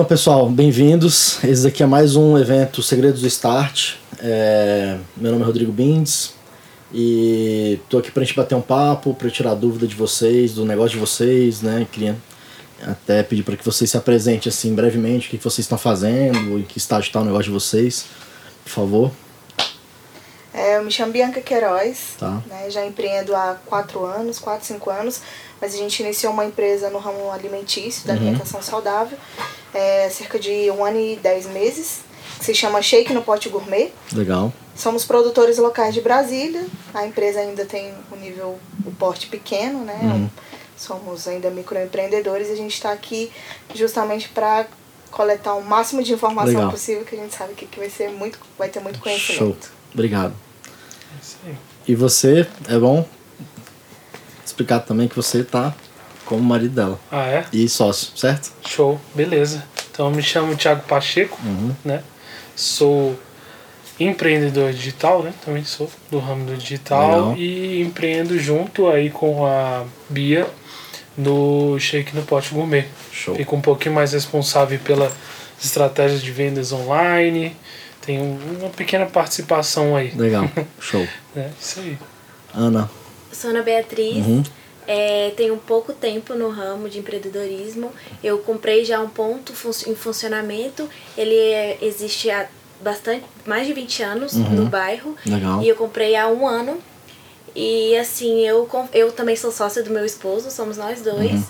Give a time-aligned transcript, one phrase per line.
[0.00, 1.44] Então, pessoal, bem-vindos.
[1.44, 3.96] Esse aqui é mais um evento Segredos do Start.
[4.18, 4.96] É...
[5.14, 6.32] Meu nome é Rodrigo Bindes
[6.90, 10.92] e tô aqui pra gente bater um papo, pra tirar dúvida de vocês, do negócio
[10.92, 11.86] de vocês, né?
[11.92, 12.16] Queria
[12.82, 16.62] até pedir para que vocês se apresentem assim brevemente, o que vocês estão fazendo, em
[16.62, 18.06] que estágio está o negócio de vocês,
[18.64, 19.12] por favor.
[20.52, 22.42] É, eu me chamo Bianca Queiroz, Tá.
[22.46, 25.20] né, já empreendo há quatro anos, quatro, cinco anos,
[25.60, 29.16] mas a gente iniciou uma empresa no ramo alimentício, da alimentação saudável,
[29.72, 32.00] é, cerca de um ano e dez meses,
[32.38, 33.92] que se chama Shake no Pote Gourmet.
[34.12, 34.52] Legal.
[34.74, 39.98] Somos produtores locais de Brasília, a empresa ainda tem o nível, o porte pequeno, né?
[40.02, 40.30] Uhum.
[40.76, 43.30] Somos ainda microempreendedores e a gente está aqui
[43.74, 44.66] justamente para
[45.10, 46.70] coletar o máximo de informação Legal.
[46.70, 49.66] possível, que a gente sabe que, que vai ser muito, vai ter muito conhecimento.
[49.66, 49.79] Show.
[49.92, 50.34] Obrigado.
[51.22, 51.54] Isso aí.
[51.88, 53.06] E você, é bom
[54.44, 55.74] explicar também que você tá
[56.24, 57.44] como marido dela Ah, é?
[57.52, 58.52] e sócio, certo?
[58.66, 59.64] Show, beleza.
[59.90, 61.74] Então eu me chamo Thiago Pacheco, Uhum.
[61.84, 62.02] né?
[62.54, 63.18] Sou
[63.98, 65.32] empreendedor digital, né?
[65.44, 67.36] Também sou do ramo do digital Legal.
[67.36, 70.46] e empreendo junto aí com a Bia
[71.16, 72.86] no Shake no Pote Gourmet.
[73.12, 73.34] Show.
[73.34, 75.12] Fico um pouquinho mais responsável pelas
[75.62, 77.54] estratégias de vendas online.
[78.02, 78.22] Tenho
[78.58, 80.10] uma pequena participação aí.
[80.16, 80.44] Legal.
[80.80, 81.06] Show.
[81.34, 81.50] Né?
[81.60, 81.98] Isso aí.
[82.54, 82.90] Ana.
[83.32, 84.42] Sou Ana Beatriz, Uhum.
[84.86, 87.92] é, tenho pouco tempo no ramo de empreendedorismo.
[88.24, 90.88] Eu comprei já um ponto fun- em funcionamento.
[91.16, 92.48] Ele é- existe há
[92.80, 95.14] bastante, mais de 20 anos no bairro.
[95.24, 95.62] Legal.
[95.62, 96.78] E eu comprei há um ano.
[97.54, 101.32] E assim, eu, eu também sou sócia do meu esposo, somos nós dois.
[101.32, 101.44] Uhum.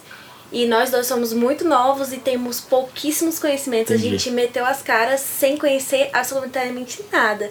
[0.52, 3.92] E nós dois somos muito novos e temos pouquíssimos conhecimentos.
[3.92, 4.08] Entendi.
[4.08, 7.50] A gente meteu as caras sem conhecer absolutamente nada.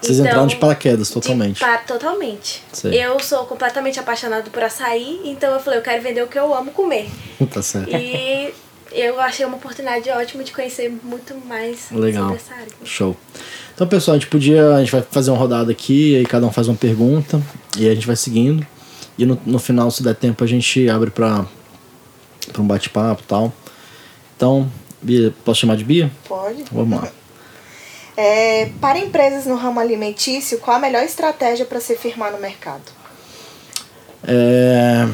[0.00, 1.54] Vocês entraram de paraquedas totalmente.
[1.56, 2.62] De pa- totalmente.
[2.72, 3.04] Sei.
[3.04, 6.54] Eu sou completamente apaixonada por açaí, então eu falei, eu quero vender o que eu
[6.54, 7.08] amo comer.
[7.52, 7.90] tá certo.
[7.94, 8.52] E
[8.92, 12.24] eu achei uma oportunidade ótima de conhecer muito mais Legal.
[12.24, 12.66] sobre essa área.
[12.82, 13.16] Show.
[13.74, 14.74] Então, pessoal, a gente podia.
[14.74, 17.40] A gente vai fazer uma rodada aqui, aí cada um faz uma pergunta
[17.78, 18.66] e a gente vai seguindo.
[19.18, 21.44] E no, no final, se der tempo, a gente abre pra,
[22.52, 23.52] pra um bate-papo e tal.
[24.36, 24.70] Então,
[25.02, 26.10] Bia, posso chamar de Bia?
[26.28, 26.64] Pode?
[26.72, 27.08] Vamos lá.
[28.22, 32.82] É, para empresas no ramo alimentício, qual a melhor estratégia para se firmar no mercado?
[34.22, 35.08] É...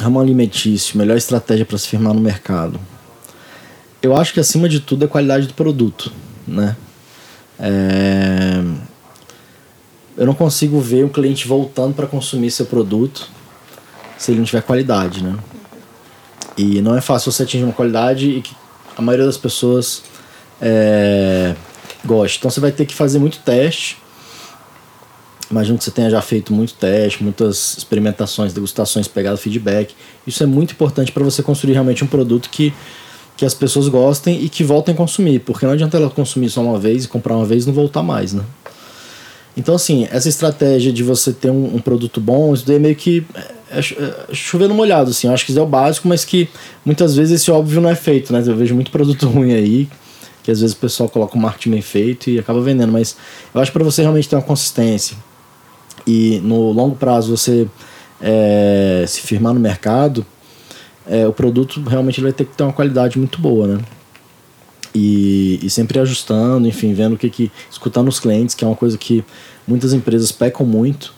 [0.00, 2.80] Ramo alimentício, melhor estratégia para se firmar no mercado.
[4.02, 6.12] Eu acho que acima de tudo é a qualidade do produto,
[6.48, 6.76] né?
[7.60, 8.60] É...
[10.16, 13.30] Eu não consigo ver o cliente voltando para consumir seu produto
[14.16, 15.38] se ele não tiver qualidade, né?
[16.58, 18.54] E não é fácil você atingir uma qualidade e que
[18.96, 20.02] a maioria das pessoas
[20.60, 21.54] é.
[22.04, 23.98] Então você vai ter que fazer muito teste.
[25.50, 29.94] Imagino que você tenha já feito muito teste, muitas experimentações, degustações, pegado feedback.
[30.26, 32.72] Isso é muito importante para você construir realmente um produto que,
[33.36, 35.40] que as pessoas gostem e que voltem a consumir.
[35.40, 38.02] Porque não adianta ela consumir só uma vez e comprar uma vez e não voltar
[38.02, 38.42] mais, né?
[39.56, 42.96] Então, assim, essa estratégia de você ter um, um produto bom, isso daí é meio
[42.96, 43.26] que
[43.70, 45.26] é, é chover no molhado, assim.
[45.26, 46.48] Eu acho que isso é o básico, mas que
[46.84, 48.42] muitas vezes esse óbvio não é feito, né?
[48.46, 49.88] Eu vejo muito produto ruim aí,
[50.42, 52.92] que às vezes o pessoal coloca o marketing bem feito e acaba vendendo.
[52.92, 53.16] Mas
[53.54, 55.16] eu acho que para você realmente ter uma consistência
[56.06, 57.68] e no longo prazo você
[58.20, 60.24] é, se firmar no mercado,
[61.06, 63.80] é, o produto realmente vai ter que ter uma qualidade muito boa, né?
[64.94, 67.52] E, e sempre ajustando, enfim, vendo o que que.
[67.70, 69.22] escutando os clientes, que é uma coisa que
[69.66, 71.14] muitas empresas pecam muito,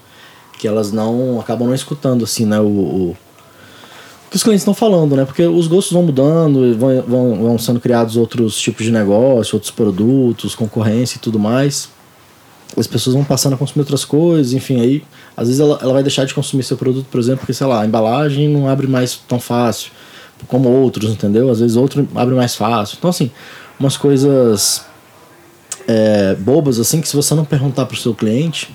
[0.61, 1.41] que elas não.
[1.41, 2.61] acabam não escutando, assim, né?
[2.61, 3.17] O, o, o
[4.31, 5.25] que os clientes estão falando, né?
[5.25, 9.71] Porque os gostos vão mudando, vão, vão, vão sendo criados outros tipos de negócio, outros
[9.71, 11.89] produtos, concorrência e tudo mais.
[12.77, 15.03] As pessoas vão passando a consumir outras coisas, enfim, aí
[15.37, 17.81] às vezes ela, ela vai deixar de consumir seu produto, por exemplo, porque, sei lá,
[17.81, 19.91] a embalagem não abre mais tão fácil
[20.47, 21.51] como outros, entendeu?
[21.51, 22.97] Às vezes outro abre mais fácil.
[22.99, 23.31] Então, assim,
[23.79, 24.85] umas coisas
[25.89, 28.71] é, bobas, assim, que se você não perguntar pro seu cliente,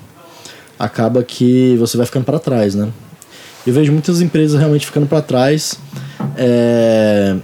[0.78, 2.91] acaba que você vai ficando para trás, né?
[3.66, 5.80] Eu vejo muitas empresas realmente ficando para trás
[6.38, 7.36] é,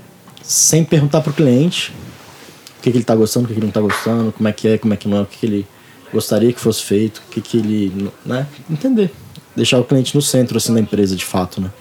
[0.43, 1.91] sem perguntar pro cliente
[2.77, 4.51] o que, que ele tá gostando, o que, que ele não tá gostando, como é
[4.51, 5.67] que é, como é que não é, o que, que ele
[6.13, 8.11] gostaria que fosse feito, o que, que ele.
[8.25, 8.45] né?
[8.69, 9.11] Entender.
[9.55, 11.71] Deixar o cliente no centro assim, da empresa de fato, né?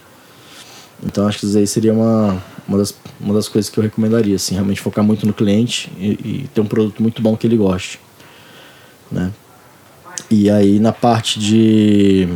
[1.05, 4.37] Então acho que isso aí seria uma, uma, das, uma das coisas que eu recomendaria,
[4.37, 7.57] assim, realmente focar muito no cliente e, e ter um produto muito bom que ele
[7.57, 7.99] goste.
[9.11, 9.33] Né?
[10.31, 12.29] E aí na parte de.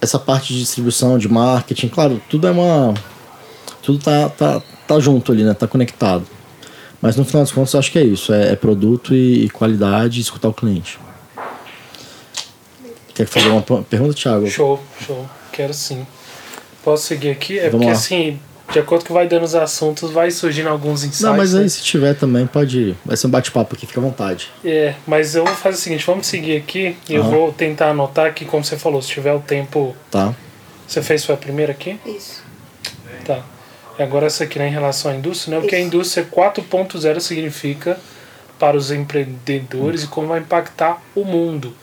[0.00, 2.92] Essa parte de distribuição, de marketing, claro, tudo é uma.
[3.82, 5.54] Tudo tá, tá, tá junto ali, né?
[5.54, 6.26] Tá conectado.
[7.00, 9.50] Mas no final das contas eu acho que é isso, é, é produto e, e
[9.50, 10.98] qualidade e escutar o cliente.
[13.14, 14.46] Quer fazer uma pergunta, Thiago?
[14.48, 15.28] Show, show.
[15.52, 16.06] Quero sim.
[16.84, 17.58] Posso seguir aqui?
[17.58, 17.92] É Vamos porque lá.
[17.92, 18.40] assim,
[18.72, 21.20] de acordo com que vai dando os assuntos, vai surgindo alguns insights.
[21.20, 21.62] Não, mas né?
[21.62, 22.96] aí se tiver também, pode ir.
[23.04, 24.50] Vai ser um bate-papo aqui, fica à vontade.
[24.64, 28.26] É, mas eu vou fazer o seguinte, vamos seguir aqui e eu vou tentar anotar
[28.26, 29.94] aqui, como você falou, se tiver o tempo.
[30.10, 30.34] Tá?
[30.86, 31.98] Você fez foi a primeira aqui?
[32.06, 32.42] Isso.
[33.24, 33.42] Tá.
[33.98, 35.64] E agora essa aqui né, em relação à indústria, né?
[35.64, 35.86] O que a Isso.
[35.86, 37.98] indústria 4.0 significa
[38.58, 41.74] para os empreendedores e como vai impactar o mundo.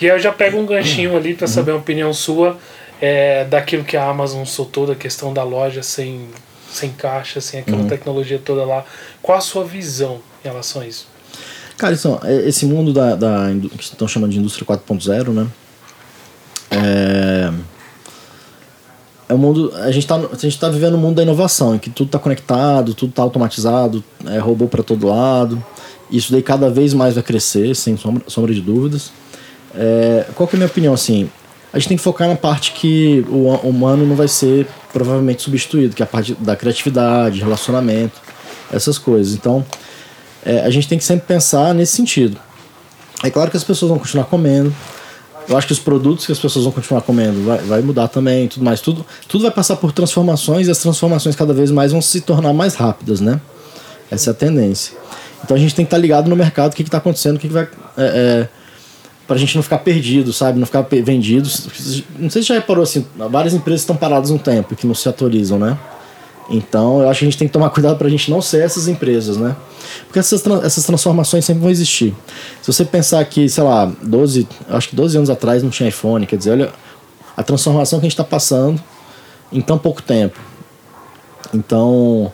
[0.00, 2.58] E aí eu já pego um ganchinho ali para saber a opinião sua
[3.00, 6.28] é, daquilo que a Amazon soltou, da questão da loja sem,
[6.70, 8.84] sem caixa, sem aquela tecnologia toda lá.
[9.22, 11.06] Qual a sua visão em relação a isso?
[11.76, 11.94] Cara,
[12.24, 13.46] é- esse mundo da, da
[13.76, 15.46] que estão chamando de indústria 4.0, né?
[16.70, 17.52] É,
[19.28, 19.72] é um mundo.
[19.76, 22.18] A gente, tá, a gente tá vivendo um mundo da inovação, em que tudo está
[22.18, 25.64] conectado, tudo está automatizado, é robô para todo lado.
[26.10, 29.10] Isso daí cada vez mais vai crescer, sem sombra, sombra de dúvidas.
[29.74, 31.28] É, qual que é a minha opinião, assim?
[31.74, 35.42] A gente tem que focar na parte que o hu- humano não vai ser provavelmente
[35.42, 38.20] substituído, que é a parte da criatividade, relacionamento,
[38.72, 39.34] essas coisas.
[39.34, 39.66] Então,
[40.46, 42.36] é, a gente tem que sempre pensar nesse sentido.
[43.24, 44.72] É claro que as pessoas vão continuar comendo.
[45.48, 48.46] Eu acho que os produtos que as pessoas vão continuar comendo vai, vai mudar também
[48.46, 48.80] tudo mais.
[48.80, 52.52] Tudo, tudo vai passar por transformações e as transformações cada vez mais vão se tornar
[52.52, 53.40] mais rápidas, né?
[54.10, 54.96] Essa é a tendência.
[55.42, 57.48] Então a gente tem que estar ligado no mercado, o que está acontecendo, o que,
[57.48, 57.64] que vai.
[57.64, 57.68] É,
[58.04, 58.48] é,
[59.26, 60.58] pra gente não ficar perdido, sabe?
[60.58, 61.48] Não ficar vendido.
[62.18, 65.08] Não sei se já reparou assim, várias empresas estão paradas um tempo que não se
[65.08, 65.78] atualizam, né?
[66.50, 68.86] Então eu acho que a gente tem que tomar cuidado pra gente não ser essas
[68.86, 69.56] empresas, né?
[70.06, 72.14] Porque essas, tran- essas transformações sempre vão existir.
[72.60, 75.88] Se você pensar que, sei lá, 12, eu acho que 12 anos atrás não tinha
[75.88, 76.70] iPhone, quer dizer, olha
[77.36, 78.78] a transformação que a gente está passando
[79.50, 80.38] em tão pouco tempo.
[81.52, 82.30] Então,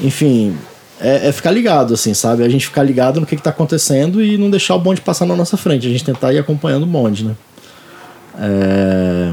[0.00, 0.56] enfim,
[1.00, 2.42] é, é ficar ligado, assim, sabe?
[2.44, 5.36] A gente ficar ligado no que, está acontecendo e não deixar o bonde passar na
[5.36, 5.86] nossa frente.
[5.86, 7.34] A gente tentar ir acompanhando o bonde, né?
[8.40, 9.32] É...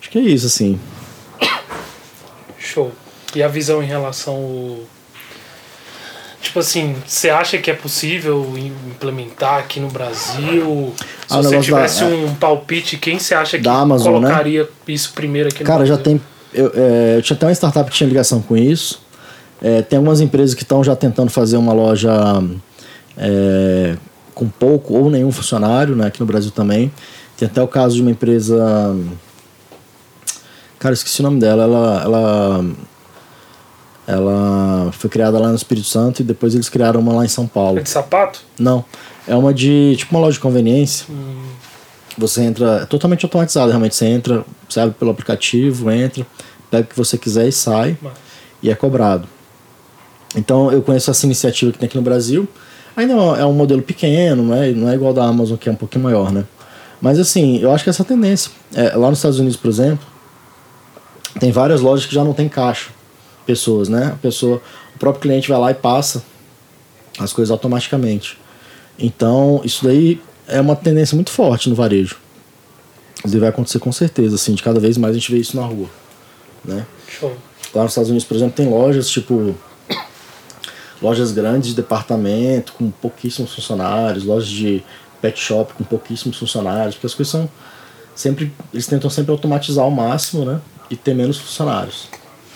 [0.00, 0.78] Acho que é isso, assim.
[2.58, 2.92] Show.
[3.34, 4.78] E a visão em relação ao.
[6.42, 10.94] Tipo assim, você acha que é possível im- implementar aqui no Brasil?
[10.96, 14.20] Se Ah, você negócio da- tivesse um palpite, quem você acha que Amazon, né?
[14.28, 16.18] colocaria isso primeiro aqui no Cara, já Brasil?
[16.18, 16.20] tem.
[16.52, 18.99] Eu, é, eu tinha até uma startup que tinha ligação com isso.
[19.62, 22.10] É, tem algumas empresas que estão já tentando fazer uma loja
[23.16, 23.96] é,
[24.34, 26.06] com pouco ou nenhum funcionário, né?
[26.06, 26.90] Aqui no Brasil também.
[27.36, 28.96] Tem até o caso de uma empresa.
[30.78, 31.64] Cara, esqueci o nome dela.
[31.64, 32.64] Ela, ela,
[34.06, 37.46] ela foi criada lá no Espírito Santo e depois eles criaram uma lá em São
[37.46, 37.78] Paulo.
[37.78, 38.40] É de sapato?
[38.58, 38.84] Não.
[39.28, 39.94] É uma de.
[39.96, 41.06] tipo uma loja de conveniência.
[42.16, 42.80] Você entra.
[42.82, 43.94] É totalmente automatizado, realmente.
[43.94, 44.44] Você entra,
[44.76, 46.26] abre pelo aplicativo, entra,
[46.70, 47.98] pega o que você quiser e sai.
[48.00, 48.16] Massa.
[48.62, 49.28] E é cobrado.
[50.36, 52.48] Então eu conheço essa iniciativa que tem aqui no Brasil.
[52.96, 55.76] Ainda é um modelo pequeno, não é, não é igual da Amazon, que é um
[55.76, 56.44] pouquinho maior, né?
[57.00, 58.50] Mas assim, eu acho que essa tendência.
[58.74, 60.06] É, lá nos Estados Unidos, por exemplo,
[61.38, 62.90] tem várias lojas que já não tem caixa.
[63.46, 64.12] Pessoas, né?
[64.12, 64.60] A pessoa,
[64.94, 66.22] o próprio cliente vai lá e passa
[67.18, 68.38] as coisas automaticamente.
[68.98, 72.16] Então, isso daí é uma tendência muito forte no varejo.
[73.24, 75.64] Isso vai acontecer com certeza, assim, de cada vez mais a gente vê isso na
[75.64, 75.88] rua,
[76.64, 76.86] né?
[77.08, 77.34] Show.
[77.74, 79.54] Lá nos Estados Unidos, por exemplo, tem lojas tipo
[81.00, 84.82] lojas grandes de departamento com pouquíssimos funcionários, lojas de
[85.20, 87.48] pet shop com pouquíssimos funcionários, porque as coisas são
[88.14, 90.60] sempre eles tentam sempre automatizar ao máximo, né?
[90.90, 92.08] E ter menos funcionários.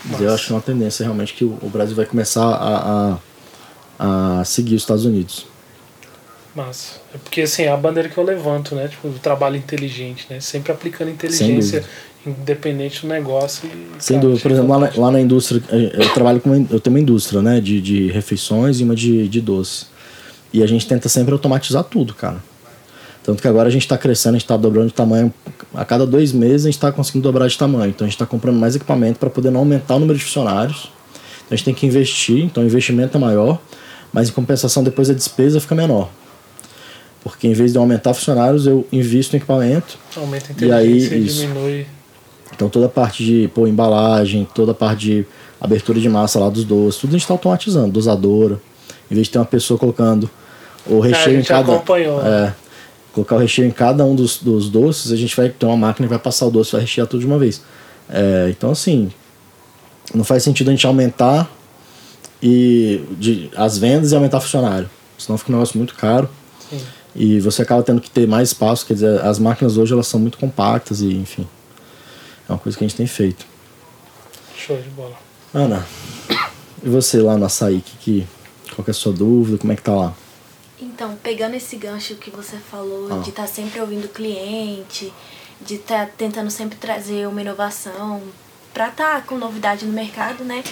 [0.04, 3.18] Mas eu acho que é uma tendência realmente que o o Brasil vai começar a,
[3.98, 5.46] a, a seguir os Estados Unidos.
[6.54, 7.00] Massa.
[7.12, 8.86] É porque assim, é a bandeira que eu levanto, né?
[8.86, 10.38] Tipo, do trabalho inteligente, né?
[10.40, 11.84] Sempre aplicando inteligência,
[12.26, 13.68] independente do negócio.
[13.68, 14.40] E, Sem dúvida.
[14.40, 17.42] Por exemplo, lá na, lá na indústria, eu trabalho com uma, eu tenho uma indústria,
[17.42, 19.86] né, de, de refeições e uma de, de doce.
[20.52, 22.42] E a gente tenta sempre automatizar tudo, cara.
[23.24, 25.32] Tanto que agora a gente está crescendo, a gente está dobrando de tamanho.
[25.72, 27.88] A cada dois meses a gente está conseguindo dobrar de tamanho.
[27.88, 30.90] Então a gente está comprando mais equipamento para poder não aumentar o número de funcionários.
[31.38, 33.58] Então a gente tem que investir, então o investimento é maior,
[34.12, 36.10] mas em compensação depois a despesa fica menor.
[37.22, 40.86] Porque em vez de eu aumentar funcionários, eu invisto em equipamento Aumenta a E aí,
[40.88, 41.40] inteligência e, isso.
[41.40, 41.86] diminui.
[42.52, 45.26] Então toda a parte de pô, embalagem, toda a parte de
[45.60, 48.60] abertura de massa lá dos doces, tudo a gente está automatizando, dosadora.
[49.10, 50.28] Em vez de ter uma pessoa colocando
[50.86, 51.72] o a recheio em gente cada.
[51.72, 52.22] acompanhou.
[52.22, 52.46] né?
[52.48, 52.54] É,
[53.12, 56.06] colocar o recheio em cada um dos, dos doces, a gente vai ter uma máquina
[56.06, 57.62] que vai passar o doce e vai rechear tudo de uma vez.
[58.08, 59.10] É, então assim,
[60.14, 61.50] não faz sentido a gente aumentar
[62.42, 64.90] e de, as vendas e aumentar funcionário.
[65.16, 66.28] Senão fica um negócio muito caro.
[66.68, 66.80] Sim.
[67.16, 70.18] E você acaba tendo que ter mais espaço, quer dizer, as máquinas hoje elas são
[70.18, 71.46] muito compactas e enfim.
[72.48, 73.46] É uma coisa que a gente tem feito.
[74.56, 75.16] Show de bola.
[75.52, 75.86] Ana,
[76.82, 78.26] e você lá no açaí, que, que,
[78.74, 79.58] qual que é a sua dúvida?
[79.58, 80.14] Como é que tá lá?
[80.80, 83.18] Então, pegando esse gancho que você falou, Ah.
[83.18, 85.12] de estar sempre ouvindo o cliente,
[85.60, 88.20] de estar tentando sempre trazer uma inovação
[88.72, 90.62] pra estar tá com novidade no mercado, né?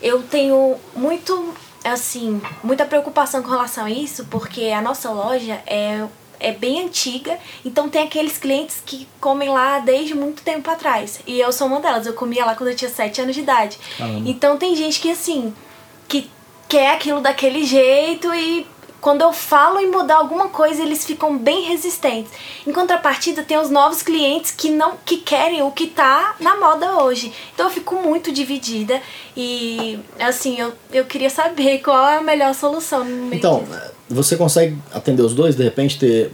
[0.00, 1.52] Eu tenho muito,
[1.84, 6.06] assim, muita preocupação com relação a isso, porque a nossa loja é
[6.40, 11.20] é bem antiga, então tem aqueles clientes que comem lá desde muito tempo atrás.
[11.26, 13.78] E eu sou uma delas, eu comia lá quando eu tinha 7 anos de idade.
[13.96, 14.28] Caramba.
[14.28, 15.54] Então tem gente que assim,
[16.08, 16.30] que
[16.68, 18.66] quer aquilo daquele jeito e
[19.00, 22.30] quando eu falo em mudar alguma coisa, eles ficam bem resistentes.
[22.66, 27.02] Em contrapartida, tem os novos clientes que não que querem o que tá na moda
[27.02, 27.32] hoje.
[27.54, 29.00] Então eu fico muito dividida
[29.36, 33.06] e assim, eu, eu queria saber qual é a melhor solução.
[33.32, 33.99] então, disso.
[34.10, 36.32] Você consegue atender os dois, de repente ter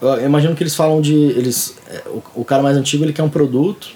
[0.00, 3.30] eu imagino que eles falam de eles o, o cara mais antigo ele quer um
[3.30, 3.88] produto,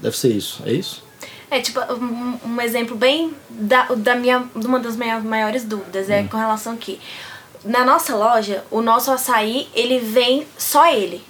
[0.00, 1.04] deve ser isso, é isso?
[1.50, 6.22] É, tipo, um, um exemplo bem da, da minha, uma das minhas maiores dúvidas é
[6.22, 6.28] hum.
[6.28, 6.98] com relação que
[7.64, 11.22] na nossa loja, o nosso açaí, ele vem só ele.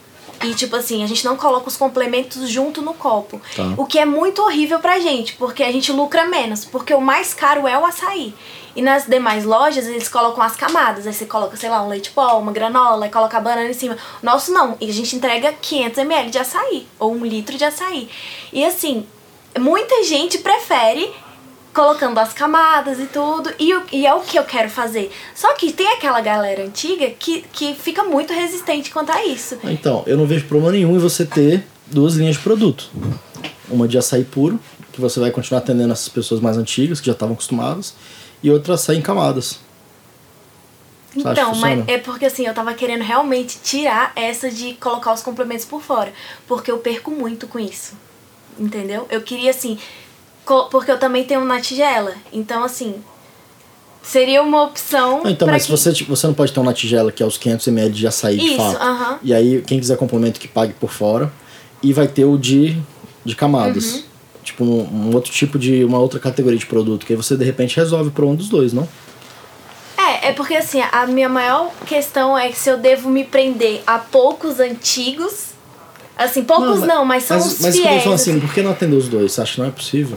[0.43, 3.41] E, tipo assim, a gente não coloca os complementos junto no copo.
[3.55, 3.75] Tá.
[3.77, 6.65] O que é muito horrível pra gente, porque a gente lucra menos.
[6.65, 8.35] Porque o mais caro é o açaí.
[8.77, 11.07] E nas demais lojas, eles colocam as camadas.
[11.07, 13.97] Aí você coloca, sei lá, um leite pó, uma granola, coloca a banana em cima.
[14.23, 14.77] Nosso não.
[14.81, 16.87] E a gente entrega 500 ml de açaí.
[16.99, 18.09] Ou um litro de açaí.
[18.53, 19.07] E assim,
[19.59, 21.13] muita gente prefere
[21.75, 25.11] colocando as camadas e tudo, e, e é o que eu quero fazer.
[25.35, 29.59] Só que tem aquela galera antiga que, que fica muito resistente quanto a isso.
[29.65, 32.89] Então, eu não vejo problema nenhum em você ter duas linhas de produto.
[33.69, 34.61] Uma de açaí puro,
[34.93, 37.95] que você vai continuar atendendo essas pessoas mais antigas, que já estavam acostumadas,
[38.45, 39.59] e outra açaí em camadas.
[41.15, 45.23] Você então, mas é porque assim, eu tava querendo realmente tirar essa de colocar os
[45.23, 46.13] complementos por fora.
[46.47, 47.95] Porque eu perco muito com isso.
[48.59, 49.07] Entendeu?
[49.11, 49.79] Eu queria assim,
[50.71, 52.15] porque eu também tenho na tigela.
[52.31, 52.97] Então, assim,
[54.03, 55.23] seria uma opção.
[55.25, 55.71] Não, então, mas que...
[55.71, 58.37] você, tipo, você não pode ter uma tigela que é os 500 ml de açaí
[58.37, 58.77] Isso, de fato.
[58.77, 59.19] Uh -huh.
[59.23, 61.33] E aí, quem quiser complemento que pague por fora.
[61.83, 62.77] E vai ter o de,
[63.25, 63.95] de camadas.
[63.95, 64.14] Uhum.
[64.45, 65.85] Tipo, um, um, outro tipo de.
[65.85, 67.05] uma outra categoria de produto.
[67.07, 68.89] Que aí você de repente resolve para um dos dois, não?
[69.97, 73.83] É, é porque assim, a minha maior questão é que se eu devo me prender
[73.87, 75.55] a poucos antigos.
[76.17, 78.05] Assim, poucos não, não mas são mas, os mas fiéis.
[78.05, 79.33] Mas assim, por que não atender os dois?
[79.33, 80.17] Você acha que não é possível?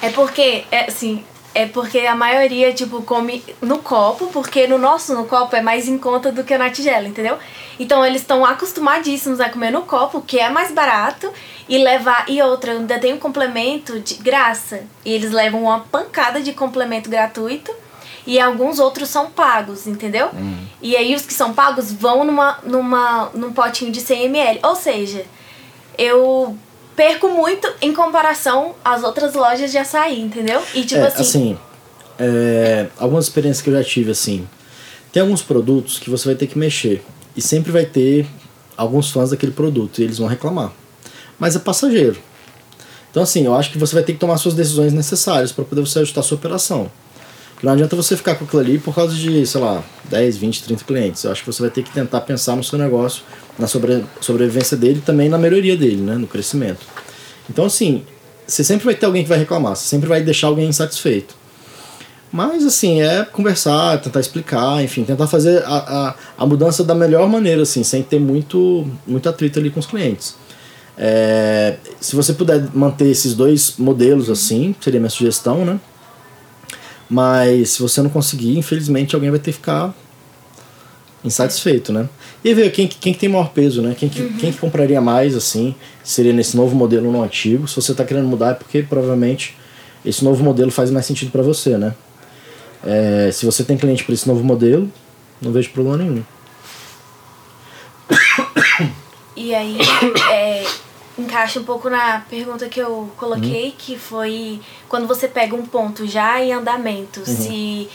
[0.00, 1.22] É porque, é, assim,
[1.54, 5.86] é porque a maioria, tipo, come no copo, porque no nosso, no copo, é mais
[5.86, 7.38] em conta do que na tigela, entendeu?
[7.78, 11.32] Então eles estão acostumadíssimos a comer no copo, que é mais barato,
[11.68, 12.24] e levar.
[12.28, 14.82] E outra, ainda tem um complemento de graça.
[15.04, 17.72] E eles levam uma pancada de complemento gratuito.
[18.26, 20.30] E alguns outros são pagos, entendeu?
[20.34, 20.56] Hum.
[20.80, 24.60] E aí os que são pagos vão numa, numa, num potinho de 100 ml.
[24.62, 25.26] Ou seja,
[25.98, 26.56] eu
[26.96, 30.62] perco muito em comparação às outras lojas de açaí, entendeu?
[30.74, 31.22] E tipo é, assim.
[31.22, 31.58] assim
[32.18, 34.46] é, algumas experiências que eu já tive, assim.
[35.12, 37.02] Tem alguns produtos que você vai ter que mexer.
[37.36, 38.26] E sempre vai ter
[38.76, 40.00] alguns fãs daquele produto.
[40.00, 40.72] E eles vão reclamar.
[41.38, 42.16] Mas é passageiro.
[43.10, 45.80] Então, assim, eu acho que você vai ter que tomar suas decisões necessárias para poder
[45.80, 46.90] você ajustar a sua operação.
[47.52, 50.64] Porque não adianta você ficar com aquilo ali por causa de, sei lá, 10, 20,
[50.64, 51.22] 30 clientes.
[51.22, 53.22] Eu acho que você vai ter que tentar pensar no seu negócio
[53.58, 56.80] na sobre, sobrevivência dele também na melhoria dele, né, no crescimento.
[57.48, 58.02] Então, assim,
[58.46, 61.34] você sempre vai ter alguém que vai reclamar, você sempre vai deixar alguém insatisfeito.
[62.32, 67.28] Mas, assim, é conversar, tentar explicar, enfim, tentar fazer a, a, a mudança da melhor
[67.28, 70.34] maneira, assim, sem ter muito, muito atrito ali com os clientes.
[70.96, 75.80] É, se você puder manter esses dois modelos assim, seria minha sugestão, né?
[77.10, 79.94] Mas se você não conseguir, infelizmente alguém vai ter que ficar
[81.24, 82.08] insatisfeito, né?
[82.44, 83.96] E ver quem, quem que tem maior peso, né?
[83.98, 84.36] Quem, uhum.
[84.36, 87.66] quem que compraria mais, assim, seria nesse novo modelo ou no antigo.
[87.66, 89.56] Se você está querendo mudar é porque provavelmente
[90.04, 91.94] esse novo modelo faz mais sentido para você, né?
[92.84, 94.92] É, se você tem cliente para esse novo modelo,
[95.40, 96.22] não vejo problema nenhum.
[99.36, 99.78] E aí,
[100.30, 100.64] é,
[101.18, 103.74] encaixa um pouco na pergunta que eu coloquei, uhum.
[103.76, 107.26] que foi quando você pega um ponto já em andamento, uhum.
[107.26, 107.88] se,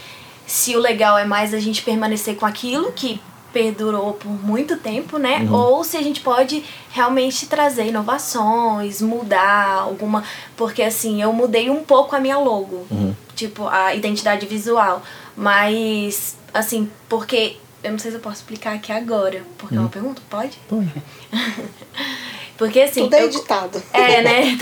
[0.45, 5.17] se o legal é mais a gente permanecer com aquilo que perdurou por muito tempo,
[5.17, 5.39] né?
[5.39, 5.53] Uhum.
[5.53, 10.23] Ou se a gente pode realmente trazer inovações, mudar alguma.
[10.55, 13.15] Porque assim, eu mudei um pouco a minha logo, uhum.
[13.35, 15.01] tipo, a identidade visual.
[15.35, 17.57] Mas, assim, porque.
[17.81, 19.79] Eu não sei se eu posso explicar aqui agora, porque uhum.
[19.79, 19.89] é uma uhum.
[19.89, 20.57] pergunta, pode?
[20.67, 20.91] Pode.
[22.57, 23.03] porque assim.
[23.03, 23.81] Tudo é editado.
[23.93, 24.57] Eu, é, né?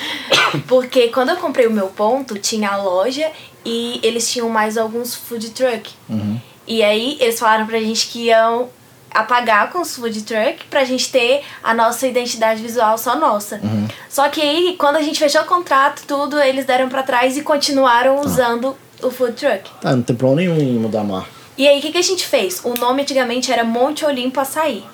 [0.66, 3.30] porque quando eu comprei o meu ponto, tinha a loja
[3.66, 5.92] e eles tinham mais alguns food truck.
[6.08, 6.40] Uhum.
[6.66, 8.68] E aí eles falaram pra gente que iam
[9.14, 13.60] apagar com os food truck pra gente ter a nossa identidade visual só nossa.
[13.62, 13.86] Uhum.
[14.08, 17.42] Só que aí, quando a gente fechou o contrato, tudo, eles deram para trás e
[17.42, 18.22] continuaram tá.
[18.22, 19.70] usando o food truck.
[19.80, 21.28] Tá, não tem problema nenhum em mudar a marca.
[21.56, 22.60] E aí, o que, que a gente fez?
[22.64, 24.84] O nome antigamente era Monte Olimpo Açaí.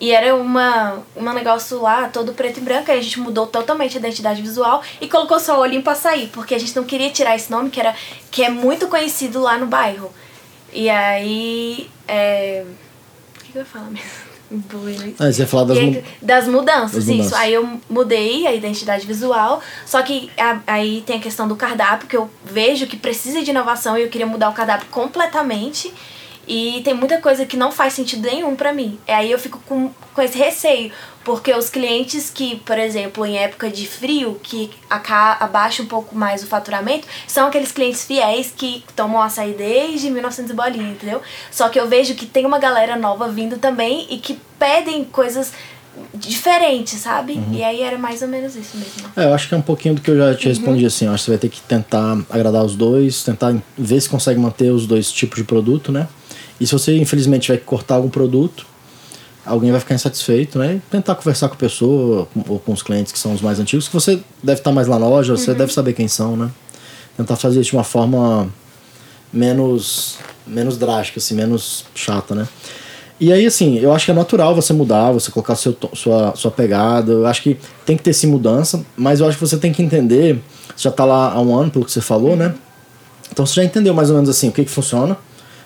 [0.00, 3.96] E era uma, um negócio lá todo preto e branco, aí a gente mudou totalmente
[3.96, 7.10] a identidade visual e colocou só o olhinho pra sair, porque a gente não queria
[7.10, 7.94] tirar esse nome que, era,
[8.30, 10.12] que é muito conhecido lá no bairro.
[10.74, 11.88] E aí.
[12.06, 12.64] É...
[13.36, 14.24] O que, que eu ia falar mesmo?
[15.18, 17.12] Ah, você ia falar das, aí, das mudanças, das isso.
[17.12, 17.32] mudanças.
[17.32, 22.06] Aí eu mudei a identidade visual, só que a, aí tem a questão do cardápio,
[22.06, 25.92] que eu vejo que precisa de inovação e eu queria mudar o cardápio completamente.
[26.46, 28.98] E tem muita coisa que não faz sentido nenhum pra mim.
[29.06, 30.92] E aí eu fico com, com esse receio.
[31.24, 34.70] Porque os clientes que, por exemplo, em época de frio, que
[35.40, 40.50] abaixa um pouco mais o faturamento, são aqueles clientes fiéis que tomam açaí desde 1900
[40.50, 41.22] e bolinha, entendeu?
[41.50, 45.52] Só que eu vejo que tem uma galera nova vindo também e que pedem coisas
[46.12, 47.40] diferentes, sabe?
[47.52, 49.10] E aí era mais ou menos isso mesmo.
[49.16, 51.06] É, eu acho que é um pouquinho do que eu já te respondi, assim.
[51.06, 54.38] Eu acho que você vai ter que tentar agradar os dois, tentar ver se consegue
[54.38, 56.08] manter os dois tipos de produto, né?
[56.60, 58.66] E se você, infelizmente, tiver que cortar algum produto,
[59.44, 60.80] alguém vai ficar insatisfeito, né?
[60.90, 63.94] Tentar conversar com a pessoa ou com os clientes que são os mais antigos, que
[63.94, 66.50] você deve estar mais na loja, você deve saber quem são, né?
[67.16, 68.48] Tentar fazer isso de uma forma
[69.32, 72.48] menos, menos drástica, assim, menos chata, né?
[73.20, 76.50] E aí, assim, eu acho que é natural você mudar, você colocar seu, sua, sua
[76.50, 77.12] pegada.
[77.12, 77.56] Eu acho que
[77.86, 80.42] tem que ter sim mudança, mas eu acho que você tem que entender.
[80.76, 82.54] Você já tá lá há um ano, pelo que você falou, né?
[83.30, 85.16] Então você já entendeu mais ou menos assim o que, que funciona,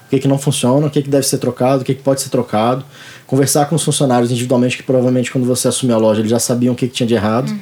[0.09, 2.23] o que, que não funciona, o que, que deve ser trocado, o que, que pode
[2.23, 2.83] ser trocado.
[3.27, 6.73] Conversar com os funcionários individualmente, que provavelmente quando você assumiu a loja eles já sabiam
[6.73, 7.55] o que, que tinha de errado,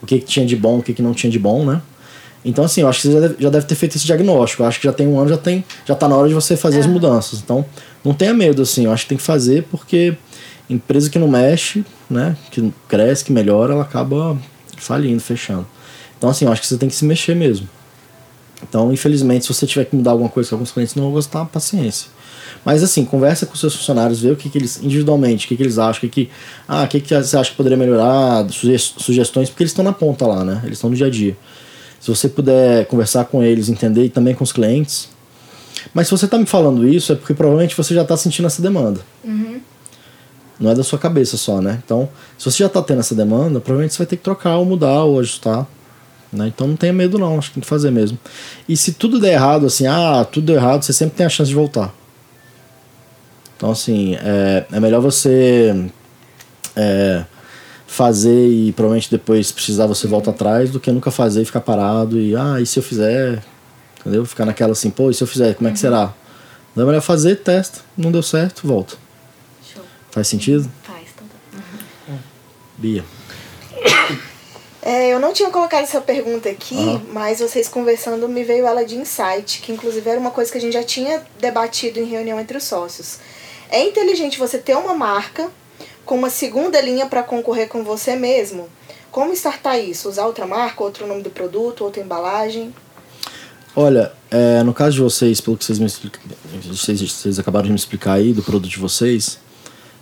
[0.00, 1.82] o que, que tinha de bom, o que, que não tinha de bom, né?
[2.44, 4.62] Então, assim, eu acho que você já deve, já deve ter feito esse diagnóstico.
[4.62, 6.56] Eu acho que já tem um ano, já tem, já tá na hora de você
[6.56, 7.40] fazer as mudanças.
[7.40, 7.64] Então,
[8.02, 8.86] não tenha medo, assim.
[8.86, 10.16] Eu acho que tem que fazer porque
[10.70, 14.38] empresa que não mexe, né, que cresce, que melhora, ela acaba
[14.78, 15.66] falindo, fechando.
[16.16, 17.68] Então, assim, eu acho que você tem que se mexer mesmo.
[18.62, 21.44] Então, infelizmente, se você tiver que mudar alguma coisa que alguns clientes não vão gostar,
[21.46, 22.08] paciência.
[22.64, 25.62] Mas assim, conversa com seus funcionários, vê o que, que eles, individualmente, o que, que
[25.62, 26.30] eles acham, o que, que,
[26.68, 29.92] ah, o que, que você acha que poderia melhorar, suge- sugestões, porque eles estão na
[29.92, 30.60] ponta lá, né?
[30.64, 31.36] Eles estão no dia a dia.
[31.98, 35.08] Se você puder conversar com eles, entender e também com os clientes.
[35.94, 38.60] Mas se você está me falando isso, é porque provavelmente você já está sentindo essa
[38.60, 39.00] demanda.
[40.58, 41.80] Não é da sua cabeça só, né?
[41.82, 44.66] Então, se você já está tendo essa demanda, provavelmente você vai ter que trocar ou
[44.66, 45.66] mudar ou ajustar.
[46.32, 46.48] Né?
[46.48, 48.18] Então não tenha medo não, acho que tem que fazer mesmo.
[48.68, 51.48] E se tudo der errado, assim, ah, tudo deu errado, você sempre tem a chance
[51.48, 51.92] de voltar.
[53.56, 55.90] Então assim, é, é melhor você
[56.76, 57.24] é,
[57.86, 62.18] fazer e provavelmente depois precisar você volta atrás do que nunca fazer e ficar parado
[62.18, 63.42] e ah, e se eu fizer?
[64.00, 64.24] Entendeu?
[64.24, 66.14] Ficar naquela assim, pô, e se eu fizer, como é que será?
[66.72, 68.94] Então é melhor fazer, testa, não deu certo, volta.
[69.62, 69.82] Show.
[70.10, 70.70] Faz sentido?
[70.82, 71.26] Faz, então
[72.06, 72.14] tá.
[72.78, 73.04] Bia.
[74.82, 77.02] É, eu não tinha colocado essa pergunta aqui, Aham.
[77.12, 80.60] mas vocês conversando me veio ela de insight, que inclusive era uma coisa que a
[80.60, 83.18] gente já tinha debatido em reunião entre os sócios.
[83.70, 85.50] É inteligente você ter uma marca
[86.04, 88.68] com uma segunda linha para concorrer com você mesmo?
[89.10, 90.08] Como startar isso?
[90.08, 92.74] Usar outra marca, outro nome do produto, outra embalagem?
[93.76, 96.18] Olha, é, no caso de vocês, pelo que vocês, me explica-
[96.64, 99.38] vocês, vocês acabaram de me explicar aí do produto de vocês,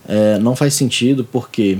[0.06, 1.78] é, não faz sentido porque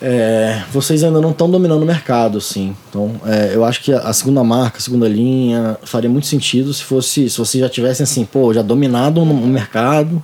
[0.00, 2.74] é, vocês ainda não estão dominando o mercado, assim.
[2.88, 6.84] Então, é, eu acho que a segunda marca, a segunda linha, faria muito sentido se
[6.84, 10.22] fosse, se vocês já tivessem assim, pô, já dominado o mercado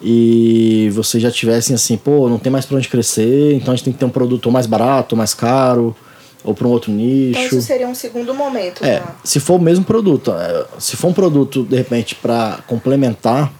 [0.00, 3.84] e vocês já tivessem assim, pô, não tem mais pra onde crescer, então a gente
[3.84, 5.94] tem que ter um produto mais barato, mais caro,
[6.42, 7.38] ou para um outro nicho.
[7.38, 8.84] Então isso seria um segundo momento.
[8.84, 9.14] É, tá?
[9.22, 13.52] se for o mesmo produto, é, se for um produto de repente para complementar,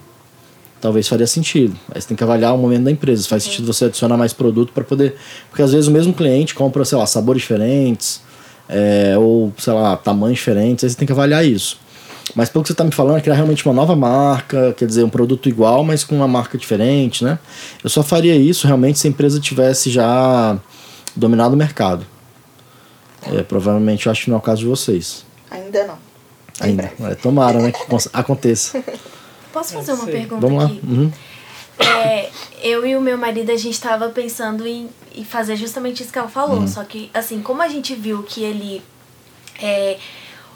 [0.83, 1.73] talvez faria sentido.
[1.95, 3.23] Aí você tem que avaliar o momento da empresa.
[3.23, 5.15] Se faz sentido você adicionar mais produto para poder,
[5.49, 8.21] porque às vezes o mesmo cliente compra, sei lá, sabores diferentes,
[8.67, 10.83] é, ou sei lá, tamanhos diferentes.
[10.83, 11.79] Aí você tem que avaliar isso.
[12.35, 15.05] Mas pelo que você está me falando, é criar realmente uma nova marca, quer dizer,
[15.05, 17.39] um produto igual, mas com uma marca diferente, né?
[17.81, 20.57] Eu só faria isso realmente se a empresa tivesse já
[21.15, 22.05] dominado o mercado.
[23.31, 25.25] É, provavelmente eu acho que não é o caso de vocês.
[25.49, 25.97] Ainda não.
[26.59, 26.91] Ainda.
[26.99, 27.71] É, tomara, né?
[27.71, 27.79] Que
[28.13, 28.83] aconteça.
[29.53, 30.65] Posso fazer uma pergunta Vamos lá.
[30.69, 30.81] aqui?
[30.83, 31.11] Uhum.
[31.79, 32.29] É,
[32.61, 36.17] eu e o meu marido, a gente tava pensando em, em fazer justamente isso que
[36.19, 36.57] ela falou.
[36.57, 36.67] Uhum.
[36.67, 38.81] Só que, assim, como a gente viu que ele.
[39.61, 39.97] É,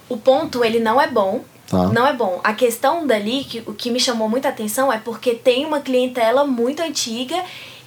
[0.09, 1.43] o ponto, ele não é bom.
[1.67, 1.87] Tá.
[1.89, 2.39] Não é bom.
[2.43, 6.45] A questão dali, que, o que me chamou muita atenção é porque tem uma clientela
[6.45, 7.35] muito antiga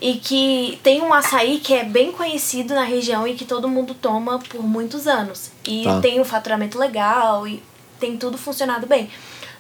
[0.03, 3.95] e que tem um açaí que é bem conhecido na região e que todo mundo
[3.95, 5.51] toma por muitos anos.
[5.67, 6.01] E Tá.
[6.01, 7.63] tem um faturamento legal e
[7.99, 9.09] tem tudo funcionado bem.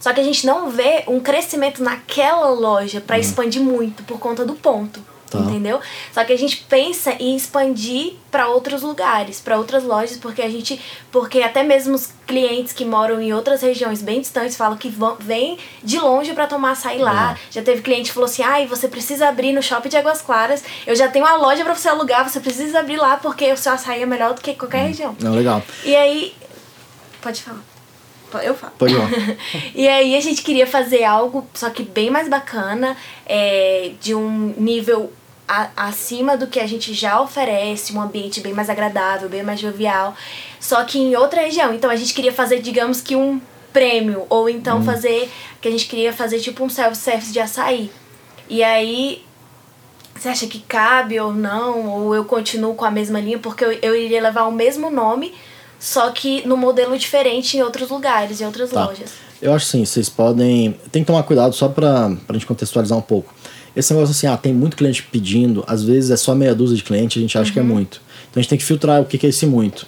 [0.00, 3.04] Só que a gente não vê um crescimento naquela loja Uhum.
[3.04, 4.98] pra expandir muito por conta do ponto.
[5.30, 5.38] Tá.
[5.38, 5.78] Entendeu?
[6.12, 10.48] Só que a gente pensa em expandir para outros lugares, para outras lojas, porque a
[10.50, 10.80] gente,
[11.12, 15.16] porque até mesmo os clientes que moram em outras regiões bem distantes falam que vão,
[15.20, 17.34] vêm de longe para tomar açaí lá.
[17.34, 17.52] É.
[17.52, 20.64] Já teve cliente que falou assim: "Ai, você precisa abrir no Shopping de Águas Claras.
[20.84, 23.70] Eu já tenho uma loja para você alugar, você precisa abrir lá porque o seu
[23.72, 25.14] açaí é melhor do que qualquer região".
[25.20, 25.62] Não, legal.
[25.84, 26.34] E aí,
[27.22, 27.69] pode falar.
[28.38, 28.72] Eu falo.
[29.74, 34.54] E aí a gente queria fazer algo, só que bem mais bacana, é, de um
[34.56, 35.12] nível
[35.48, 39.58] a- acima do que a gente já oferece, um ambiente bem mais agradável, bem mais
[39.60, 40.14] jovial,
[40.60, 41.74] só que em outra região.
[41.74, 43.40] Então a gente queria fazer, digamos que um
[43.72, 47.90] prêmio, ou então fazer, que a gente queria fazer tipo um self-service de açaí.
[48.48, 49.24] E aí
[50.14, 51.88] você acha que cabe ou não?
[51.88, 53.38] Ou eu continuo com a mesma linha?
[53.38, 55.32] Porque eu, eu iria levar o mesmo nome,
[55.80, 58.84] só que no modelo diferente em outros lugares, em outras Tá.
[58.84, 59.10] lojas.
[59.42, 60.76] Eu acho sim, vocês podem.
[60.92, 63.34] Tem que tomar cuidado só pra, pra gente contextualizar um pouco.
[63.74, 66.82] Esse negócio assim, ah, tem muito cliente pedindo, às vezes é só meia dúzia de
[66.82, 68.02] cliente, a gente acha que é muito.
[68.30, 69.86] Então a gente tem que filtrar o que que é esse muito.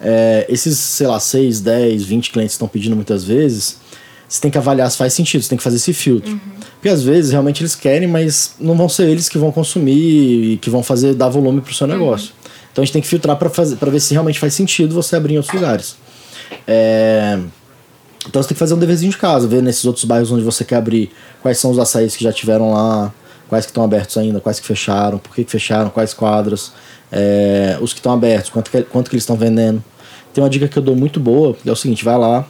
[0.00, 3.78] É, esses, sei lá, 6, 10, 20 clientes que estão pedindo muitas vezes,
[4.28, 6.40] você tem que avaliar se faz sentido, você tem que fazer esse filtro.
[6.74, 10.56] Porque às vezes realmente eles querem, mas não vão ser eles que vão consumir e
[10.56, 12.32] que vão fazer dar volume pro seu negócio.
[12.78, 15.36] Então a gente tem que filtrar para ver se realmente faz sentido você abrir em
[15.38, 15.96] outros lugares.
[16.64, 17.36] É,
[18.24, 20.64] então você tem que fazer um deverzinho de casa, ver nesses outros bairros onde você
[20.64, 21.10] quer abrir
[21.42, 23.12] quais são os açaís que já tiveram lá,
[23.48, 26.70] quais que estão abertos ainda, quais que fecharam, por que, que fecharam, quais quadras,
[27.10, 29.82] é, os que estão abertos, quanto que, quanto que eles estão vendendo.
[30.32, 32.46] Tem uma dica que eu dou muito boa, que é o seguinte, vai lá,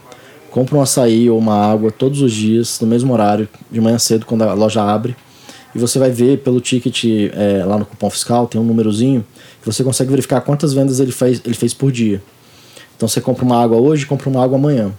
[0.51, 4.27] compra um açaí ou uma água todos os dias, no mesmo horário, de manhã cedo,
[4.27, 5.17] quando a loja abre,
[5.75, 9.25] e você vai ver pelo ticket é, lá no cupom fiscal, tem um númerozinho,
[9.65, 12.23] você consegue verificar quantas vendas ele fez, ele fez por dia.
[12.97, 14.93] Então você compra uma água hoje, compra uma água amanhã.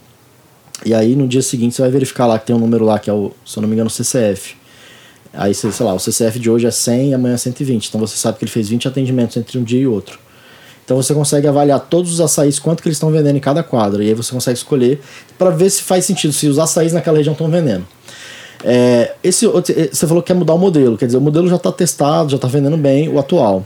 [0.85, 3.09] E aí no dia seguinte você vai verificar lá que tem um número lá que
[3.09, 4.55] é o, se eu não me engano, o CCF.
[5.33, 7.87] Aí, você- sei lá, o CCF de hoje é 100 e amanhã é 120.
[7.87, 10.17] Então você sabe que ele fez 20 atendimentos entre um dia e outro.
[10.83, 14.03] Então você consegue avaliar todos os açaís, quanto que eles estão vendendo em cada quadra.
[14.03, 14.99] E aí você consegue escolher
[15.37, 17.85] para ver se faz sentido, se os açaís naquela região estão vendendo.
[18.63, 21.71] É, esse você falou que quer mudar o modelo, quer dizer, o modelo já está
[21.71, 23.65] testado, já está vendendo bem, o atual.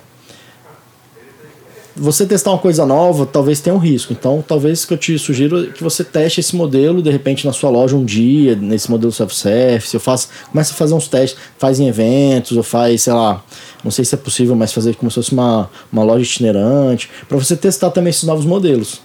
[1.96, 4.12] Você testar uma coisa nova, talvez tenha um risco.
[4.12, 7.54] Então, talvez que eu te sugiro é que você teste esse modelo, de repente, na
[7.54, 9.94] sua loja um dia, nesse modelo self-service.
[9.94, 13.44] Eu faço, começa a fazer uns testes, faz em eventos, ou faz, sei lá,
[13.84, 17.38] não sei se é possível, mas fazer como se fosse uma, uma loja itinerante, para
[17.38, 19.00] você testar também esses novos modelos.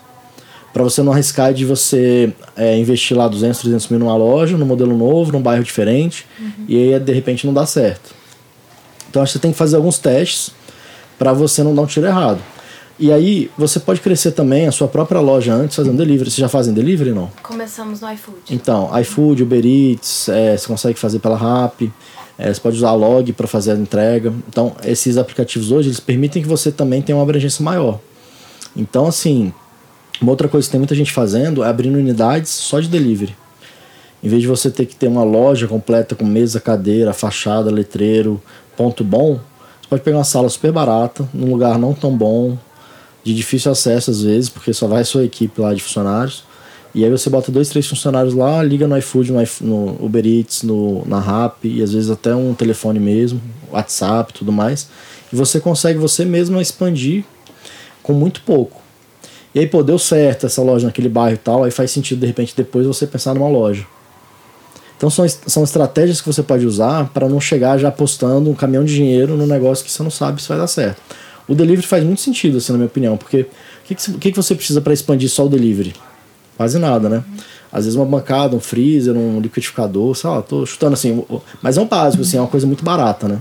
[0.73, 4.67] Para você não arriscar de você é, investir lá 200, 300 mil numa loja, num
[4.67, 6.25] modelo novo, num bairro diferente,
[6.67, 8.15] e aí de repente não dá certo.
[9.11, 10.53] Então acho que você tem que fazer alguns testes
[11.19, 12.41] para você não dar um tiro errado.
[12.99, 16.31] E aí você pode crescer também a sua própria loja antes fazendo delivery.
[16.31, 17.31] Vocês já fazem delivery não?
[17.43, 18.39] Começamos no iFood.
[18.51, 21.93] Então, iFood, Uber Eats, é, você consegue fazer pela Rappi,
[22.37, 24.33] é, você pode usar a Log para fazer a entrega.
[24.49, 28.01] Então, esses aplicativos hoje, eles permitem que você também tenha uma abrangência maior.
[28.77, 29.53] Então, assim,
[30.21, 33.37] uma outra coisa que tem muita gente fazendo é abrindo unidades só de delivery.
[34.23, 38.43] Em vez de você ter que ter uma loja completa com mesa, cadeira, fachada, letreiro,
[38.77, 39.39] ponto bom,
[39.81, 42.59] você pode pegar uma sala super barata, num lugar não tão bom,
[43.25, 46.45] de difícil acesso às vezes, porque só vai sua equipe lá de funcionários.
[46.95, 50.27] E aí você bota dois, três funcionários lá, liga no iFood, no, iF- no Uber
[50.27, 54.89] Eats, no, na Rappi, e às vezes até um telefone mesmo, WhatsApp tudo mais.
[55.33, 57.25] E você consegue você mesmo expandir
[58.03, 58.81] com muito pouco.
[59.55, 62.27] E aí, pô, deu certo essa loja naquele bairro e tal, aí faz sentido de
[62.27, 63.87] repente depois você pensar numa loja.
[64.97, 68.85] Então são, são estratégias que você pode usar para não chegar já apostando um caminhão
[68.85, 71.01] de dinheiro no negócio que você não sabe se vai dar certo.
[71.49, 73.47] O delivery faz muito sentido, assim, na minha opinião, porque o
[73.85, 75.95] que, que, que você precisa para expandir só o delivery?
[76.57, 77.25] Quase nada, né?
[77.73, 81.25] Às vezes uma bancada, um freezer, um liquidificador, sei lá, tô chutando assim,
[81.63, 83.41] mas é um básico, assim, é uma coisa muito barata, né?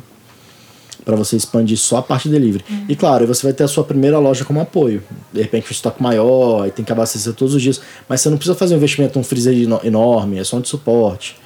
[1.04, 2.63] Para você expandir só a parte delivery.
[2.89, 5.02] E claro, você vai ter a sua primeira loja como apoio.
[5.32, 8.38] De repente um estoque maior, aí tem que abastecer todos os dias, mas você não
[8.38, 11.38] precisa fazer um investimento num freezer eno- enorme, é só um de suporte,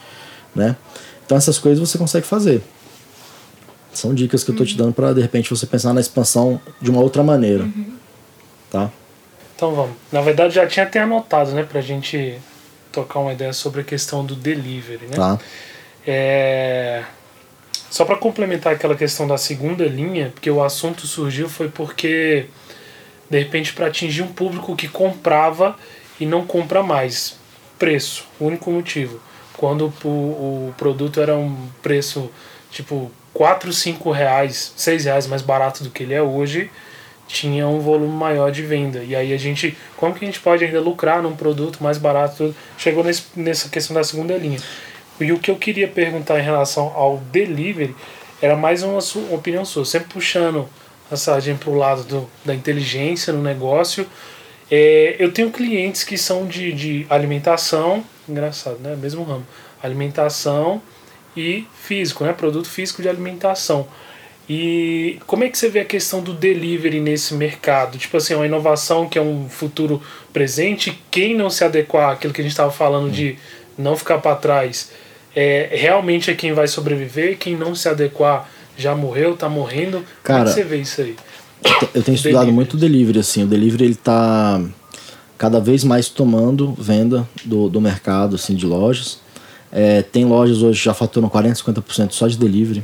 [0.56, 0.76] né?
[1.26, 2.62] Então essas coisas você consegue fazer.
[3.94, 6.90] São dicas que eu tô te dando para de repente você pensar na expansão de
[6.90, 7.68] uma outra maneira.
[8.70, 8.90] Tá?
[9.56, 9.96] Então vamos.
[10.12, 12.40] Na verdade já tinha até anotado, né, pra gente
[12.92, 15.16] tocar uma ideia sobre a questão do delivery, né?
[15.16, 15.40] Tá?
[16.06, 17.04] É...
[17.90, 22.46] Só para complementar aquela questão da segunda linha, porque o assunto surgiu foi porque
[23.30, 25.76] de repente para atingir um público que comprava
[26.20, 27.36] e não compra mais.
[27.78, 29.20] Preço, único motivo.
[29.58, 32.32] Quando o, o produto era um preço
[32.72, 36.70] tipo 4, 5 reais, 6 reais mais barato do que ele é hoje,
[37.28, 39.04] tinha um volume maior de venda.
[39.04, 42.54] E aí a gente, como que a gente pode ainda lucrar num produto mais barato?
[42.78, 44.60] Chegou nesse, nessa questão da segunda linha.
[45.20, 47.96] E o que eu queria perguntar em relação ao delivery
[48.42, 50.68] era mais uma, su- uma opinião sua, sempre puxando
[51.10, 54.06] a sardinha pro lado do, da inteligência no negócio.
[54.70, 58.96] É, eu tenho clientes que são de, de alimentação, engraçado, né?
[59.00, 59.46] Mesmo ramo.
[59.82, 60.82] Alimentação
[61.36, 62.34] e físico, né?
[62.34, 63.88] Produto físico de alimentação.
[64.50, 67.98] E como é que você vê a questão do delivery nesse mercado?
[67.98, 70.02] Tipo assim, uma inovação que é um futuro
[70.34, 73.38] presente, quem não se adequar àquilo que a gente estava falando de
[73.78, 74.92] não ficar para trás,
[75.36, 80.00] é, realmente é quem vai sobreviver, quem não se adequar já morreu, tá morrendo.
[80.02, 81.16] como é Cara, que você vê isso aí?
[81.94, 82.52] Eu tenho estudado Delivery.
[82.52, 83.44] muito o delivery, assim.
[83.44, 84.62] O delivery, ele tá
[85.38, 89.21] cada vez mais tomando venda do, do mercado, assim, de lojas.
[89.72, 92.84] É, tem lojas hoje que já faturam 40%, 50% só de delivery.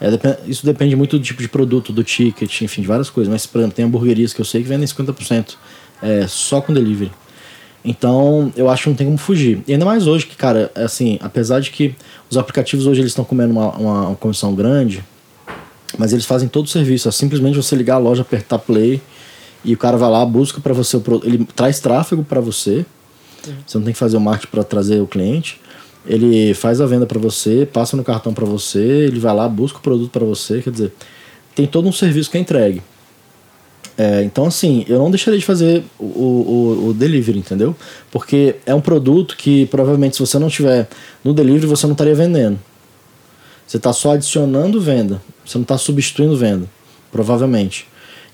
[0.00, 3.32] É, isso depende muito do tipo de produto, do ticket, enfim, de várias coisas.
[3.32, 5.54] Mas, por exemplo, tem hamburguerias que eu sei que vendem 50%
[6.02, 7.10] é, só com delivery.
[7.84, 9.62] Então, eu acho que não tem como fugir.
[9.66, 11.94] E ainda mais hoje que, cara, assim, apesar de que
[12.28, 15.04] os aplicativos hoje eles estão comendo uma, uma, uma comissão grande,
[15.96, 17.08] mas eles fazem todo o serviço.
[17.08, 19.00] É simplesmente você ligar a loja, apertar play
[19.64, 21.26] e o cara vai lá, busca para você o produto.
[21.26, 22.84] Ele traz tráfego para você.
[23.66, 25.60] Você não tem que fazer o marketing para trazer o cliente.
[26.06, 29.78] Ele faz a venda para você, passa no cartão para você, ele vai lá, busca
[29.78, 30.62] o produto para você.
[30.62, 30.92] Quer dizer,
[31.54, 32.82] tem todo um serviço que é entregue.
[33.96, 37.74] É, então, assim, eu não deixaria de fazer o, o, o delivery, entendeu?
[38.12, 40.88] Porque é um produto que provavelmente, se você não tiver
[41.24, 42.58] no delivery, você não estaria vendendo.
[43.66, 45.20] Você está só adicionando venda.
[45.44, 46.66] Você não está substituindo venda,
[47.10, 47.88] provavelmente.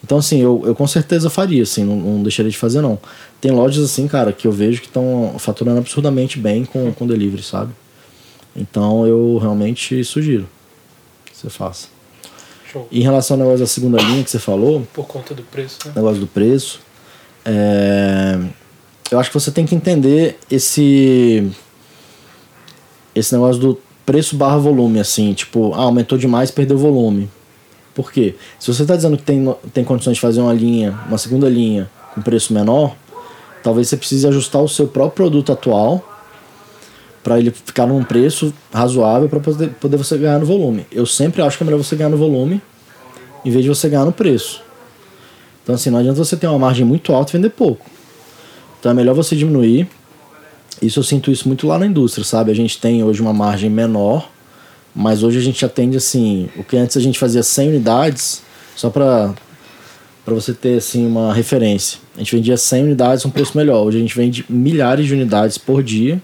[0.05, 2.99] Então, assim, eu, eu com certeza faria, assim, não, não deixaria de fazer, não.
[3.40, 7.43] Tem lojas, assim, cara, que eu vejo que estão faturando absurdamente bem com, com delivery,
[7.43, 7.73] sabe?
[8.55, 10.47] Então, eu realmente sugiro
[11.25, 11.88] que você faça.
[12.71, 12.87] Show.
[12.90, 15.79] E em relação ao negócio da segunda linha que você falou, Por conta do preço,
[15.87, 15.93] né?
[15.97, 16.81] negócio do preço.
[17.43, 18.38] é,
[19.11, 21.51] eu acho que você tem que entender esse
[23.14, 27.31] esse negócio do preço barra volume, assim, tipo, ah, aumentou demais, perdeu volume.
[27.94, 28.35] Por quê?
[28.59, 31.88] Se você está dizendo que tem, tem condições de fazer uma linha, uma segunda linha
[32.14, 32.96] com preço menor,
[33.62, 36.02] talvez você precise ajustar o seu próprio produto atual
[37.22, 40.87] para ele ficar num preço razoável para poder, poder você ganhar no volume.
[40.92, 42.61] Eu sempre acho que é melhor você ganhar no volume
[43.44, 44.62] em vez de você ganhar no preço.
[45.62, 47.87] Então, assim, não adianta você ter uma margem muito alta e vender pouco.
[48.78, 49.88] Então, é melhor você diminuir.
[50.83, 52.50] Isso eu sinto isso muito lá na indústria, sabe?
[52.50, 54.28] A gente tem hoje uma margem menor,
[54.94, 58.42] mas hoje a gente atende, assim, o que antes a gente fazia 100 unidades,
[58.76, 59.35] só para
[60.24, 61.98] para você ter, assim, uma referência.
[62.14, 63.85] A gente vendia 100 unidades com preço melhor.
[63.85, 66.18] Hoje a gente vende milhares de unidades por dia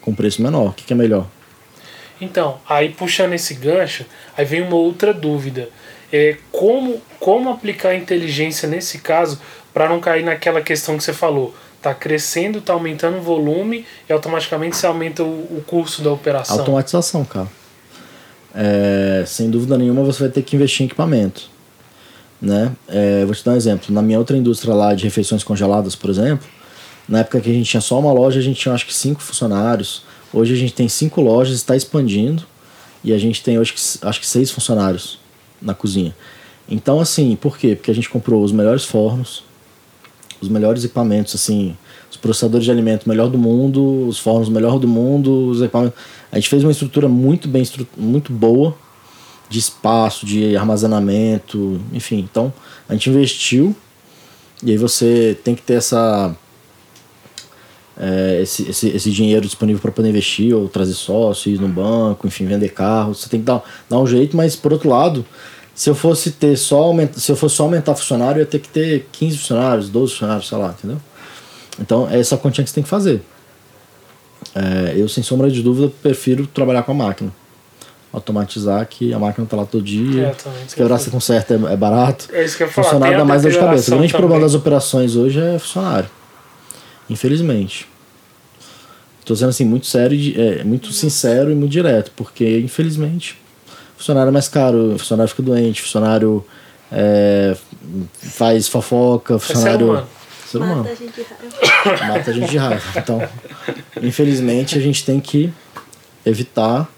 [0.00, 0.70] com preço menor.
[0.70, 1.28] O que, que é melhor?
[2.20, 4.04] Então, aí puxando esse gancho,
[4.36, 5.68] aí vem uma outra dúvida.
[6.12, 9.40] É, como, como aplicar a inteligência nesse caso
[9.72, 11.54] para não cair naquela questão que você falou?
[11.80, 16.58] Tá crescendo, tá aumentando o volume e automaticamente você aumenta o, o custo da operação.
[16.58, 17.48] Automatização, cara.
[18.58, 21.50] É, sem dúvida nenhuma você vai ter que investir em equipamento.
[22.40, 22.72] Né?
[22.88, 23.94] É, vou te dar um exemplo.
[23.94, 26.48] Na minha outra indústria lá de refeições congeladas, por exemplo,
[27.06, 29.22] na época que a gente tinha só uma loja, a gente tinha acho que cinco
[29.22, 30.02] funcionários.
[30.32, 32.44] Hoje a gente tem cinco lojas, está expandindo
[33.04, 35.18] e a gente tem hoje acho que seis funcionários
[35.60, 36.14] na cozinha.
[36.68, 37.76] Então, assim, por quê?
[37.76, 39.44] Porque a gente comprou os melhores fornos,
[40.40, 41.76] os melhores equipamentos, assim,
[42.10, 45.98] os processadores de alimento melhor do mundo, os fornos melhor do mundo, os equipamentos.
[46.30, 47.64] A gente fez uma estrutura muito bem,
[47.96, 48.74] muito boa
[49.48, 52.18] de espaço, de armazenamento, enfim.
[52.18, 52.52] Então,
[52.88, 53.74] a gente investiu
[54.62, 56.34] e aí você tem que ter essa
[57.98, 62.26] é, esse, esse, esse dinheiro disponível para poder investir ou trazer sócio, ir no banco,
[62.26, 63.14] enfim, vender carro.
[63.14, 65.24] Você tem que dar, dar um jeito, mas por outro lado,
[65.74, 68.58] se eu fosse ter só aumenta, se eu fosse só aumentar funcionário, eu ia ter
[68.58, 71.00] que ter 15 funcionários, 12 funcionários, sei lá, entendeu?
[71.80, 73.22] Então é essa quantia que você tem que fazer.
[74.54, 77.32] É, eu, sem sombra de dúvida, prefiro trabalhar com a máquina.
[78.12, 80.28] Automatizar que a máquina tá lá todo dia.
[80.28, 82.28] É, se quebrar, você conserta, é, é barato.
[82.32, 82.68] É isso que eu.
[82.68, 83.94] Funcionário dá mais dor de cabeça.
[83.94, 84.46] O grande problema também.
[84.46, 86.08] das operações hoje é funcionário.
[87.10, 87.88] Infelizmente.
[89.20, 93.36] Estou sendo assim, muito sério, é, muito sincero e muito direto, porque infelizmente
[93.96, 96.44] funcionário é mais caro, funcionário fica doente, funcionário
[96.92, 97.56] é,
[98.12, 100.04] faz fofoca, funcionário.
[100.50, 100.84] Ser humano.
[100.84, 102.06] Mata a gente de raiva.
[102.12, 102.82] Mata a gente de raiva.
[102.96, 103.28] Então,
[104.02, 105.52] infelizmente, a gente tem que
[106.24, 106.88] evitar.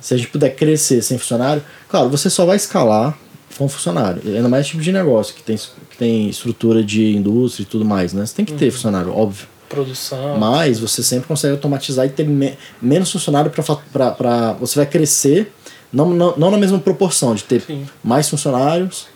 [0.00, 3.18] Se a gente puder crescer sem funcionário, claro, você só vai escalar
[3.58, 4.22] com funcionário.
[4.24, 8.12] Ainda mais tipo de negócio que tem, que tem estrutura de indústria e tudo mais,
[8.12, 8.24] né?
[8.24, 9.48] Você tem que ter funcionário, óbvio.
[9.68, 10.38] Produção.
[10.38, 14.52] Mas você sempre consegue automatizar e ter me- menos funcionário para.
[14.60, 15.52] Você vai crescer,
[15.92, 17.86] não, não, não na mesma proporção, de ter Sim.
[18.04, 19.06] mais funcionários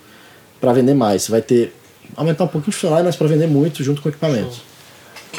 [0.61, 1.23] para vender mais.
[1.23, 1.73] Você vai ter.
[2.15, 4.61] Aumentar um pouquinho de funcionário, mas para vender muito junto com o equipamento.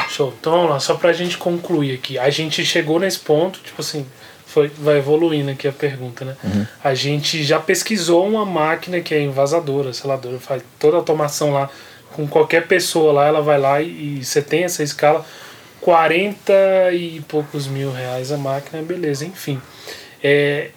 [0.10, 0.34] Show.
[0.40, 2.18] Então vamos lá, só pra gente concluir aqui.
[2.20, 4.06] A gente chegou nesse ponto, tipo assim,
[4.46, 6.36] foi, vai evoluindo aqui a pergunta, né?
[6.44, 6.66] Uhum.
[6.84, 11.70] A gente já pesquisou uma máquina que é invasadora, seladora, faz toda a automação lá,
[12.14, 15.26] com qualquer pessoa lá, ela vai lá e, e você tem essa escala,
[15.82, 16.54] 40
[16.94, 19.62] e poucos mil reais a máquina, beleza, enfim.
[20.24, 20.70] É,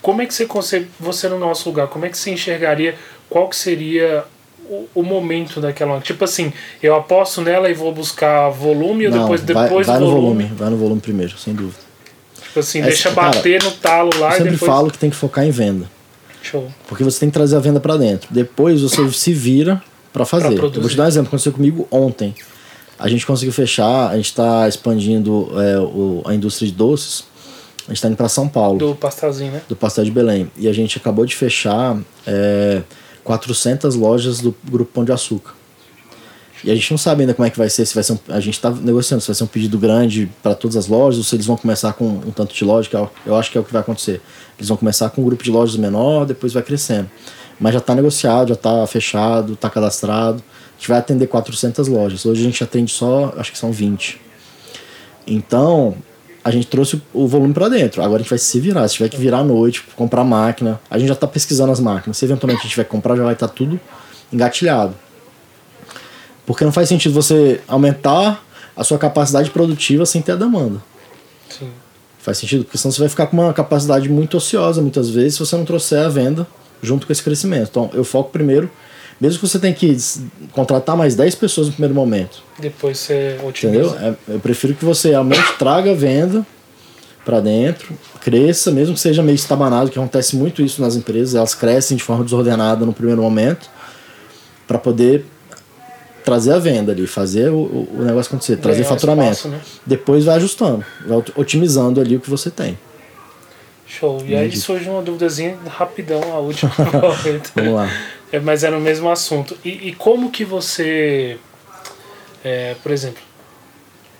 [0.00, 2.94] como é que você consegue, você no nosso lugar, como é que você enxergaria
[3.28, 4.24] qual que seria
[4.68, 6.00] o, o momento daquela?
[6.00, 6.52] Tipo assim,
[6.82, 10.44] eu aposto nela e vou buscar volume ou depois, vai, depois vai do no volume?
[10.44, 11.78] volume, vai no volume primeiro, sem dúvida.
[12.42, 14.70] Tipo assim, É, deixa cara, bater no talo lá Eu e sempre depois...
[14.70, 15.86] falo que tem que focar em venda.
[16.42, 16.68] Show.
[16.86, 18.28] Porque você tem que trazer a venda para dentro.
[18.32, 20.58] Depois você se vira para fazer.
[20.58, 21.28] Eu vou te dar um exemplo.
[21.28, 22.34] Aconteceu comigo ontem.
[22.98, 27.24] A gente conseguiu fechar, a gente está expandindo é, o, a indústria de doces.
[27.86, 29.62] A gente está indo para São Paulo, do, Do pastelzinho, né?
[29.78, 30.50] pastel de Belém.
[30.56, 32.82] E a gente acabou de fechar é,
[33.28, 35.52] 400 lojas do Grupo Pão de Açúcar.
[36.64, 38.18] E a gente não sabe ainda como é que vai ser, se vai ser um,
[38.28, 41.24] a gente está negociando se vai ser um pedido grande para todas as lojas ou
[41.24, 43.60] se eles vão começar com um tanto de loja, que é eu acho que é
[43.60, 44.22] o que vai acontecer.
[44.56, 47.10] Eles vão começar com um grupo de lojas menor, depois vai crescendo.
[47.60, 50.42] Mas já está negociado, já está fechado, está cadastrado.
[50.42, 52.24] A gente vai atender 400 lojas.
[52.24, 54.18] Hoje a gente atende só, acho que são 20.
[55.26, 55.96] Então,
[56.44, 58.02] a gente trouxe o volume para dentro.
[58.02, 58.86] Agora a gente vai se virar.
[58.88, 62.16] Se tiver que virar à noite, comprar máquina, a gente já está pesquisando as máquinas.
[62.16, 63.78] Se eventualmente a gente tiver que comprar, já vai estar tudo
[64.32, 64.94] engatilhado.
[66.46, 68.42] Porque não faz sentido você aumentar
[68.76, 70.80] a sua capacidade produtiva sem ter a demanda.
[71.48, 71.68] Sim.
[72.18, 72.64] Faz sentido?
[72.64, 75.64] Porque senão você vai ficar com uma capacidade muito ociosa muitas vezes se você não
[75.64, 76.46] trouxer a venda
[76.82, 77.68] junto com esse crescimento.
[77.70, 78.70] Então eu foco primeiro,
[79.20, 79.96] mesmo que você tenha que
[80.52, 82.42] contratar mais 10 pessoas no primeiro momento.
[82.58, 83.78] Depois você otimiza.
[83.86, 83.98] Entendeu?
[84.28, 86.46] É, Eu prefiro que você aumente, traga a venda
[87.24, 91.54] para dentro, cresça, mesmo que seja meio estabanado, que acontece muito isso nas empresas, elas
[91.54, 93.68] crescem de forma desordenada no primeiro momento,
[94.66, 95.24] para poder
[96.24, 97.56] trazer a venda ali, fazer o,
[97.92, 99.32] o negócio acontecer, trazer Ganhar faturamento.
[99.32, 99.60] espaço, né?
[99.84, 102.78] Depois vai ajustando, vai ot- otimizando ali o que você tem.
[103.86, 104.22] Show.
[104.26, 104.60] E aí Entendi.
[104.60, 106.70] surge uma duvidazinha rapidão, a última.
[107.56, 107.90] Vamos lá.
[108.32, 109.56] É, mas é no mesmo assunto.
[109.64, 111.38] E, e como que você,
[112.44, 113.22] é, por exemplo,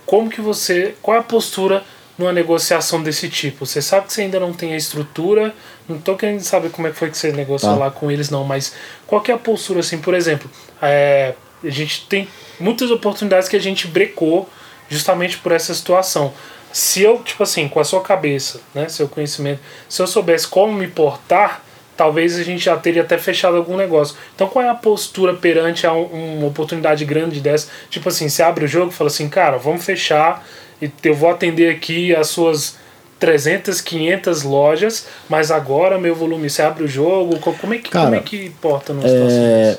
[0.07, 1.85] como que você, qual é a postura
[2.17, 3.67] numa negociação desse tipo?
[3.67, 5.55] Você sabe que você ainda não tem a estrutura,
[5.89, 7.79] não tô querendo saber como é que foi que você negociou Tá.
[7.79, 8.75] lá com eles não, mas
[9.07, 12.27] qual que é a postura assim, por exemplo, é, a gente tem
[12.59, 14.49] muitas oportunidades que a gente brecou
[14.89, 16.33] justamente por essa situação.
[16.73, 20.73] Se eu, tipo assim, com a sua cabeça, né, seu conhecimento, se eu soubesse como
[20.73, 21.63] me portar,
[21.99, 24.17] talvez a gente já teria até fechado algum negócio.
[24.35, 27.69] Então, qual é a postura perante a um- uma oportunidade grande dessa?
[27.91, 30.47] Tipo assim, você abre o jogo e fala assim, cara, vamos fechar
[30.81, 32.77] e eu vou atender aqui as suas
[33.19, 37.91] 300, 500 lojas, mas agora meu volume, você abre o jogo, co- como é que,
[37.91, 39.77] como Cara, é que porta É,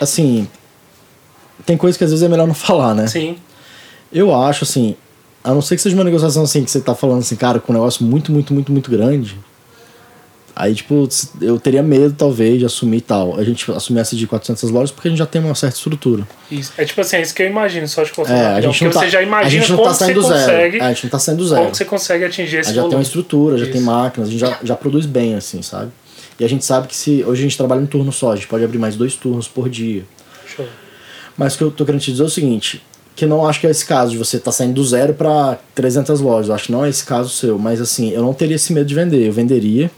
[0.00, 0.48] assim,
[1.64, 3.06] tem coisa que às vezes é melhor não falar, né?
[3.06, 3.38] Sim,
[4.12, 4.96] Eu acho assim,
[5.44, 7.72] a não ser que seja uma negociação assim, que você tá falando assim, cara, com
[7.72, 9.38] um negócio muito, muito, muito, muito grande.
[10.60, 11.08] Aí, tipo,
[11.40, 13.38] eu teria medo, talvez, de assumir tal.
[13.38, 16.26] A gente assumir essa de 400 lojas porque a gente já tem uma certa estrutura.
[16.50, 16.72] isso.
[16.76, 18.84] É tipo assim, é isso que eu imagino, só de cortar É, a rapidão, gente
[18.84, 20.40] não tá, você já a imagina gente não como tá você saindo do zero.
[20.40, 21.62] consegue, É, a gente não tá saindo do zero.
[21.62, 23.84] como você consegue atingir A esse gente já tem uma estrutura, já tem Isso.
[23.84, 25.92] máquinas, a gente já, já produz bem, assim, sabe?
[26.40, 28.48] E a gente sabe que se hoje a gente trabalha em turno só, a gente
[28.48, 30.04] pode abrir mais dois turnos por dia.
[30.44, 30.66] Show.
[31.36, 32.82] Mas o que eu tô querendo te dizer é o seguinte,
[33.14, 35.56] que eu não acho que é esse caso de você tá saindo do zero para
[35.76, 36.48] 300 lojas.
[36.48, 38.86] Eu acho que não é esse caso seu, mas assim, eu não teria esse medo
[38.86, 39.24] de vender.
[39.24, 39.88] Eu venderia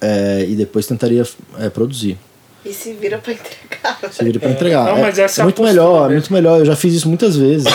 [0.00, 1.24] é, e depois tentaria
[1.58, 2.18] é, produzir.
[2.64, 3.98] E se vira pra entregar.
[4.12, 4.84] Se vira para entregar.
[4.84, 6.12] Não, É mas essa é muito melhor, mesmo.
[6.12, 6.58] muito melhor.
[6.60, 7.66] Eu já fiz isso muitas vezes.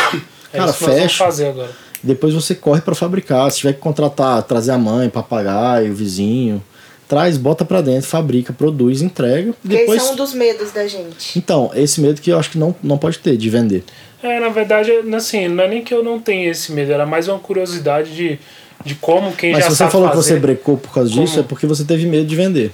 [0.53, 1.23] É Cara, isso fecha.
[1.25, 1.69] fazer agora.
[2.03, 3.49] Depois você corre para fabricar.
[3.51, 6.61] Se tiver que contratar, trazer a mãe, papagaio, o vizinho,
[7.07, 9.49] traz, bota para dentro, fabrica, produz, entrega.
[9.49, 10.01] e Porque Depois...
[10.01, 11.37] esse é um dos medos da gente.
[11.39, 13.83] Então, esse medo que eu acho que não, não pode ter de vender.
[14.21, 17.27] É, na verdade, assim, não é nem que eu não tenha esse medo, era mais
[17.27, 18.39] uma curiosidade de,
[18.83, 20.33] de como quem Mas já se você sabe falou que fazer.
[20.33, 21.39] você brecou por causa disso, Como?
[21.39, 22.71] é porque você teve medo de vender.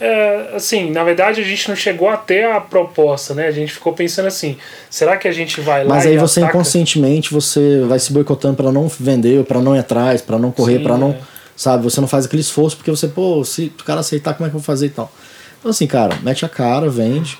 [0.00, 3.46] É, assim, na verdade a gente não chegou até a proposta, né?
[3.46, 4.56] A gente ficou pensando assim,
[4.90, 6.56] será que a gente vai lá Mas e aí você ataca?
[6.56, 10.80] inconscientemente você vai se boicotando para não vender, para não ir atrás, para não correr,
[10.80, 11.18] para não, é.
[11.54, 14.50] sabe, você não faz aquele esforço porque você, pô, se o cara aceitar, como é
[14.50, 15.12] que eu vou fazer e tal.
[15.60, 17.38] Então assim, cara, mete a cara, vende.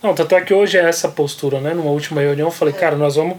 [0.00, 1.74] Não, tanto é que hoje é essa postura, né?
[1.74, 3.36] Numa última reunião eu falei, cara, nós vamos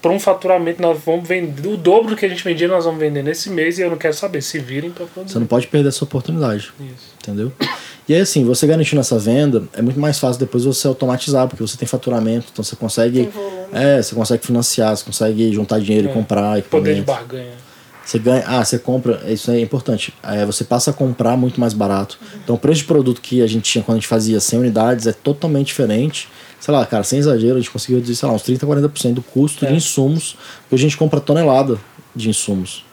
[0.00, 2.98] para um faturamento, nós vamos vender o dobro do que a gente vendia, nós vamos
[3.00, 5.34] vender nesse mês e eu não quero saber, se virem para produzir.
[5.34, 7.14] Você não pode perder essa oportunidade, Isso.
[7.22, 7.52] entendeu?
[8.08, 11.62] E aí assim, você garantindo essa venda, é muito mais fácil depois você automatizar, porque
[11.62, 13.28] você tem faturamento, então você consegue,
[13.72, 16.10] é, você consegue financiar, você consegue juntar dinheiro É.
[16.10, 17.04] e comprar Poder de equipamento.
[17.04, 17.69] barganha.
[18.04, 20.12] Você ganha, ah, você compra, isso é importante.
[20.22, 22.18] É, você passa a comprar muito mais barato.
[22.42, 25.06] Então o preço de produto que a gente tinha quando a gente fazia 100 unidades
[25.06, 26.28] é totalmente diferente.
[26.58, 29.22] Sei lá, cara, sem exagero, a gente conseguiu reduzir, sei lá, uns 30, 40% do
[29.22, 29.68] custo É.
[29.68, 31.78] de insumos, porque a gente compra tonelada
[32.14, 32.84] de insumos.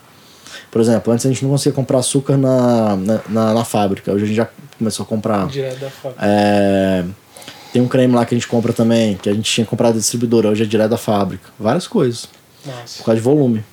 [0.70, 4.24] Por exemplo, antes a gente não conseguia comprar açúcar na, na, na, na fábrica, hoje
[4.24, 4.48] a gente já
[4.78, 5.46] começou a comprar.
[5.48, 6.24] Direto da fábrica.
[6.24, 7.04] É,
[7.72, 10.00] tem um creme lá que a gente compra também, que a gente tinha comprado da
[10.00, 11.50] distribuidora, hoje é direto da fábrica.
[11.58, 12.28] Várias coisas,
[12.64, 12.98] Nossa.
[12.98, 13.64] por causa de volume.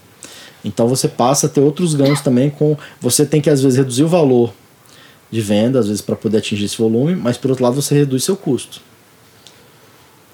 [0.65, 2.75] Então você passa a ter outros ganhos também com.
[2.99, 4.51] Você tem que às vezes reduzir o valor
[5.29, 8.23] de venda, às vezes para poder atingir esse volume, mas por outro lado você reduz
[8.23, 8.81] seu custo.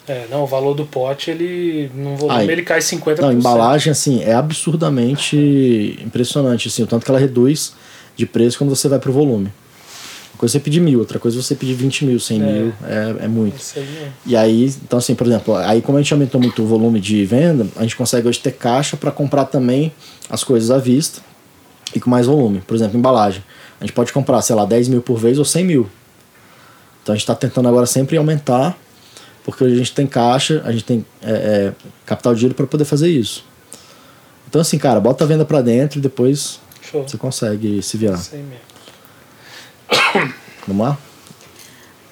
[0.08, 1.92] É, não, o valor do pote, ele.
[1.94, 3.20] No volume Ai, ele cai 50%.
[3.20, 7.74] Não, a embalagem, assim, é absurdamente impressionante, assim, o tanto que ela reduz
[8.16, 9.54] de preço quando você vai pro volume.
[10.42, 12.52] Uma coisa é você pedir mil, outra coisa é você pedir 20 mil, 100 É.
[12.52, 13.62] mil, é, é muito.
[13.76, 14.12] Aí é.
[14.26, 17.24] E aí, então assim, por exemplo, aí como a gente aumentou muito o volume de
[17.26, 19.94] venda, a gente consegue hoje ter caixa para comprar também
[20.28, 21.22] as coisas à vista
[21.94, 22.60] e com mais volume.
[22.66, 23.44] Por exemplo, embalagem.
[23.80, 25.88] A gente pode comprar, sei lá, 10 mil por vez ou 100 mil.
[27.04, 28.76] Então a gente está tentando agora sempre aumentar,
[29.44, 31.74] porque hoje a gente tem caixa, a gente tem é, é,
[32.04, 33.46] capital de giro para poder fazer isso.
[34.50, 37.08] Então assim, cara, bota a venda para dentro e depois Show.
[37.08, 38.16] você consegue se virar.
[38.16, 38.71] Isso aí mesmo.
[40.68, 40.98] Vamos lá?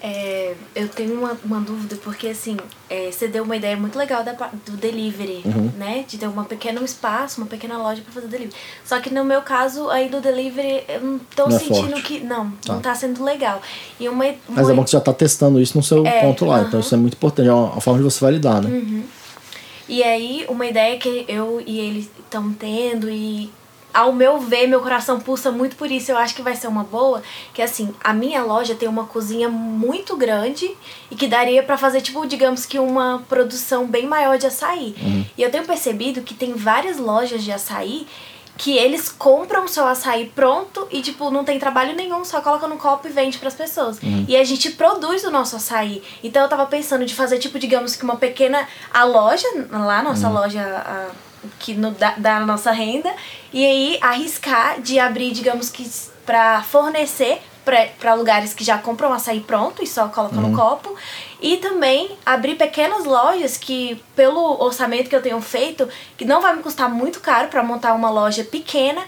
[0.02, 2.56] É, eu tenho uma, uma dúvida, porque assim,
[2.90, 4.32] é, você deu uma ideia muito legal da,
[4.66, 5.72] do delivery, Uhum.
[5.78, 6.06] né?
[6.08, 8.56] De ter uma pequeno espaço, uma pequena loja pra fazer delivery.
[8.86, 12.02] Só que no meu caso, aí do delivery, eu não tô Não é sentindo forte.
[12.04, 12.20] que.
[12.22, 12.74] Não, Tá.
[12.74, 13.62] não tá sendo legal.
[14.00, 14.24] E uma.
[14.48, 16.60] Mas uma é bom que você já está testando isso no seu É, ponto lá,
[16.62, 16.80] então aham.
[16.80, 19.04] isso é muito importante, é uma, uma forma de você validar, né?
[19.90, 23.52] E aí, uma ideia que eu e ele estão tendo e
[23.94, 26.12] ao meu ver, meu coração pulsa muito por isso.
[26.12, 27.22] Eu acho que vai ser uma boa,
[27.54, 30.70] que assim, a minha loja tem uma cozinha muito grande
[31.10, 34.96] e que daria pra fazer tipo, digamos que uma produção bem maior de açaí.
[35.38, 38.06] E eu tenho percebido que tem várias lojas de açaí
[38.58, 42.76] que eles compram seu açaí pronto e, tipo, não tem trabalho nenhum, só coloca no
[42.76, 43.98] copo e vende pras pessoas.
[44.28, 46.04] E a gente produz o nosso açaí.
[46.22, 48.68] Então eu tava pensando de fazer, tipo, digamos que uma pequena.
[48.94, 50.62] A loja, lá, nossa loja.
[50.62, 51.29] a-
[51.60, 53.14] que no, dá, dá a nossa renda,
[53.54, 55.90] e aí arriscar de abrir, digamos que
[56.26, 57.42] pra fornecer
[58.00, 60.96] para lugares que já compram açaí pronto e só colocam no copo.
[61.42, 65.88] E também abrir pequenas lojas que, pelo orçamento que eu tenho feito,
[66.18, 69.02] que não vai me custar muito caro para montar uma loja pequena,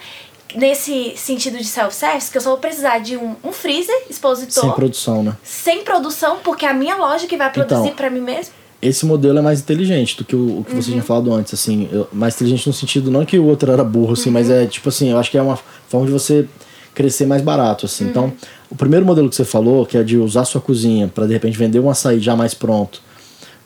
[0.55, 4.71] nesse sentido de self-service, que eu só vou precisar de um, um freezer expositor Sem
[4.73, 5.37] produção, né?
[5.43, 8.53] sem produção, porque é a minha loja que vai produzir Então, pra mim mesmo.
[8.81, 11.87] Esse modelo é mais inteligente do que o, o que você tinha falado antes, assim.
[11.91, 14.89] eu- mais inteligente no sentido, não que o outro era burro, assim, mas é tipo
[14.89, 15.57] assim, eu acho que é uma
[15.87, 16.47] forma de você
[16.95, 18.05] crescer mais barato, assim.
[18.05, 18.33] Então,
[18.69, 21.57] o primeiro modelo que você falou, que é de usar sua cozinha para de repente
[21.57, 23.01] vender um açaí já mais pronto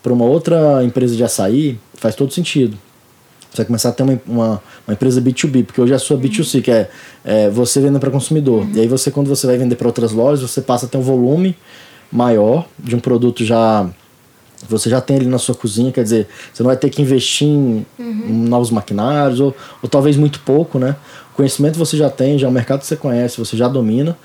[0.03, 2.77] para uma outra empresa de açaí, faz todo sentido.
[3.49, 6.17] Você vai começar a ter uma, uma, uma empresa B2B, porque hoje é a sua
[6.17, 6.89] B2C, que é,
[7.23, 8.67] é você vendendo para consumidor.
[8.73, 11.01] E aí você, quando você vai vender para outras lojas, você passa a ter um
[11.01, 11.55] volume
[12.11, 13.89] maior de um produto já
[14.69, 17.47] você já tem ali na sua cozinha, quer dizer, você não vai ter que investir
[17.47, 20.95] em, em novos maquinários, ou, ou talvez muito pouco, né?
[21.33, 24.17] O conhecimento você já tem, já é um mercado que você conhece, você já domina,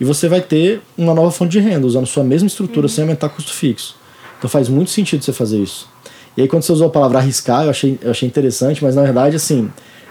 [0.00, 3.28] e você vai ter uma nova fonte de renda, usando sua mesma estrutura sem aumentar
[3.28, 3.96] custo fixo.
[4.38, 5.88] Então faz muito sentido você fazer isso.
[6.36, 9.02] E aí quando você usou a palavra arriscar, eu achei, eu achei interessante, mas na
[9.02, 9.70] verdade, assim,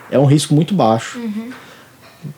[0.10, 1.20] é um risco muito baixo.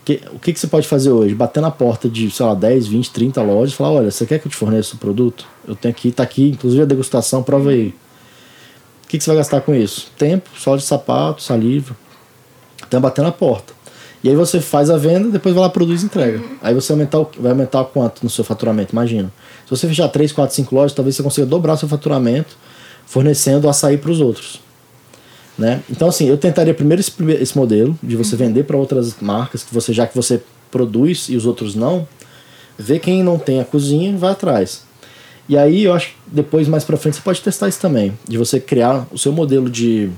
[0.05, 1.33] Que- o que, que você pode fazer hoje?
[1.35, 4.39] Bater na porta de, sei lá, 10, 20, 30 lojas e falar, olha, você quer
[4.39, 5.45] que eu te forneça o produto?
[5.67, 7.93] Eu tenho aqui, tá aqui, inclusive a degustação, prova aí.
[9.03, 10.11] O que, que você vai gastar com isso?
[10.17, 11.95] Tempo, sola de sapato, saliva.
[12.85, 13.73] Então é bater na porta.
[14.23, 16.43] E aí você faz a venda, depois vai lá, produz e entrega.
[16.61, 18.91] Aí você aumentar o, vai aumentar quanto no seu faturamento?
[18.91, 19.31] Imagina.
[19.63, 22.57] Se você fechar 3, 4, 5 lojas, talvez você consiga dobrar o seu faturamento
[23.05, 24.59] fornecendo açaí para os outros.
[25.57, 25.81] Né?
[25.89, 29.73] Então, assim, eu tentaria primeiro esse, esse modelo de você vender para outras marcas, que
[29.73, 32.07] você já que você produz e os outros não,
[32.77, 34.83] ver quem não tem a cozinha e vai atrás.
[35.49, 38.37] E aí eu acho que depois, mais pra frente, você pode testar isso também, de
[38.37, 40.11] você criar o seu modelo de,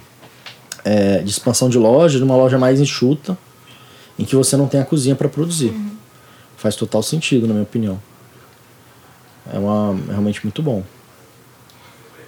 [0.84, 3.38] é, de expansão de loja, numa loja mais enxuta,
[4.18, 5.74] em que você não tem a cozinha para produzir.
[6.58, 8.02] Faz total sentido, na minha opinião.
[9.54, 10.84] É, uma, é realmente muito bom.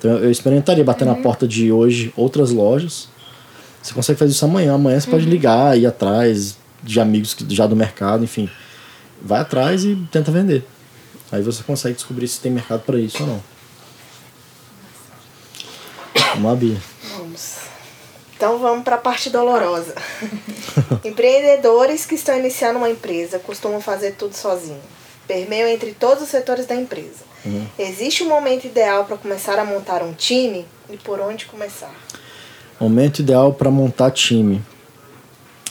[0.02, 3.08] Então eu experimentaria bater na porta de hoje outras lojas.
[3.84, 4.74] Você consegue fazer isso amanhã.
[4.74, 8.50] Amanhã você pode ligar, ir atrás de amigos que, já do mercado, enfim.
[9.22, 10.66] Vai atrás e tenta vender.
[11.32, 13.44] Aí você consegue descobrir se tem mercado para isso ou não.
[16.34, 16.78] Vamos lá, Bia.
[17.18, 17.58] Vamos.
[18.36, 19.94] Então vamos para a parte dolorosa.
[21.06, 24.82] Empreendedores que estão iniciando uma empresa costumam fazer tudo sozinho.
[25.28, 27.31] Permeiam entre todos os setores da empresa.
[27.78, 31.94] Existe um momento ideal para começar a montar um time e por onde começar?
[32.80, 34.62] Momento ideal para montar time.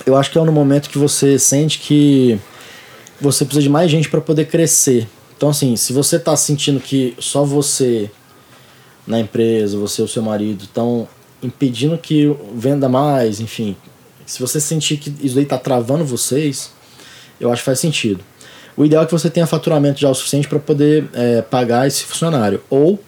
[0.05, 2.41] Eu acho que é no momento que você sente que
[3.21, 5.07] você precisa de mais gente para poder crescer.
[5.37, 8.11] Então, assim, se você tá sentindo que só você
[9.07, 11.09] na empresa, você e o seu marido estão
[11.43, 13.77] impedindo que venda mais, enfim,
[14.27, 16.71] Se você sentir que isso aí tá travando vocês,
[17.41, 18.23] eu acho que faz sentido.
[18.81, 22.03] O ideal é que você tenha faturamento já o suficiente para poder é, pagar esse
[22.03, 22.63] funcionário.
[22.71, 22.99] Ou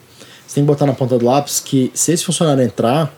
[0.47, 3.11] você tem que botar na ponta do lápis que se esse funcionário entrar,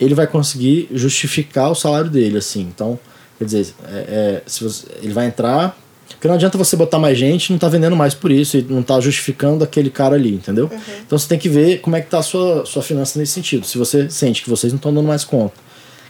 [0.00, 2.62] ele vai conseguir justificar o salário dele, assim.
[2.62, 2.98] Então,
[3.38, 5.78] quer dizer, é, é, se você, ele vai entrar.
[6.08, 8.82] Porque não adianta você botar mais gente não tá vendendo mais por isso e não
[8.82, 10.64] tá justificando aquele cara ali, entendeu?
[10.64, 10.78] Uhum.
[11.06, 13.64] Então você tem que ver como é que tá a sua, sua finança nesse sentido.
[13.64, 15.54] Se você sente que vocês não estão dando mais conta,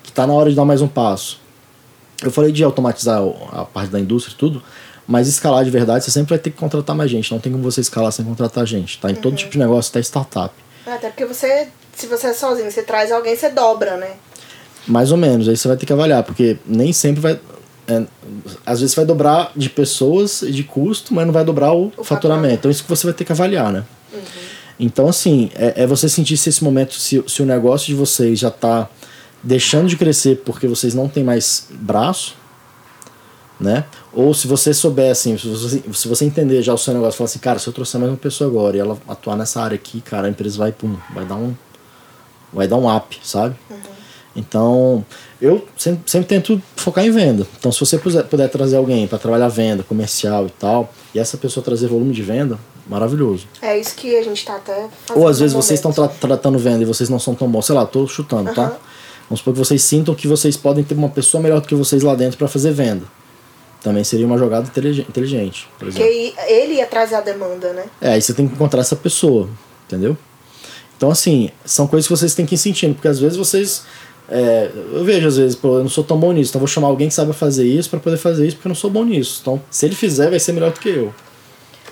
[0.03, 1.39] que tá na hora de dar mais um passo.
[2.23, 3.21] Eu falei de automatizar
[3.53, 4.63] a parte da indústria e tudo,
[5.07, 7.31] mas escalar de verdade, você sempre vai ter que contratar mais gente.
[7.33, 8.99] Não tem como você escalar sem contratar gente.
[8.99, 10.53] Tá em todo tipo de negócio, até startup.
[10.87, 14.11] Até porque você, se você é sozinho, você traz alguém, você dobra, né?
[14.87, 15.49] Mais ou menos.
[15.49, 17.41] Aí você vai ter que avaliar, porque nem sempre vai.
[17.89, 18.03] é,
[18.65, 22.05] às vezes vai dobrar de pessoas e de custo, mas não vai dobrar o, O
[22.05, 22.07] faturamento.
[22.09, 22.55] faturamento.
[22.55, 23.85] Então isso que você vai ter que avaliar, né?
[24.79, 28.39] Então, assim, é, é você sentir se esse momento, se, se o negócio de vocês
[28.39, 28.89] já tá
[29.43, 32.35] deixando de crescer porque vocês não têm mais braço,
[33.59, 33.85] né?
[34.13, 37.27] Ou se você souber, assim, se você, se você entender já o seu negócio, falar
[37.27, 40.01] assim, cara, se eu trouxer mais uma pessoa agora e ela atuar nessa área aqui,
[40.01, 41.55] cara, a empresa vai, pum, vai dar um,
[42.53, 43.57] vai dar um up, sabe?
[44.35, 45.03] Então,
[45.41, 47.47] eu sempre, sempre tento focar em venda.
[47.59, 51.39] Então, se você puder, puder trazer alguém para trabalhar venda, comercial e tal, e essa
[51.39, 53.47] pessoa trazer volume de venda, maravilhoso.
[53.63, 55.23] É isso que a gente tá até fazendo.
[55.23, 57.65] Ou às vezes vocês estão tra- tratando venda e vocês não são tão bons.
[57.65, 58.65] Sei lá, tô chutando, tá?
[58.65, 58.77] Aham.
[59.29, 62.03] Vamos supor que vocês sintam que vocês podem ter uma pessoa melhor do que vocês
[62.03, 63.05] lá dentro para fazer venda.
[63.87, 66.09] Também seria uma jogada inteligen- inteligente, por exemplo.
[66.09, 67.85] Porque ele ia trazer a demanda, né?
[68.01, 69.49] É, aí você tem que encontrar essa pessoa,
[69.87, 70.19] entendeu?
[70.97, 73.85] Então, assim, são coisas que vocês têm que ir sentindo, porque às vezes vocês.
[74.29, 76.89] é, eu vejo às vezes, pô, eu não sou tão bom nisso, então vou chamar
[76.89, 79.39] alguém que saiba fazer isso para poder fazer isso, porque eu não sou bom nisso.
[79.41, 81.15] Então, se ele fizer, vai ser melhor do que eu.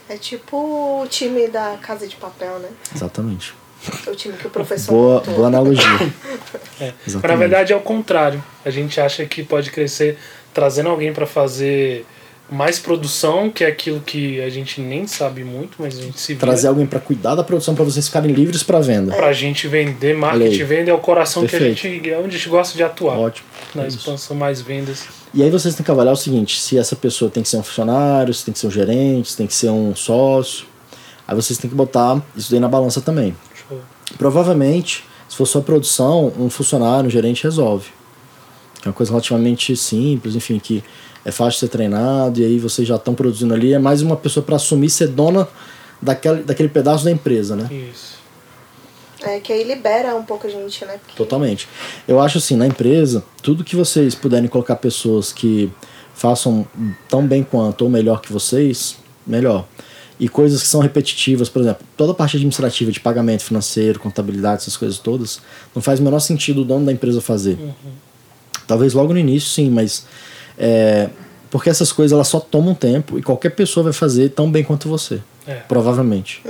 [0.09, 0.57] É tipo
[1.01, 2.71] o time da Casa de Papel, né?
[2.93, 3.55] Exatamente.
[4.09, 5.85] O time que o professor Boa, boa analogia.
[6.81, 6.93] É.
[7.29, 8.43] Na verdade é o contrário.
[8.65, 10.19] A gente acha que pode crescer
[10.55, 12.07] trazendo alguém para fazer
[12.51, 16.35] mais produção, que é aquilo que a gente nem sabe muito, mas a gente se
[16.35, 16.47] vira.
[16.47, 19.15] Trazer alguém para cuidar da produção para vocês ficarem livres para venda.
[19.15, 21.81] Pra gente vender, marketing venda é o coração que a Perfeito.
[21.81, 23.19] gente é onde a gente gosta de atuar.
[23.19, 23.49] Ótimo.
[23.75, 23.97] Na É isso.
[23.99, 25.05] expansão mais vendas.
[25.33, 27.63] E aí vocês têm que avaliar o seguinte, se essa pessoa tem que ser um
[27.63, 30.67] funcionário, se tem que ser um gerente, se tem que ser um sócio.
[31.27, 33.35] Aí vocês têm que botar isso daí na balança também.
[33.67, 33.81] Show.
[34.19, 37.89] Provavelmente, se for só produção, um funcionário, um gerente resolve.
[38.85, 40.83] É uma coisa relativamente simples, enfim, que
[41.25, 43.73] é fácil de ser treinado e aí vocês já estão produzindo ali.
[43.73, 45.49] É mais uma pessoa para assumir ser dona
[46.01, 47.69] daquele, daquele pedaço da empresa, né?
[47.73, 48.15] Isso.
[49.23, 50.99] É que aí libera um pouco a gente, né?
[50.99, 51.67] Porque Totalmente.
[52.07, 55.73] Eu acho assim, na empresa, tudo que vocês puderem colocar pessoas que
[56.15, 56.67] façam
[57.09, 59.67] tão bem quanto ou melhor que vocês, melhor.
[60.21, 64.63] E coisas que são repetitivas, por exemplo, toda a parte administrativa de pagamento financeiro, contabilidade,
[64.63, 65.41] essas coisas todas,
[65.75, 67.59] não faz o menor sentido o dono da empresa fazer.
[68.67, 70.07] Talvez logo no início, sim, mas
[70.59, 71.09] é,
[71.51, 74.89] porque essas coisas elas só tomam tempo e qualquer pessoa vai fazer tão bem quanto
[74.89, 75.55] você, É.
[75.69, 76.43] provavelmente.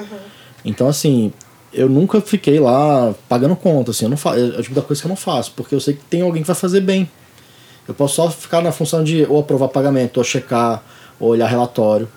[0.65, 1.33] Então, assim,
[1.73, 5.03] eu nunca fiquei lá pagando conta, assim, eu não fa é o tipo da coisa
[5.03, 7.11] que eu não faço, porque eu sei que tem alguém que vai fazer bem.
[7.87, 10.83] Eu posso só ficar na função de ou aprovar pagamento, ou checar,
[11.21, 12.09] ou olhar relatório.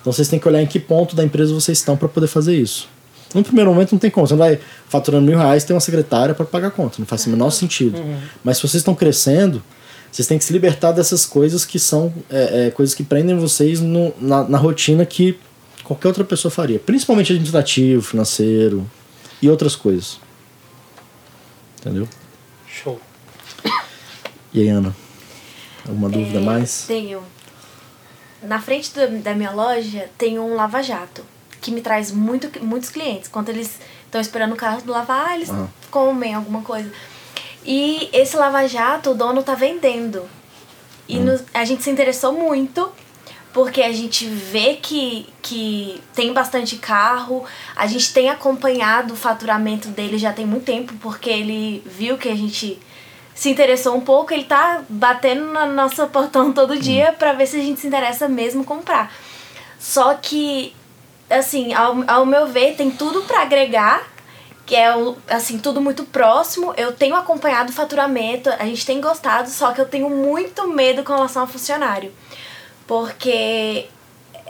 [0.00, 2.56] Então vocês têm que olhar em que ponto da empresa vocês estão para poder fazer
[2.56, 2.88] isso.
[3.34, 4.58] No primeiro momento não tem como, você não vai
[4.88, 7.98] faturando mil reais tem uma secretária para pagar conta, não faz o menor sentido.
[8.44, 9.62] Mas se vocês estão crescendo,
[10.10, 13.80] vocês têm que se libertar dessas coisas que são é, é, coisas que prendem vocês
[13.80, 15.38] no, na, na rotina que
[15.82, 16.78] qualquer outra pessoa faria.
[16.78, 18.88] Principalmente administrativo, financeiro
[19.40, 20.20] e outras coisas.
[21.80, 22.06] Entendeu?
[22.66, 23.00] Show.
[24.52, 24.94] E aí, Ana?
[25.88, 26.84] Alguma dúvida É, mais?
[26.86, 27.22] Tenho.
[28.42, 31.24] Na frente do- da minha loja tem um lava-jato
[31.62, 33.28] que me traz muito, muitos clientes.
[33.28, 35.68] Quando eles estão esperando o carro lavar, eles Aham.
[35.90, 36.92] comem alguma coisa.
[37.64, 40.28] E esse lava-jato o dono tá vendendo.
[41.08, 41.24] E Hum.
[41.24, 42.90] nos- a gente se interessou muito
[43.52, 47.44] porque a gente vê que, que tem bastante carro,
[47.76, 52.28] a gente tem acompanhado o faturamento dele já tem muito tempo, porque ele viu que
[52.30, 52.78] a gente
[53.34, 57.56] se interessou um pouco, ele tá batendo na nossa portão todo dia pra ver se
[57.56, 59.12] a gente se interessa mesmo comprar.
[59.78, 60.74] Só que,
[61.32, 64.02] assim, ao, ao meu ver, tem tudo pra agregar,
[64.64, 64.92] que é,
[65.28, 66.72] assim, tudo muito próximo.
[66.76, 71.02] Eu tenho acompanhado o faturamento, a gente tem gostado, só que eu tenho muito medo
[71.02, 72.12] com relação ao funcionário.
[72.86, 73.86] Porque,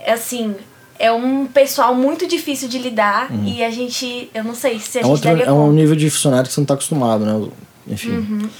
[0.06, 0.54] assim,
[0.98, 5.00] é um pessoal muito difícil de lidar e a gente, eu não sei se a
[5.00, 7.48] É, gente outro, daria é um nível de funcionário que você não está acostumado, né?
[7.88, 8.10] Enfim.
[8.10, 8.50] Uhum.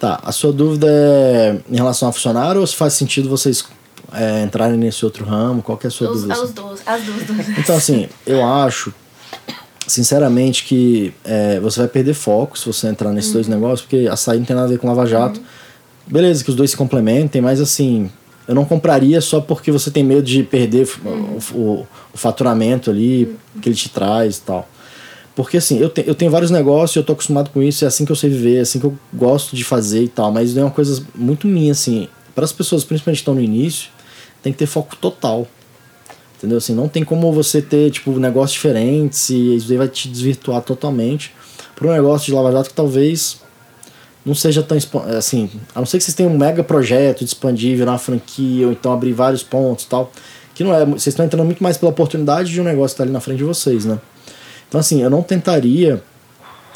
[0.00, 3.64] Tá, a sua dúvida é em relação a funcionário ou se faz sentido vocês
[4.12, 5.62] é, entrarem nesse outro ramo?
[5.62, 6.42] Qual que é a sua Os, dúvida?
[6.42, 7.58] os duas, as duas dúvidas.
[7.58, 8.92] Então, assim, eu acho,
[9.86, 13.34] sinceramente, que é, você vai perder foco se você entrar nesses Uhum.
[13.34, 15.40] dois negócios, porque açaí não tem nada a ver com Lava Jato.
[16.06, 18.10] beleza, que os dois se complementem, mas assim,
[18.46, 23.36] eu não compraria só porque você tem medo de perder o, o, o faturamento ali
[23.60, 24.68] que ele te traz e tal.
[25.36, 28.04] Porque assim, eu, te, eu tenho vários negócios, eu tô acostumado com isso, é assim
[28.04, 30.62] que eu sei viver, é assim que eu gosto de fazer e tal, mas é
[30.64, 32.08] uma coisa muito minha, assim.
[32.34, 33.90] Para as pessoas, principalmente que estão no início,
[34.48, 35.46] tem que ter foco total.
[36.36, 36.58] Entendeu?
[36.58, 40.62] Assim, não tem como você ter, tipo, negócios diferentes e isso aí vai te desvirtuar
[40.62, 41.34] totalmente
[41.74, 43.40] para um negócio de Lava Jato que talvez
[44.24, 44.76] não seja tão
[45.16, 48.66] assim, a não ser que vocês tenham um mega projeto de expandir, virar uma franquia
[48.66, 50.12] ou então abrir vários pontos e tal,
[50.54, 53.02] que não é, vocês estão entrando muito mais pela oportunidade de um negócio estar tá
[53.04, 53.98] ali na frente de vocês, né?
[54.68, 56.02] Então assim, eu não tentaria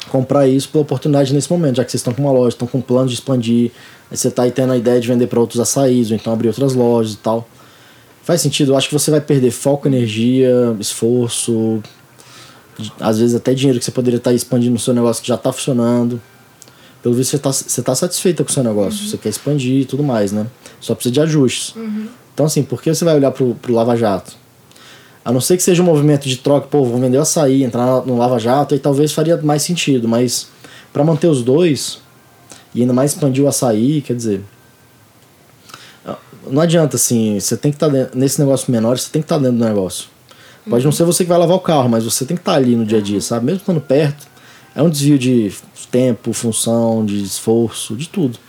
[0.09, 2.79] comprar isso pela oportunidade nesse momento, já que vocês estão com uma loja, estão com
[2.79, 3.71] um plano de expandir,
[4.09, 6.73] você está aí tendo a ideia de vender para outros açaís, ou então abrir outras
[6.73, 7.47] lojas e tal.
[8.23, 11.83] Faz sentido, eu acho que você vai perder foco, energia, esforço,
[12.99, 15.51] às vezes até dinheiro que você poderia estar expandindo no seu negócio que já está
[15.51, 16.21] funcionando.
[17.01, 19.09] Pelo visto, você está você tá satisfeita com o seu negócio, uhum.
[19.09, 20.47] você quer expandir e tudo mais, né?
[20.79, 21.75] Só precisa de ajustes.
[21.75, 22.07] Uhum.
[22.33, 24.33] Então, assim, por que você vai olhar pro, pro Lava Jato?
[25.25, 28.05] A não ser que seja um movimento de troca, pô, vou vender o açaí, entrar
[28.05, 30.47] no Lava Jato, aí talvez faria mais sentido, mas
[30.93, 31.99] para manter os dois
[32.73, 34.41] e ainda mais expandir o açaí, quer dizer.
[36.47, 39.35] Não adianta, assim, você tem que estar tá nesse negócio menor, você tem que estar
[39.35, 40.07] tá dentro do negócio.
[40.69, 42.75] Pode não ser você que vai lavar o carro, mas você tem que estar ali
[42.75, 43.45] no dia a dia, sabe?
[43.45, 44.27] Mesmo estando perto,
[44.73, 45.53] é um desvio de
[45.91, 48.39] tempo, função, de esforço, de tudo.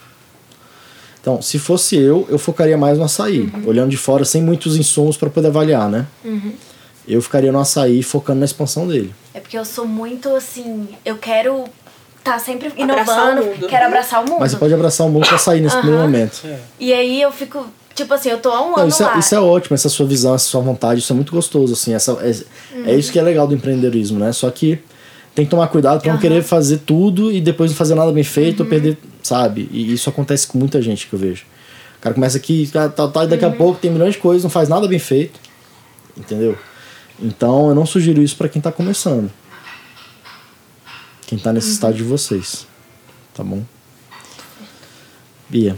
[1.21, 3.67] Então, se fosse eu, eu focaria mais no açaí, uhum.
[3.67, 6.07] olhando de fora sem muitos insumos para poder avaliar, né?
[6.25, 6.53] Uhum.
[7.07, 9.15] Eu ficaria no açaí focando na expansão dele.
[9.33, 11.65] É porque eu sou muito assim, eu quero
[12.23, 14.41] tá sempre inovando, quero abraçar o mundo.
[14.41, 15.83] Mas você pode abraçar o mundo com açaí nesse uhum.
[15.83, 16.41] primeiro momento.
[16.45, 16.59] É.
[16.81, 19.19] E aí eu fico Tipo assim, eu tô há um Não, ano isso é, lá.
[19.19, 21.95] isso é ótimo, essa sua visão, essa sua vontade, isso é muito gostoso, assim.
[21.95, 22.87] Essa, é, uhum.
[22.87, 24.33] é isso que é legal do empreendedorismo, né?
[24.33, 24.81] Só que
[25.35, 28.25] tem que tomar cuidado pra não querer fazer tudo e depois não fazer nada bem
[28.25, 28.67] feito uhum.
[28.67, 29.69] ou perder, sabe?
[29.71, 31.45] E isso acontece com muita gente que eu vejo.
[31.99, 33.55] O cara começa aqui, tá, tá, daqui a uhum.
[33.55, 35.39] pouco tem milhões de coisas, não faz nada bem feito.
[36.17, 36.59] Entendeu?
[37.21, 39.31] Então eu não sugiro isso para quem tá começando.
[41.27, 41.75] Quem tá nesse uhum.
[41.75, 42.67] estágio de vocês.
[43.35, 43.63] Tá bom?
[45.49, 45.77] Bia.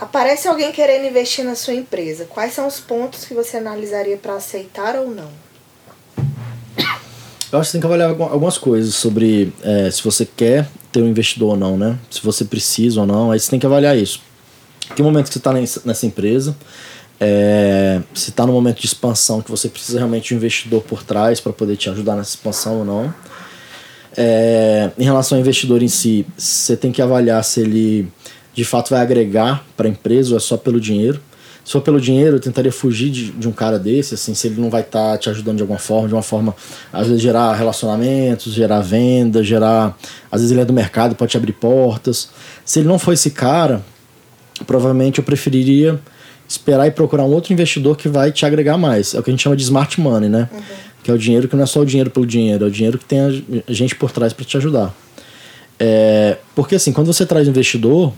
[0.00, 2.24] Aparece alguém querendo investir na sua empresa.
[2.24, 5.28] Quais são os pontos que você analisaria para aceitar ou não?
[7.52, 11.06] Eu acho que tem que avaliar algumas coisas sobre é, se você quer ter um
[11.06, 11.98] investidor ou não, né?
[12.10, 14.22] Se você precisa ou não, aí você tem que avaliar isso.
[14.96, 15.52] Que momento que você está
[15.84, 16.56] nessa empresa?
[17.20, 21.02] É, se está no momento de expansão que você precisa realmente de um investidor por
[21.02, 23.14] trás para poder te ajudar nessa expansão ou não.
[24.16, 28.10] É, em relação ao investidor em si, você tem que avaliar se ele
[28.54, 31.20] de fato vai agregar para a empresa ou é só pelo dinheiro.
[31.64, 34.60] Se for pelo dinheiro, eu tentaria fugir de, de um cara desse, assim, se ele
[34.60, 36.54] não vai estar tá te ajudando de alguma forma, de uma forma,
[36.92, 39.96] às vezes gerar relacionamentos, gerar venda, gerar.
[40.32, 42.30] Às vezes ele é do mercado, pode te abrir portas.
[42.64, 43.82] Se ele não for esse cara,
[44.66, 46.00] provavelmente eu preferiria
[46.48, 49.14] esperar e procurar um outro investidor que vai te agregar mais.
[49.14, 50.48] É o que a gente chama de smart money, né?
[50.52, 50.60] Uhum.
[51.04, 52.98] Que é o dinheiro que não é só o dinheiro pelo dinheiro, é o dinheiro
[52.98, 54.92] que tem a gente por trás para te ajudar.
[55.78, 58.12] É, porque assim, quando você traz investidor,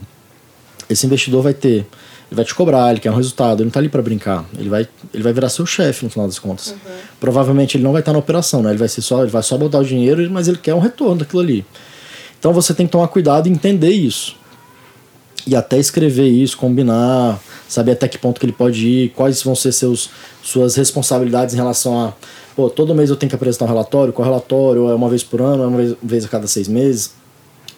[0.89, 1.85] esse investidor vai ter,
[2.33, 4.69] ele vai te cobrar, ele quer um resultado, ele não está ali para brincar, ele
[4.69, 6.69] vai, ele vai virar seu chefe no final das contas.
[6.69, 6.77] Uhum.
[7.19, 8.71] Provavelmente ele não vai estar tá na operação, né?
[8.71, 11.17] Ele vai ser só, ele vai só botar o dinheiro, mas ele quer um retorno
[11.17, 11.65] daquilo ali.
[12.39, 14.35] Então você tem que tomar cuidado e entender isso.
[15.45, 19.55] E até escrever isso, combinar, saber até que ponto que ele pode ir, quais vão
[19.55, 20.09] ser seus,
[20.41, 22.13] suas responsabilidades em relação a,
[22.55, 25.41] pô, todo mês eu tenho que apresentar um relatório, qual relatório, é uma vez por
[25.41, 27.11] ano, é uma vez, uma vez a cada seis meses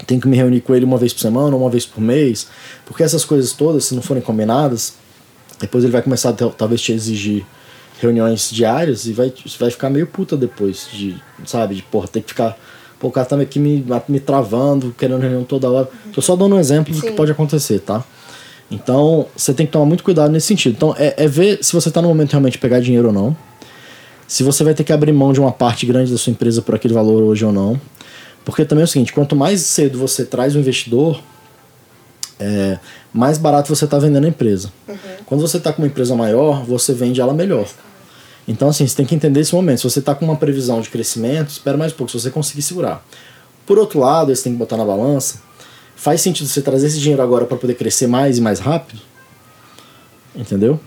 [0.06, 2.48] tenho que me reunir com ele uma vez por semana, uma vez por mês,
[2.86, 4.96] porque essas coisas todas, se não forem combinadas,
[5.60, 7.46] depois ele vai começar a talvez te exigir
[8.02, 11.16] reuniões diárias e vai, vai ficar meio puta depois de,
[11.46, 12.58] sabe, de porra, ter que ficar,
[13.00, 15.90] pô, o cara tá aqui me, me travando, querendo reunião toda hora.
[16.14, 17.00] Tô só dando um exemplo Sim.
[17.00, 18.04] do que pode acontecer, tá?
[18.70, 20.76] Então, você tem que tomar muito cuidado nesse sentido.
[20.76, 23.38] Então, é, é ver se você tá no momento realmente de pegar dinheiro ou não.
[24.28, 26.74] Se você vai ter que abrir mão de uma parte grande da sua empresa por
[26.74, 27.80] aquele valor hoje ou não.
[28.46, 31.20] Porque também é o seguinte, quanto mais cedo você traz o investidor,
[32.40, 32.78] é,
[33.12, 34.72] mais barato você está vendendo a empresa.
[34.88, 34.96] Uhum.
[35.26, 37.68] Quando você está com uma empresa maior, você vende ela melhor.
[38.48, 39.80] Então, assim, você tem que entender esse momento.
[39.80, 42.62] Se você está com uma previsão de crescimento, espera mais um pouco, se você conseguir
[42.62, 43.04] segurar.
[43.66, 45.42] Por outro lado, você tem que botar na balança.
[45.96, 49.02] Faz sentido você trazer esse dinheiro agora para poder crescer mais e mais rápido?
[50.36, 50.80] Entendeu?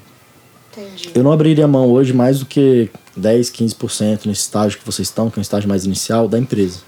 [0.70, 1.10] Entendi.
[1.12, 5.28] Eu não abriria mão hoje mais do que 10, 15% nesse estágio que vocês estão,
[5.28, 6.80] que é um estágio mais inicial da empresa.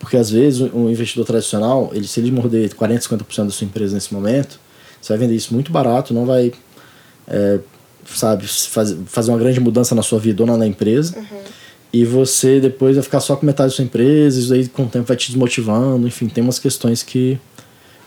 [0.00, 3.94] Porque às vezes um investidor tradicional, ele, se ele morder 40, 50% da sua empresa
[3.94, 4.58] nesse momento,
[5.00, 6.52] você vai vender isso muito barato, não vai,
[7.28, 7.60] é,
[8.06, 11.16] sabe, faz, fazer uma grande mudança na sua vida ou na, na empresa.
[11.16, 11.40] Uhum.
[11.92, 14.88] E você depois vai ficar só com metade da sua empresa, isso aí com o
[14.88, 17.38] tempo vai te desmotivando, enfim, tem umas questões que,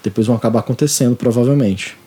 [0.03, 1.97] depois vão acabar acontecendo, provavelmente.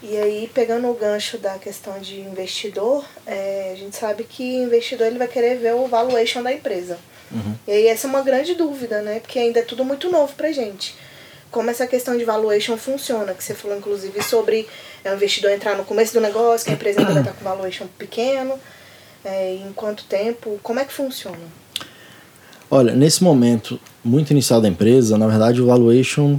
[0.00, 5.08] E aí, pegando o gancho da questão de investidor, é, a gente sabe que investidor
[5.08, 6.96] ele vai querer ver o valuation da empresa.
[7.30, 7.54] Uhum.
[7.66, 9.20] E aí essa é uma grande dúvida, né?
[9.20, 10.94] Porque ainda é tudo muito novo pra gente.
[11.50, 14.66] Como essa questão de valuation funciona, que você falou inclusive sobre
[15.02, 17.44] é, o investidor entrar no começo do negócio, que a empresa ainda vai estar com
[17.44, 18.58] valuation pequeno,
[19.24, 21.38] é, em quanto tempo, como é que funciona?
[22.70, 26.38] Olha, nesse momento muito inicial da empresa, na verdade o valuation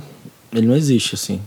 [0.53, 1.41] ele não existe assim.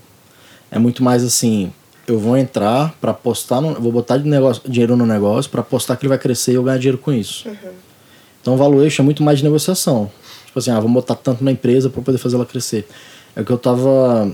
[0.70, 1.72] É muito mais assim,
[2.07, 5.97] eu vou entrar para apostar, no, vou botar de negócio, dinheiro no negócio para apostar
[5.97, 7.49] que ele vai crescer e eu ganhar dinheiro com isso.
[7.49, 7.72] Uhum.
[8.43, 10.11] Então, valuation é muito mais de negociação.
[10.47, 12.86] Tipo assim, ah, vamos botar tanto na empresa para poder fazer ela crescer.
[13.34, 14.30] É o que eu tava.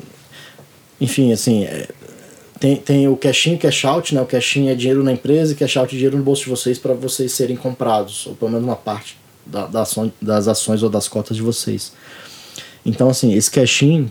[1.00, 1.64] Enfim, assim.
[1.64, 1.88] É...
[2.58, 4.20] Tem, tem o cash in cash out, né?
[4.20, 6.50] O cash in é dinheiro na empresa e cash out é dinheiro no bolso de
[6.50, 10.82] vocês para vocês serem comprados, ou pelo menos uma parte da, da ação, das ações
[10.82, 11.92] ou das cotas de vocês.
[12.84, 14.10] Então, assim, esse cash in,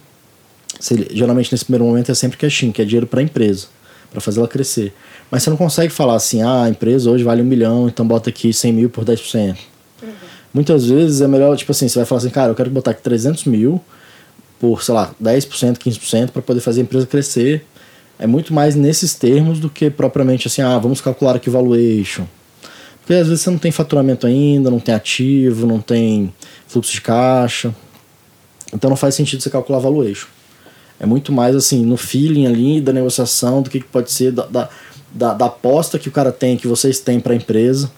[1.12, 3.68] geralmente nesse primeiro momento é sempre cash in, que é dinheiro para a empresa,
[4.10, 4.94] para fazer ela crescer.
[5.30, 8.30] Mas você não consegue falar assim, ah, a empresa hoje vale um milhão, então bota
[8.30, 9.58] aqui 100 mil por 10%.
[10.58, 13.04] Muitas vezes é melhor, tipo assim, você vai falar assim, cara, eu quero botar aqui
[13.04, 13.80] 300 mil
[14.60, 17.64] por, sei lá, 10%, 15% para poder fazer a empresa crescer.
[18.18, 22.26] É muito mais nesses termos do que propriamente assim, ah, vamos calcular aqui o valuation.
[23.02, 26.34] Porque às vezes você não tem faturamento ainda, não tem ativo, não tem
[26.68, 27.72] fluxo de caixa.
[28.74, 30.26] Então não faz sentido você calcular valuation.
[31.00, 34.48] É muito mais assim, no feeling ali da negociação, do que, que pode ser, da,
[34.48, 34.70] da,
[35.14, 37.92] da, da aposta que o cara tem, que vocês têm para a empresa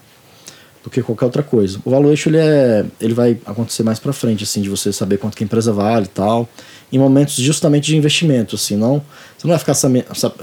[0.82, 1.78] do que qualquer outra coisa.
[1.84, 5.36] O valuation ele é, ele vai acontecer mais para frente assim, de você saber quanto
[5.36, 6.48] que a empresa vale e tal,
[6.92, 9.02] em momentos justamente de investimento, assim, não,
[9.36, 9.74] você não vai ficar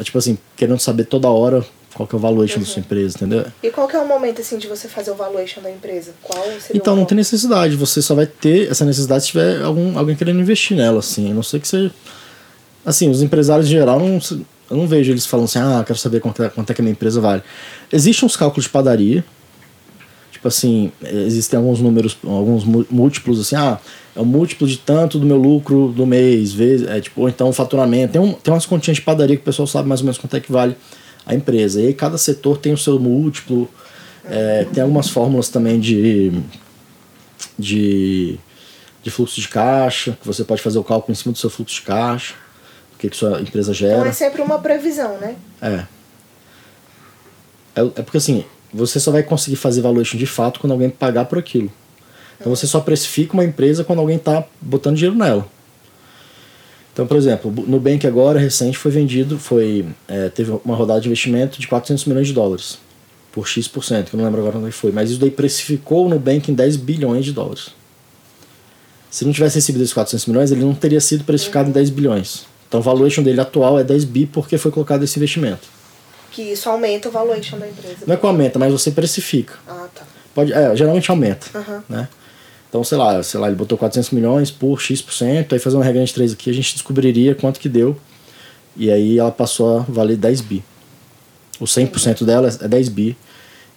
[0.04, 1.66] tipo assim, querendo saber toda hora
[1.98, 2.64] qual que é o valuation uhum.
[2.64, 3.46] da sua empresa, entendeu?
[3.64, 6.14] E qual que é o momento assim de você fazer o valuation da empresa?
[6.22, 9.98] Qual seria Então, não tem necessidade, você só vai ter essa necessidade se tiver algum
[9.98, 11.90] alguém querendo investir nela, assim, a não sei que você
[12.86, 14.20] assim, os empresários em geral não
[14.70, 16.84] eu não vejo eles falando assim, ah, quero saber quanto é, quanto é que a
[16.84, 17.42] minha empresa vale.
[17.92, 19.24] Existem uns cálculos de padaria,
[20.48, 23.78] Tipo assim, existem alguns números, alguns múltiplos, assim, ah,
[24.16, 27.50] é o múltiplo de tanto do meu lucro do mês, vezes, é, tipo, ou então
[27.50, 28.14] o faturamento.
[28.14, 30.38] Tem, um, tem umas continhas de padaria que o pessoal sabe mais ou menos quanto
[30.38, 30.78] é que vale
[31.26, 31.82] a empresa.
[31.82, 33.70] E aí cada setor tem o seu múltiplo,
[34.24, 36.32] é, tem algumas fórmulas também de,
[37.60, 38.40] de,
[39.04, 41.76] de fluxo de caixa, que você pode fazer o cálculo em cima do seu fluxo
[41.76, 42.36] de caixa,
[42.96, 43.98] o que, que sua empresa gera.
[43.98, 45.36] Então é sempre uma previsão, né?
[45.62, 45.84] É.
[47.76, 51.26] É, é porque assim, você só vai conseguir fazer valuation de fato quando alguém pagar
[51.26, 51.72] por aquilo.
[52.40, 55.48] Então você só precifica uma empresa quando alguém está botando dinheiro nela.
[56.94, 61.08] Então, por exemplo, o Nubank agora, recente, foi vendido, foi, é, teve uma rodada de
[61.08, 62.80] investimento de 400 milhões de dólares,
[63.32, 66.52] por X%, que eu não lembro agora onde foi, mas isso daí precificou o Nubank
[66.52, 67.70] em 10 bilhões de dólares.
[69.12, 72.48] Se não tivesse recebido esses 400 milhões, ele não teria sido precificado em 10 bilhões.
[72.68, 75.77] Então, o valuation dele atual é 10 bi porque foi colocado esse investimento
[76.38, 78.06] que isso aumenta o valuation da empresa.
[78.06, 79.56] Não é que aumenta, mas você precifica.
[79.68, 80.04] Ah, tá.
[80.36, 81.82] Pode, é, geralmente aumenta, uhum.
[81.90, 82.08] né?
[82.70, 86.06] Então, sei lá, sei lá, ele botou 400 milhões por X%, aí fazer uma regra
[86.06, 88.00] de 3 aqui, a gente descobriria quanto que deu,
[88.76, 90.64] e aí ela passou a valer 10 bi.
[91.60, 93.18] O 100% dela é 10 bi,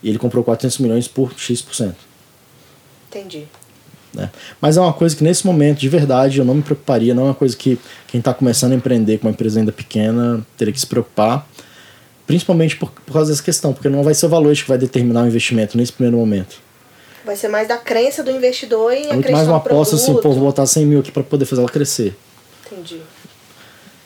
[0.02, 1.94] e ele comprou 400 milhões por X%.
[3.08, 3.44] Entendi.
[4.12, 4.28] Né?
[4.60, 7.26] Mas é uma coisa que nesse momento, de verdade, eu não me preocuparia, não é
[7.26, 10.80] uma coisa que quem está começando a empreender com uma empresa ainda pequena teria que
[10.80, 11.48] se preocupar.
[12.30, 15.24] Principalmente por, por causa dessa questão, porque não vai ser o valor que vai determinar
[15.24, 16.56] o investimento nesse primeiro momento.
[17.24, 20.30] Vai ser mais da crença do investidor em é muito mais uma aposta assim, pô,
[20.32, 22.16] vou botar 100 mil aqui para poder fazer ela crescer.
[22.66, 23.00] Entendi.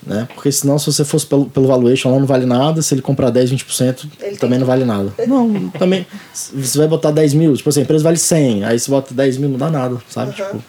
[0.07, 0.29] Né?
[0.35, 2.83] Porque senão, se você fosse pelo, pelo valuation, ela não vale nada.
[2.83, 5.13] Se ele comprar 10, 20%, ele também não vale nada.
[5.27, 6.07] Não, também.
[6.33, 9.39] Você vai botar 10 mil, tipo assim, a empresa vale 100, aí você bota 10
[9.39, 10.31] mil, não dá nada, sabe?
[10.31, 10.47] Uhum.
[10.47, 10.65] Tipo,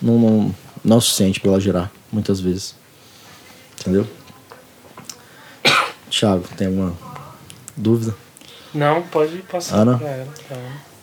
[0.00, 0.54] não, não,
[0.84, 2.74] não é o suficiente pra ela gerar, muitas vezes.
[3.80, 4.06] Entendeu?
[6.10, 6.96] Thiago, tem alguma
[7.76, 8.14] dúvida?
[8.74, 9.98] Não, pode passar Ana?
[9.98, 10.28] pra ela.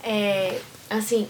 [0.03, 1.27] É, assim,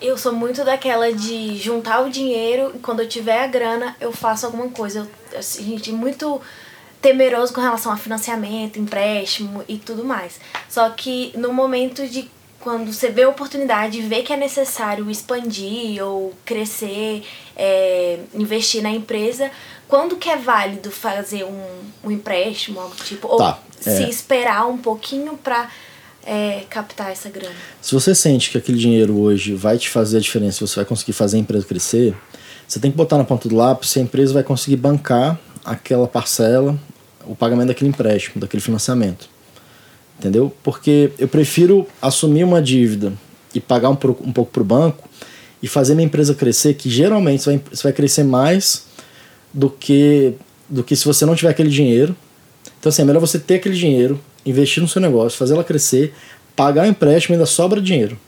[0.00, 4.12] eu sou muito daquela de juntar o dinheiro e quando eu tiver a grana, eu
[4.12, 5.08] faço alguma coisa.
[5.32, 6.40] Eu, assim, gente, muito
[7.00, 10.40] temeroso com relação a financiamento, empréstimo e tudo mais.
[10.68, 12.30] Só que no momento de
[12.64, 17.22] quando você vê a oportunidade, vê que é necessário expandir ou crescer,
[17.54, 19.50] é, investir na empresa,
[19.88, 21.66] quando que é válido fazer um,
[22.04, 23.28] um empréstimo, algo tipo?
[23.28, 24.08] Ou tá, se é.
[24.08, 25.70] esperar um pouquinho para
[26.24, 27.54] é, captar essa grana?
[27.80, 31.12] Se você sente que aquele dinheiro hoje vai te fazer a diferença, você vai conseguir
[31.12, 32.14] fazer a empresa crescer,
[32.66, 36.08] você tem que botar na ponta do lápis se a empresa vai conseguir bancar aquela
[36.08, 36.78] parcela,
[37.26, 39.28] o pagamento daquele empréstimo, daquele financiamento.
[40.18, 40.54] Entendeu?
[40.62, 43.12] Porque eu prefiro assumir uma dívida
[43.54, 45.08] e pagar um, um pouco para o banco
[45.62, 48.86] e fazer minha empresa crescer, que geralmente você vai, você vai crescer mais
[49.54, 50.34] do que,
[50.68, 52.14] do que se você não tiver aquele dinheiro.
[52.78, 56.12] Então, assim, é melhor você ter aquele dinheiro, investir no seu negócio, fazer ela crescer,
[56.56, 58.18] pagar o empréstimo e ainda sobra dinheiro.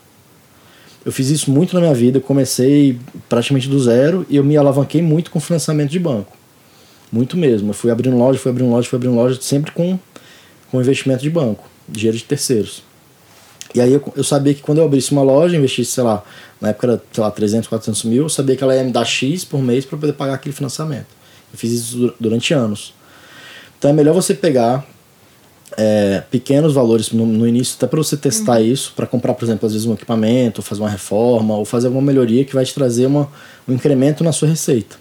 [1.04, 2.98] Eu fiz isso muito na minha vida, eu comecei
[3.28, 6.36] praticamente do zero e eu me alavanquei muito com financiamento de banco.
[7.12, 7.70] Muito mesmo.
[7.70, 9.98] Eu fui abrindo loja, fui abrindo loja, fui abrindo loja, sempre com,
[10.70, 12.82] com investimento de banco, dinheiro de terceiros.
[13.76, 16.24] E aí eu, eu sabia que quando eu abrisse uma loja, investisse, sei lá,
[16.58, 19.04] na época era, sei lá, 300, 400 mil, eu sabia que ela ia me dar
[19.04, 21.08] X por mês para poder pagar aquele financiamento.
[21.52, 22.94] Eu fiz isso durante anos.
[23.78, 24.86] Então é melhor você pegar
[25.76, 28.66] é, pequenos valores no, no início, até para você testar uhum.
[28.66, 32.02] isso, para comprar, por exemplo, às vezes um equipamento, fazer uma reforma, ou fazer alguma
[32.02, 33.30] melhoria que vai te trazer uma,
[33.68, 34.96] um incremento na sua receita.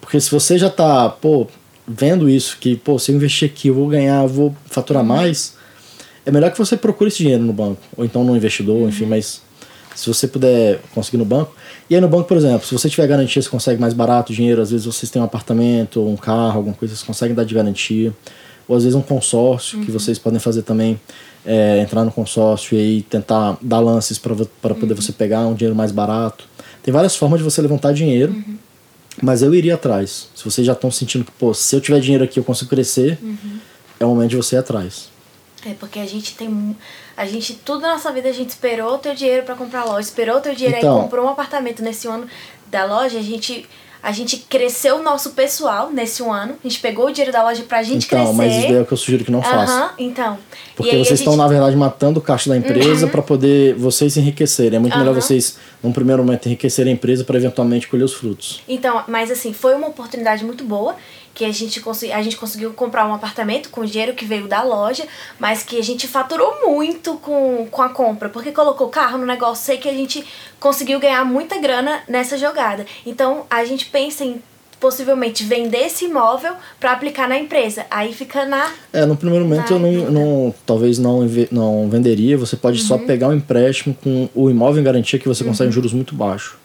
[0.00, 1.46] Porque se você já está, pô,
[1.86, 5.08] vendo isso, que, pô, se eu investir aqui, eu vou ganhar, eu vou faturar uhum.
[5.08, 5.61] mais,
[6.24, 8.88] é melhor que você procure esse dinheiro no banco, ou então no investidor, uhum.
[8.88, 9.42] enfim, mas
[9.94, 11.54] se você puder conseguir no banco.
[11.90, 14.34] E aí no banco, por exemplo, se você tiver garantia, você consegue mais barato o
[14.34, 17.44] dinheiro, às vezes vocês têm um apartamento, ou um carro, alguma coisa, vocês conseguem dar
[17.44, 18.12] de garantia
[18.66, 19.84] ou às vezes um consórcio uhum.
[19.84, 21.00] que vocês podem fazer também
[21.44, 24.96] é, entrar no consórcio e aí tentar dar lances para poder uhum.
[24.96, 26.44] você pegar um dinheiro mais barato
[26.82, 28.56] tem várias formas de você levantar dinheiro uhum.
[29.22, 32.24] mas eu iria atrás se vocês já estão sentindo que pô se eu tiver dinheiro
[32.24, 33.36] aqui eu consigo crescer uhum.
[33.98, 35.10] é o momento de você ir atrás
[35.66, 36.76] é porque a gente tem
[37.16, 40.00] a gente tudo na nossa vida a gente esperou o teu dinheiro para comprar loja
[40.00, 42.26] esperou o teu dinheiro então, aí comprou um apartamento nesse ano
[42.70, 43.68] da loja a gente
[44.02, 46.54] a gente cresceu o nosso pessoal nesse um ano.
[46.62, 48.36] A gente pegou o dinheiro da loja pra gente então, crescer.
[48.36, 49.94] Mas isso é o que eu sugiro que não faça.
[49.96, 50.36] Então.
[50.74, 51.18] Porque vocês gente...
[51.18, 53.12] estão, na verdade, matando o caixa da empresa uhum.
[53.12, 54.76] para poder vocês enriquecerem.
[54.76, 54.98] É muito uhum.
[54.98, 58.60] melhor vocês, num primeiro momento, enriquecerem a empresa para eventualmente colher os frutos.
[58.68, 60.96] Então, mas assim, foi uma oportunidade muito boa
[61.34, 64.62] que a gente, a gente conseguiu comprar um apartamento com o dinheiro que veio da
[64.62, 65.04] loja,
[65.38, 69.64] mas que a gente faturou muito com, com a compra, porque colocou carro no negócio,
[69.64, 70.24] sei que a gente
[70.60, 72.84] conseguiu ganhar muita grana nessa jogada.
[73.06, 74.42] Então a gente pensa em
[74.78, 77.86] possivelmente vender esse imóvel para aplicar na empresa.
[77.88, 78.68] Aí fica na.
[78.92, 81.20] É, no primeiro momento eu não, não, talvez não,
[81.52, 82.36] não venderia.
[82.36, 82.86] Você pode uhum.
[82.88, 85.72] só pegar um empréstimo com o imóvel em garantia que você consegue uhum.
[85.72, 86.56] juros muito baixos.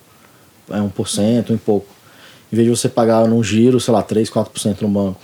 [0.69, 1.96] É 1%, um pouco
[2.51, 5.19] em vez de você pagar num giro, sei lá, 3, 4% no banco.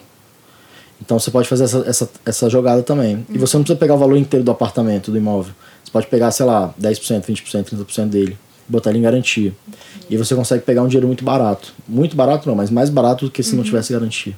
[1.02, 3.16] Então você pode fazer essa, essa, essa jogada também.
[3.16, 3.26] Uhum.
[3.32, 5.54] E você não precisa pegar o valor inteiro do apartamento, do imóvel.
[5.84, 9.54] Você pode pegar, sei lá, 10%, 20%, 30% dele, botar ele em garantia.
[9.68, 9.74] Uhum.
[10.10, 11.74] E você consegue pegar um dinheiro muito barato.
[11.88, 13.58] Muito barato não, mas mais barato do que se uhum.
[13.58, 14.34] não tivesse garantia.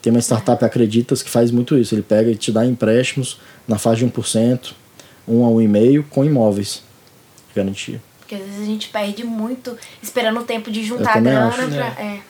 [0.00, 1.94] Tem uma startup, Acreditas, que faz muito isso.
[1.94, 4.72] Ele pega e te dá empréstimos na faixa de 1%,
[5.28, 6.82] 1 a 1,5% com imóveis.
[7.54, 8.00] Garantia.
[8.32, 11.68] Porque às vezes a gente perde muito esperando o tempo de juntar a grana acho.
[11.68, 11.86] pra.
[12.02, 12.20] É.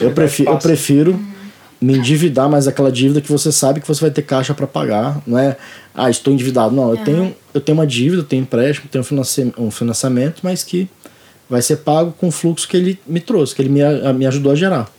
[0.00, 1.32] Eu prefiro, eu prefiro uhum.
[1.78, 5.20] me endividar, mas aquela dívida que você sabe que você vai ter caixa para pagar.
[5.26, 5.58] Não é,
[5.94, 6.74] ah, estou endividado.
[6.74, 7.04] Não, eu, uhum.
[7.04, 9.04] tenho, eu tenho uma dívida, eu tenho empréstimo, tenho
[9.58, 10.88] um financiamento, mas que
[11.50, 13.80] vai ser pago com o fluxo que ele me trouxe, que ele me,
[14.14, 14.90] me ajudou a gerar.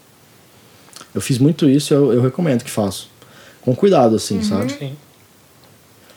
[1.16, 3.06] Eu fiz muito isso, eu, eu recomendo que faça.
[3.62, 4.44] Com cuidado, assim, uhum.
[4.44, 4.74] sabe?
[4.74, 4.96] Sim.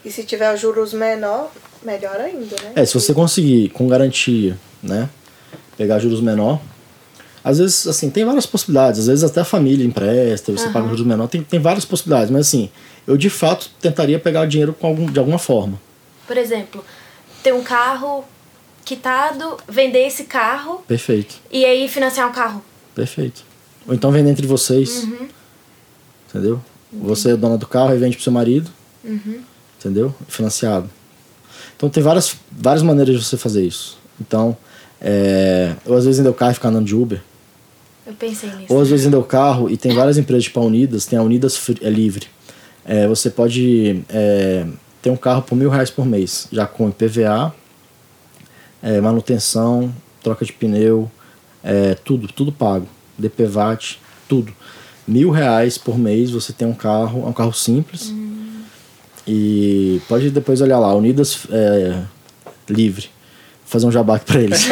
[0.05, 1.51] E se tiver juros menor,
[1.83, 2.73] melhor ainda, né?
[2.77, 5.09] É, se você conseguir com garantia, né?
[5.77, 6.61] Pegar juros menor.
[7.43, 9.01] Às vezes, assim, tem várias possibilidades.
[9.01, 10.73] Às vezes até a família empresta, você uhum.
[10.73, 11.27] paga juros menor.
[11.27, 12.31] Tem, tem várias possibilidades.
[12.31, 12.71] Mas assim,
[13.07, 15.81] eu de fato tentaria pegar o dinheiro com algum, de alguma forma.
[16.27, 16.85] Por exemplo,
[17.43, 18.25] ter um carro
[18.85, 20.83] quitado, vender esse carro.
[20.87, 21.37] Perfeito.
[21.51, 22.63] E aí financiar um carro.
[22.95, 23.43] Perfeito.
[23.87, 25.05] Ou então vender entre vocês.
[25.05, 25.29] Uhum.
[26.29, 26.61] Entendeu?
[26.93, 28.71] Você é dona do carro e vende pro seu marido.
[29.03, 29.51] Uhum
[29.81, 30.15] entendeu?
[30.29, 30.89] Financiado.
[31.81, 33.97] Então tem várias, várias maneiras de você fazer isso.
[34.21, 34.55] Então,
[35.01, 37.23] é, ou às vezes ainda o carro e ficar andando de Uber.
[38.07, 38.67] Eu pensei nisso.
[38.69, 41.23] Ou às vezes ainda o carro, e tem várias empresas tipo a Unidas, tem a
[41.23, 42.27] Unidas é Livre.
[42.85, 44.67] É, você pode é,
[45.01, 47.55] ter um carro por mil reais por mês, já com IPVA,
[48.83, 49.91] é, manutenção,
[50.23, 51.11] troca de pneu,
[51.65, 52.87] é, tudo, tudo pago.
[53.17, 54.53] DPVAT, tudo.
[55.09, 58.11] Mil reais por mês você tem um carro, é um carro simples.
[58.11, 58.31] Hum
[59.33, 62.01] e pode depois olhar lá, Unidas é,
[62.69, 63.03] Livre.
[63.03, 64.69] Vou fazer um jabá aqui pra eles.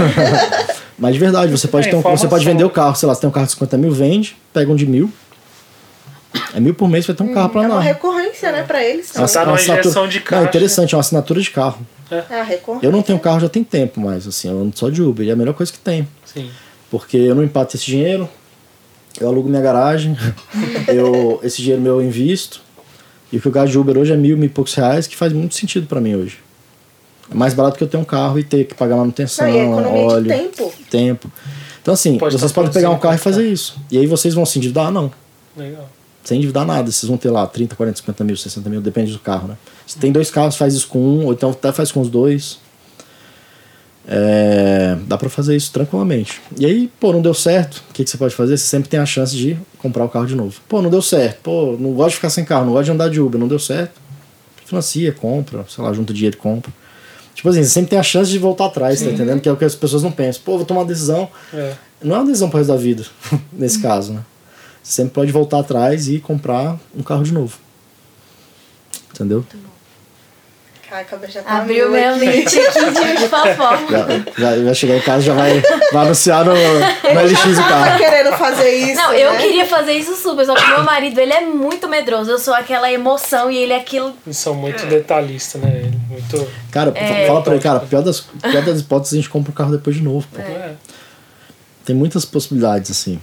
[0.99, 3.15] Mas de verdade, você pode, é, ter um, você pode vender o carro, sei lá,
[3.15, 5.13] você tem um carro de 50 mil, vende, pega um de mil.
[6.53, 7.75] É mil por mês, vai ter um carro pra andar.
[7.75, 9.13] É uma recorrência, né, pra eles.
[9.13, 10.43] Tá uma injeção de carro.
[10.43, 11.87] Não, interessante, é uma assinatura de carro.
[12.11, 12.17] É.
[12.17, 12.61] é.
[12.83, 15.31] Eu não tenho carro já tem tempo mais, assim, eu ando só de Uber, e
[15.31, 16.09] é a melhor coisa que tem.
[16.25, 16.51] Sim.
[16.91, 18.29] Porque eu não empato esse dinheiro,
[19.21, 20.19] eu alugo minha garagem,
[20.89, 22.61] eu, esse dinheiro meu eu invisto,
[23.33, 25.17] e o que eu gasto de Uber hoje é mil, mil e poucos reais, que
[25.17, 26.39] faz muito sentido para mim hoje.
[27.31, 29.47] É mais barato que eu ter um carro e ter que pagar manutenção,
[29.81, 30.73] Não, óleo, tempo.
[30.91, 31.33] tempo.
[31.83, 33.79] Então assim, Pode vocês podem pegar um carro e fazer isso.
[33.91, 34.91] E aí vocês vão se endividar?
[34.91, 35.11] Não.
[35.57, 35.89] Legal.
[36.25, 36.91] Sem endividar nada.
[36.91, 39.57] Vocês vão ter lá 30, 40, 50 mil, 60 mil, depende do carro, né?
[39.87, 42.59] Se tem dois carros, faz isso com um, ou então até faz com os dois.
[44.11, 46.41] É, dá pra fazer isso tranquilamente.
[46.57, 48.57] E aí, pô, não deu certo, o que, que você pode fazer?
[48.57, 50.59] Você sempre tem a chance de comprar o carro de novo.
[50.67, 53.11] Pô, não deu certo, pô, não gosto de ficar sem carro, não gosto de andar
[53.11, 54.01] de Uber, não deu certo.
[54.65, 56.73] Financia, compra, sei lá, junta dinheiro e compra.
[57.35, 59.41] Tipo assim, você sempre tem a chance de voltar atrás, tá entendendo?
[59.41, 60.43] Que é o que as pessoas não pensam.
[60.45, 61.29] Pô, vou tomar uma decisão.
[61.53, 61.75] É.
[62.03, 63.05] Não é uma decisão pro resto da vida,
[63.53, 64.25] nesse caso, né?
[64.83, 67.59] Você sempre pode voltar atrás e comprar um carro de novo.
[69.13, 69.45] Entendeu?
[70.89, 72.81] Caraca, a já tá Abriu meu mente aqui
[73.19, 74.25] de fofoca.
[74.39, 75.61] Já, já vai chegar em casa já vai,
[75.93, 77.99] vai anunciar no, no LX o já tava carro.
[77.99, 78.95] querendo fazer isso.
[78.97, 79.39] Não, eu né?
[79.39, 82.31] queria fazer isso super, só que meu marido, ele é muito medroso.
[82.31, 84.15] Eu sou aquela emoção e ele é aquilo.
[84.27, 85.91] Eles são muito detalhistas, né?
[86.09, 86.49] Muito.
[86.71, 87.27] Cara, É.
[87.27, 89.95] fala pra ele, cara, pior das, pior das hipóteses a gente compra o carro depois
[89.95, 90.27] de novo.
[90.39, 90.71] É.
[91.85, 93.21] Tem muitas possibilidades, assim.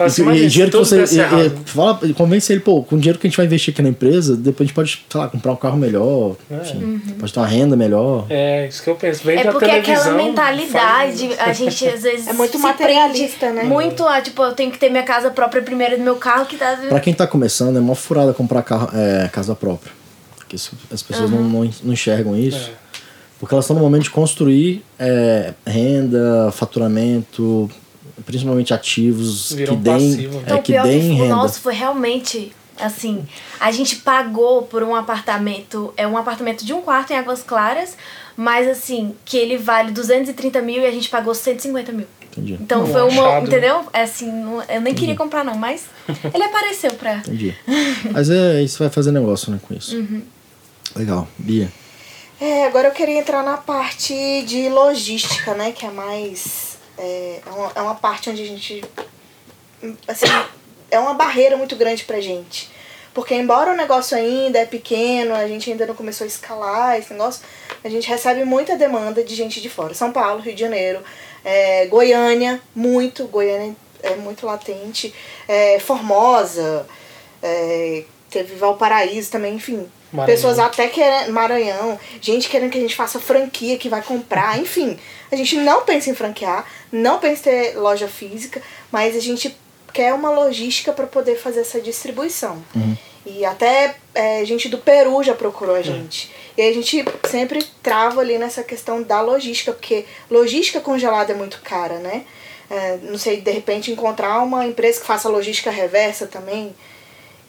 [0.00, 1.04] Assim, E- e dinheiro que você.
[1.14, 1.46] e- errado.
[1.66, 3.88] e- fala, convence ele, pô, com o dinheiro que a gente vai investir aqui na
[3.90, 6.36] empresa, depois a gente pode, sei lá, comprar um carro melhor.
[6.50, 6.56] É.
[6.56, 8.26] enfim, Pode ter uma renda melhor.
[8.28, 9.22] É, isso que eu penso.
[9.24, 12.26] Vem É da porque aquela mentalidade, faz- a gente às vezes.
[12.28, 13.64] É muito se materialista, prende né?
[13.64, 16.56] Muito a, tipo, eu tenho que ter minha casa própria primeiro do meu carro, que
[16.56, 16.76] tá.
[16.88, 19.92] Pra quem tá começando, é uma furada comprar carro, é, casa própria.
[20.36, 22.70] Porque isso- as pessoas não, não, não enxergam isso.
[22.74, 22.88] É.
[23.38, 27.70] Porque elas estão no momento de construir é, renda, faturamento,
[28.24, 31.36] principalmente ativos Viram que deem, passivo, é, Então, o que pior deem que o renda.
[31.36, 33.26] nosso foi realmente assim.
[33.58, 37.96] A gente pagou por um apartamento, é um apartamento de um quarto em Águas Claras,
[38.36, 42.06] mas assim, que ele vale 230 mil e a gente pagou 150 mil.
[42.30, 42.52] Entendi.
[42.60, 43.26] Então Um foi uma.
[43.28, 43.46] achado.
[43.48, 43.84] Entendeu?
[43.92, 45.86] É assim, não- eu nem queria comprar, não, mas
[46.32, 47.16] ele apareceu pra.
[47.16, 47.52] Entendi.
[48.12, 49.96] Mas é, isso vai fazer negócio, né, com isso.
[49.96, 50.22] Uhum.
[50.94, 51.26] Legal.
[51.36, 51.68] Bia.
[52.40, 54.14] É, agora eu queria entrar na parte
[54.46, 55.72] de logística, né?
[55.72, 56.67] Que é mais.
[56.98, 58.84] É, é uma, é uma parte onde a gente.
[60.06, 60.26] Assim,
[60.90, 62.70] é uma barreira muito grande pra gente.
[63.14, 67.12] Porque embora o negócio ainda é pequeno, a gente ainda não começou a escalar esse
[67.12, 67.42] negócio,
[67.82, 69.94] a gente recebe muita demanda de gente de fora.
[69.94, 71.00] São Paulo, Rio de Janeiro,
[71.44, 75.12] é, Goiânia, muito, Goiânia é muito latente,
[75.48, 76.86] é, Formosa,
[77.42, 79.88] é, teve Valparaíso também, enfim.
[80.12, 80.36] Maranhão.
[80.36, 81.32] Pessoas até querendo.
[81.32, 84.98] Maranhão, gente querendo que a gente faça franquia, que vai comprar, enfim.
[85.30, 89.54] A gente não pensa em franquear, não pensa em ter loja física, mas a gente
[89.92, 92.62] quer uma logística para poder fazer essa distribuição.
[93.26, 96.30] E até é, gente do Peru já procurou a gente.
[96.56, 101.36] E aí a gente sempre trava ali nessa questão da logística, porque logística congelada é
[101.36, 102.24] muito cara, né?
[102.70, 106.74] É, não sei, de repente encontrar uma empresa que faça logística reversa também.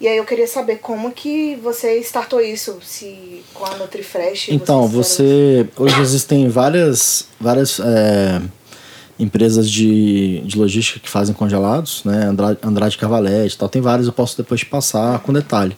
[0.01, 4.49] E aí eu queria saber como que você startou isso, se com a Nutrifresh.
[4.49, 5.67] Então, fizeram você.
[5.75, 8.41] Hoje existem várias, várias é,
[9.19, 12.23] empresas de, de logística que fazem congelados, né?
[12.25, 13.67] Andrade, Andrade Cavalete e tal.
[13.67, 15.75] Tem várias, eu posso depois te passar com detalhe.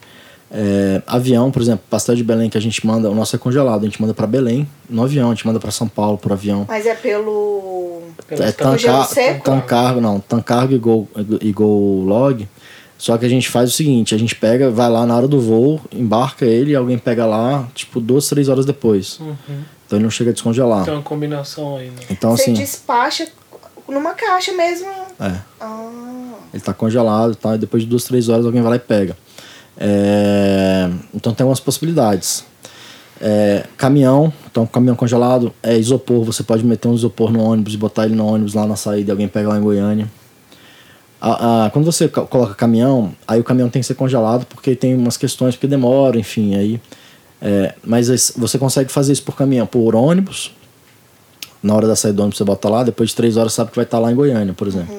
[0.53, 3.81] É, avião, por exemplo, pastel de Belém que a gente manda, o nosso é congelado,
[3.83, 6.65] a gente manda para Belém no avião, a gente manda para São Paulo por avião.
[6.67, 8.01] Mas é pelo.
[8.29, 9.43] É caras- gelo tancar, seco?
[9.43, 11.07] tancargo, não, tancargo e go,
[11.41, 12.47] e go log.
[13.01, 15.41] Só que a gente faz o seguinte, a gente pega, vai lá na hora do
[15.41, 19.19] voo, embarca ele e alguém pega lá, tipo, duas, três horas depois.
[19.19, 19.35] Uhum.
[19.87, 20.85] Então ele não chega a descongelar.
[20.85, 21.95] Tem uma combinação aí, né?
[22.11, 23.27] Então você assim, despacha
[23.89, 24.87] numa caixa mesmo.
[25.19, 25.89] é, Ah,
[26.53, 27.55] ele tá congelado, tá?
[27.55, 29.17] E depois de duas, três horas alguém vai lá e pega.
[29.75, 32.45] É, então tem umas possibilidades.
[33.19, 37.77] É, caminhão, então caminhão congelado, é isopor, você pode meter um isopor no ônibus e
[37.77, 40.07] botar ele no ônibus lá na saída e alguém pega lá em Goiânia.
[41.21, 44.75] A- a- quando você co- coloca caminhão, aí o caminhão tem que ser congelado porque
[44.75, 46.81] tem umas questões que demora, enfim, aí.
[47.41, 50.51] é, mas você consegue fazer isso por caminhão, por ônibus.
[51.61, 53.75] Na hora da saída do ônibus você bota lá, depois de três horas sabe que
[53.75, 54.95] vai estar lá em Goiânia, por exemplo.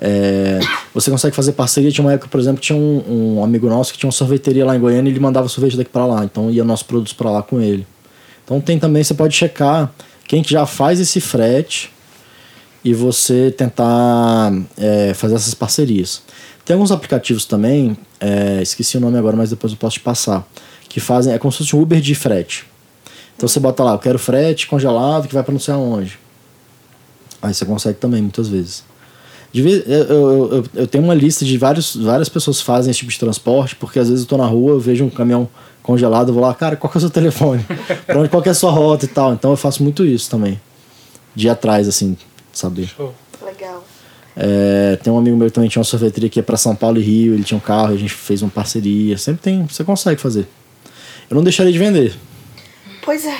[0.00, 0.60] É,
[0.94, 1.90] você consegue fazer parceria.
[1.90, 4.76] Tinha uma época, por exemplo, tinha um, um amigo nosso que tinha uma sorveteria lá
[4.76, 6.24] em Goiânia e ele mandava sorvete daqui para lá.
[6.24, 7.84] Então ia nossos produtos para lá com ele.
[8.44, 9.92] Então tem também, você pode checar
[10.26, 11.90] quem que já faz esse frete
[12.84, 16.22] e você tentar é, fazer essas parcerias.
[16.64, 20.46] Tem alguns aplicativos também, é, esqueci o nome agora, mas depois eu posso te passar,
[20.88, 22.66] que fazem, é como se fosse um Uber de frete.
[23.36, 26.18] Então você bota lá, eu quero frete congelado que vai para não sei aonde.
[27.40, 28.84] Aí você consegue também, muitas vezes.
[29.52, 32.98] Vez, eu, eu, eu, eu tenho uma lista de vários, várias pessoas que fazem esse
[32.98, 35.48] tipo de transporte, porque às vezes eu tô na rua, eu vejo um caminhão
[35.82, 37.64] congelado, eu vou lá, cara, qual que é o seu telefone?
[38.06, 39.32] pra onde, qual que é a sua rota e tal.
[39.32, 40.60] Então eu faço muito isso também.
[41.34, 42.16] De atrás, assim,
[42.58, 42.86] saber.
[42.86, 43.14] Show.
[43.44, 43.84] legal.
[44.36, 46.98] É, tem um amigo meu que também tinha uma sorveteria que ia pra São Paulo
[46.98, 49.18] e Rio, ele tinha um carro, a gente fez uma parceria.
[49.18, 50.46] Sempre tem, você consegue fazer.
[51.28, 52.14] Eu não deixaria de vender,
[53.02, 53.36] Pois é.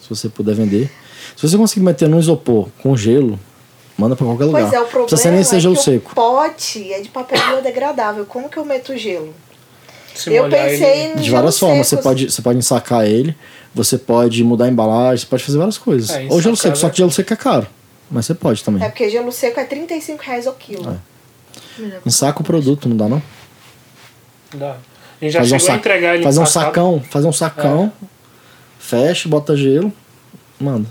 [0.00, 0.90] se você puder vender.
[1.36, 3.38] Se você conseguir meter num isopor com gelo,
[3.96, 4.62] manda pra qualquer lugar.
[4.62, 6.12] Pois é, o Não precisa ser problema nem é ser gelo que seco.
[6.12, 8.26] o pote é de papel biodegradável.
[8.26, 9.32] Como que eu meto gelo?
[10.14, 13.34] Se Eu pensei ele- em De várias formas, você pode, você pode ensacar ele,
[13.74, 16.10] você pode mudar a embalagem, você pode fazer várias coisas.
[16.10, 17.66] É, Ou gelo seco, só é- que gelo seco é caro.
[18.10, 18.82] Mas você pode também.
[18.82, 20.98] É porque gelo seco é 35 reais o quilo.
[21.78, 22.00] É.
[22.04, 23.22] Ensaca o produto, não dá não?
[24.54, 24.76] Dá.
[25.20, 27.32] A gente já Fazer um, chegou a sac- entregar ele fazer um sacão, fazer um
[27.32, 27.92] sacão,
[28.78, 29.92] fecha, bota gelo,
[30.58, 30.88] manda.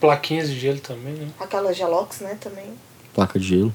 [0.00, 1.28] Plaquinhas de gelo também, né?
[1.40, 2.66] Aquela Gelox, né, também.
[3.14, 3.74] Placa de gelo,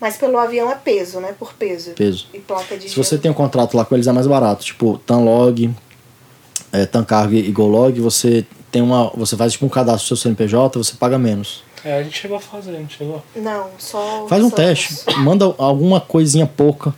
[0.00, 1.34] Mas pelo avião é peso, né?
[1.38, 1.90] Por peso.
[1.92, 2.26] peso.
[2.32, 3.04] E placa de Se gelo.
[3.04, 5.70] você tem um contrato lá com eles é mais barato, tipo Tanlog,
[6.72, 8.46] é, Tancargo e Golog, você
[8.76, 11.64] tem uma, você faz tipo um cadastro do seu CNPJ, você paga menos.
[11.82, 13.22] É, a gente chegou a fazer, a gente chegou.
[13.34, 14.26] Não, só.
[14.28, 16.94] Faz um só teste, manda alguma coisinha pouca,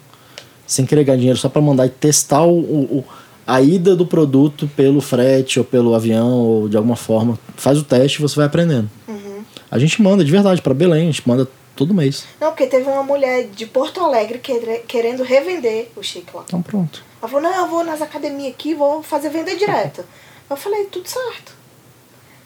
[0.67, 3.05] sem querer ganhar dinheiro, só pra mandar e testar o, o-
[3.47, 7.39] a ida do produto pelo frete ou pelo avião ou de alguma forma.
[7.57, 8.91] Faz o teste e você vai aprendendo.
[9.07, 9.45] Uhum.
[9.71, 12.25] A gente manda de verdade pra Belém, a gente manda todo mês.
[12.41, 16.43] Não, porque teve uma mulher de Porto Alegre quere- querendo revender o Chique lá.
[16.45, 17.05] Então pronto.
[17.23, 20.05] Ela falou, não, eu vou nas academias aqui, vou fazer vender direto.
[20.51, 21.53] Eu falei, tudo certo.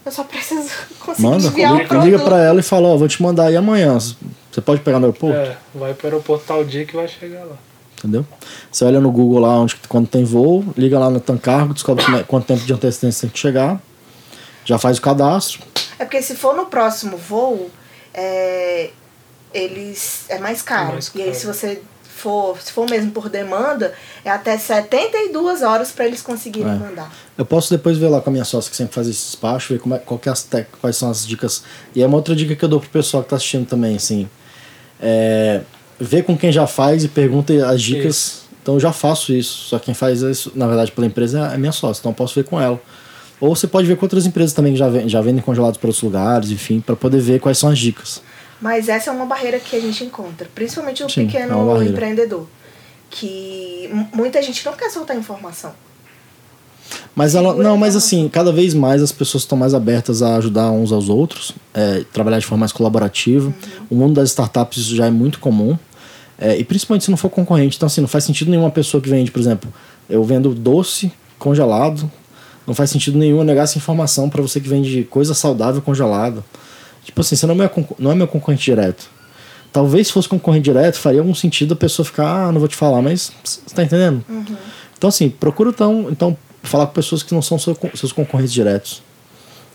[0.04, 0.68] Eu só preciso
[1.00, 2.04] conseguir Manda, enviar o liga, produto.
[2.06, 3.98] liga pra ela e fala, ó, vou te mandar aí amanhã.
[3.98, 5.36] Você pode pegar no aeroporto?
[5.36, 7.56] É, vai pro aeroporto tal dia que vai chegar lá.
[7.98, 8.26] Entendeu?
[8.70, 12.22] Você olha no Google lá onde, quando tem voo, liga lá no Tancargo, descobre é-
[12.24, 13.80] quanto tempo de antecedência tem que chegar,
[14.64, 15.60] já faz o cadastro.
[15.98, 17.70] É porque se for no próximo voo,
[18.12, 18.90] é,
[19.54, 20.90] eles é mais caro.
[20.90, 21.38] É mais E aí caro.
[21.38, 21.80] se você
[22.12, 23.92] for, se for mesmo por demanda,
[24.24, 26.76] é até 72 horas para eles conseguirem É.
[26.76, 27.12] mandar.
[27.36, 29.80] Eu posso depois ver lá com a minha sócia que sempre faz esse despacho, ver
[29.80, 31.62] como é, qual que é as tec- quais são as dicas.
[31.94, 34.28] E é uma outra dica que eu dou pro pessoal que tá assistindo também, assim.
[35.00, 35.62] É,
[35.98, 38.16] ver com quem já faz e pergunta as dicas.
[38.16, 38.42] Isso.
[38.62, 39.68] Então eu já faço isso.
[39.68, 42.00] Só quem faz isso, na verdade, pela empresa é a minha sócia.
[42.00, 42.80] Então eu posso ver com ela.
[43.40, 46.02] Ou você pode ver com outras empresas também que já, já vendem congelados para outros
[46.02, 48.22] lugares, enfim, para poder ver quais são as dicas.
[48.62, 51.92] Mas essa é uma barreira que a gente encontra, principalmente o Sim, é pequeno barreira.
[51.92, 52.46] empreendedor.
[53.10, 55.74] Que muita gente não quer soltar informação.
[57.14, 57.54] Mas ela.
[57.54, 61.08] Não, mas assim, cada vez mais as pessoas estão mais abertas a ajudar uns aos
[61.08, 63.48] outros, é, trabalhar de forma mais colaborativa.
[63.48, 63.86] Uhum.
[63.90, 65.76] O mundo das startups isso já é muito comum.
[66.38, 67.76] é, e principalmente se não for concorrente.
[67.76, 69.72] Então, assim, não faz sentido nenhuma pessoa que vende, por exemplo,
[70.08, 72.10] eu vendo doce congelado.
[72.66, 76.44] Não faz sentido nenhum negar essa informação para você que vende coisa saudável congelada.
[77.04, 79.08] Tipo assim, você não é meu, não é meu concorrente direto.
[79.72, 82.76] Talvez se fosse concorrente direto, faria algum sentido a pessoa ficar, ah, não vou te
[82.76, 84.22] falar, mas você tá entendendo?
[84.98, 89.02] Então, assim, procura então, então falar com pessoas que não são seu- seus concorrentes diretos,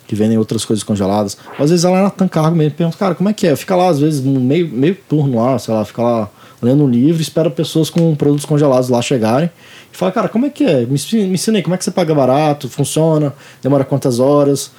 [0.07, 1.35] que vendem outras coisas congeladas.
[1.57, 3.55] Ou, às vezes ela é na Tancargo mesmo, pergunta, cara, como é que é?
[3.55, 6.29] Fica lá, às vezes, meio, meio turno lá, sei lá, fica lá
[6.61, 9.49] lendo um livro, espera pessoas com produtos congelados lá chegarem
[9.93, 10.85] e fala, cara, como é que é?
[10.85, 12.69] Me, me ensina aí, como é que você paga barato?
[12.69, 13.33] Funciona?
[13.61, 14.71] Demora quantas horas?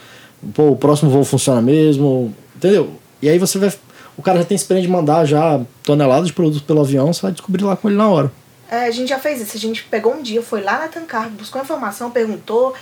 [0.54, 2.34] Pô, o próximo voo funciona mesmo?
[2.56, 2.92] Entendeu?
[3.20, 3.72] E aí você vai.
[4.16, 7.32] O cara já tem experiência de mandar já toneladas de produtos pelo avião, você vai
[7.32, 8.32] descobrir lá com ele na hora.
[8.70, 9.56] É, a gente já fez isso.
[9.56, 12.74] A gente pegou um dia, foi lá na Tancar, buscou informação, perguntou.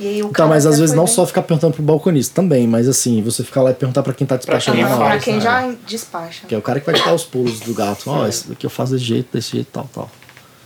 [0.00, 2.34] E aí o Tá, cara mas às vezes não bem- só ficar perguntando pro balconista,
[2.34, 5.04] também, mas assim, você ficar lá e perguntar pra quem tá despachando quem na hora.
[5.10, 6.46] pra quem já despacha.
[6.48, 8.02] Que é o cara que vai te dar os pulos do gato.
[8.10, 10.10] Ó, esse daqui eu faço desse jeito, desse jeito, tal, tal.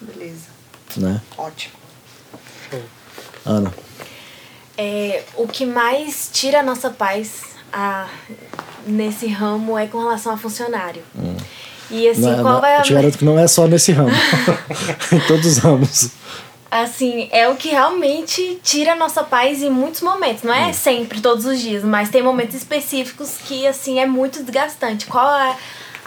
[0.01, 0.47] Beleza.
[0.97, 1.21] Né?
[1.37, 1.75] Ótimo.
[3.45, 3.73] Ana.
[4.79, 8.07] É, o que mais tira a nossa paz a,
[8.87, 11.03] nesse ramo é com relação a funcionário.
[11.91, 13.67] E assim, Não é- qual não- vai a- eu te garanto que não é só
[13.67, 14.11] nesse ramo.
[15.13, 16.11] em todos os ramos.
[16.71, 20.43] Assim, é o que realmente tira a nossa paz em muitos momentos.
[20.43, 20.69] Não Hum.
[20.69, 25.07] é sempre, todos os dias, mas tem momentos específicos que, assim, é muito desgastante.
[25.07, 25.57] Qual é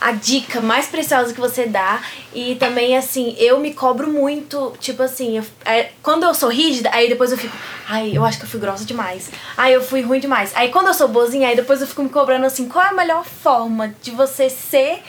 [0.01, 2.01] a dica mais preciosa que você dá?
[2.33, 6.89] E também, assim, eu me cobro muito, tipo assim, eu- é, quando eu sou rígida,
[6.91, 7.55] aí depois eu fico,
[7.87, 9.29] ai, eu acho que eu fui grossa demais.
[9.55, 10.51] Ai, eu fui ruim demais.
[10.55, 12.93] Aí quando eu sou boazinha, aí depois eu fico me cobrando assim, qual é a
[12.93, 15.03] melhor forma de você ser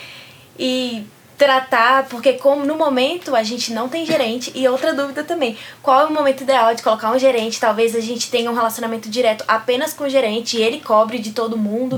[0.59, 1.03] e
[1.37, 6.01] tratar, porque como no momento a gente não tem gerente e outra dúvida também, qual
[6.01, 7.59] é o momento ideal de colocar um gerente?
[7.59, 11.31] Talvez a gente tenha um relacionamento direto apenas com o gerente e ele cobre de
[11.31, 11.97] todo mundo.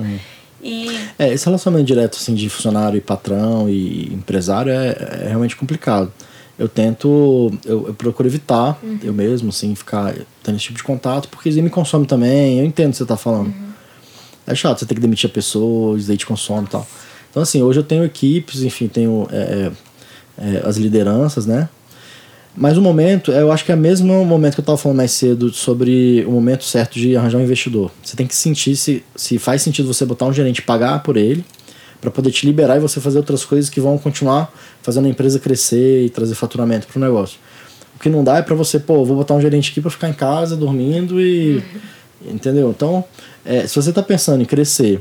[0.66, 0.90] E
[1.20, 6.12] É, esse relacionamento direto assim, de funcionário e patrão e empresário é, é realmente complicado.
[6.58, 11.28] Eu tento, eu, eu procuro evitar, eu mesmo, assim, ficar tendo esse tipo de contato,
[11.28, 13.54] porque isso me consome também, eu entendo o que você tá falando.
[14.48, 16.88] É chato, você tem que demitir a pessoa, isso daí te consome e tal.
[17.30, 19.72] Então, assim, hoje eu tenho equipes, enfim, tenho é,
[20.38, 21.68] é, é, as lideranças, né?
[22.57, 25.11] Mas o momento, eu acho que é o mesmo momento que eu estava falando mais
[25.11, 27.91] cedo sobre o momento certo de arranjar um investidor.
[28.02, 31.18] Você tem que sentir se, se faz sentido você botar um gerente e pagar por
[31.18, 31.44] ele,
[31.99, 35.38] para poder te liberar e você fazer outras coisas que vão continuar fazendo a empresa
[35.38, 37.40] crescer e trazer faturamento para o negócio.
[37.95, 40.10] O que não dá é para você, pô, vou botar um gerente aqui para ficar
[40.10, 41.61] em casa dormindo e.
[42.26, 42.69] Entendeu?
[42.69, 43.03] Então,
[43.44, 44.99] é, se você está pensando em crescer,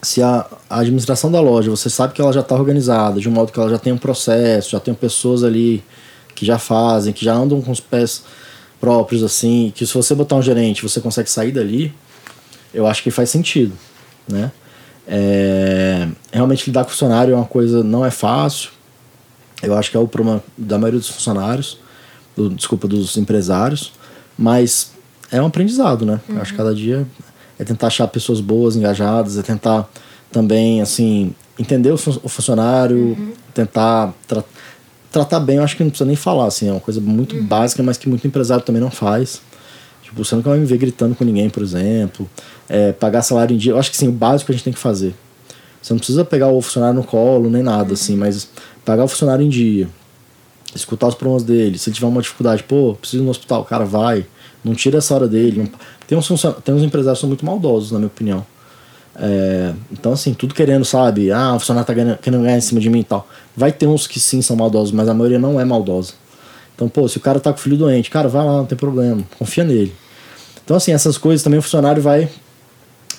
[0.00, 3.32] se a, a administração da loja, você sabe que ela já está organizada, de um
[3.32, 5.82] modo que ela já tem um processo, já tem pessoas ali
[6.34, 8.24] que já fazem, que já andam com os pés
[8.80, 11.94] próprios, assim, que se você botar um gerente você consegue sair dali,
[12.74, 13.72] eu acho que faz sentido,
[14.28, 14.50] né?
[15.06, 18.70] É, realmente lidar com funcionário é uma coisa, não é fácil.
[19.62, 21.78] Eu acho que é o problema da maioria dos funcionários,
[22.36, 23.92] do, desculpa, dos empresários,
[24.36, 24.92] mas
[25.30, 26.20] é um aprendizado, né?
[26.28, 26.36] Uhum.
[26.36, 27.06] Eu acho que cada dia
[27.58, 29.88] é tentar achar pessoas boas, engajadas, é tentar
[30.30, 33.32] também, assim, entender o, fun o funcionário, uhum.
[33.54, 34.12] tentar
[35.12, 37.44] tratar bem, eu acho que não precisa nem falar, assim, é uma coisa muito uhum.
[37.44, 39.42] básica, mas que muito empresário também não faz.
[40.02, 42.28] Tipo, você nunca vai me ver gritando com ninguém, por exemplo.
[42.68, 44.78] É, pagar salário em dia, eu acho que sim, o básico a gente tem que
[44.78, 45.14] fazer.
[45.80, 47.92] Você não precisa pegar o funcionário no colo, nem nada, uhum.
[47.92, 48.48] assim, mas
[48.84, 49.88] pagar o funcionário em dia,
[50.74, 51.78] escutar os problemas dele.
[51.78, 54.26] Se ele tiver uma dificuldade, pô, preciso ir no hospital, o cara vai,
[54.64, 55.58] não tira essa hora dele.
[55.58, 55.68] Não...
[56.06, 56.28] Tem, uns
[56.64, 58.46] tem uns empresários que são muito maldosos, na minha opinião.
[59.16, 61.30] É, então, assim, tudo querendo, sabe?
[61.30, 63.28] Ah, o funcionário tá ganhando, querendo ganhar em cima de mim e tal.
[63.56, 66.14] Vai ter uns que sim são maldosos, mas a maioria não é maldosa.
[66.74, 68.76] Então, pô, se o cara tá com o filho doente, cara, vai lá, não tem
[68.76, 69.94] problema, confia nele.
[70.64, 72.28] Então, assim, essas coisas também o funcionário vai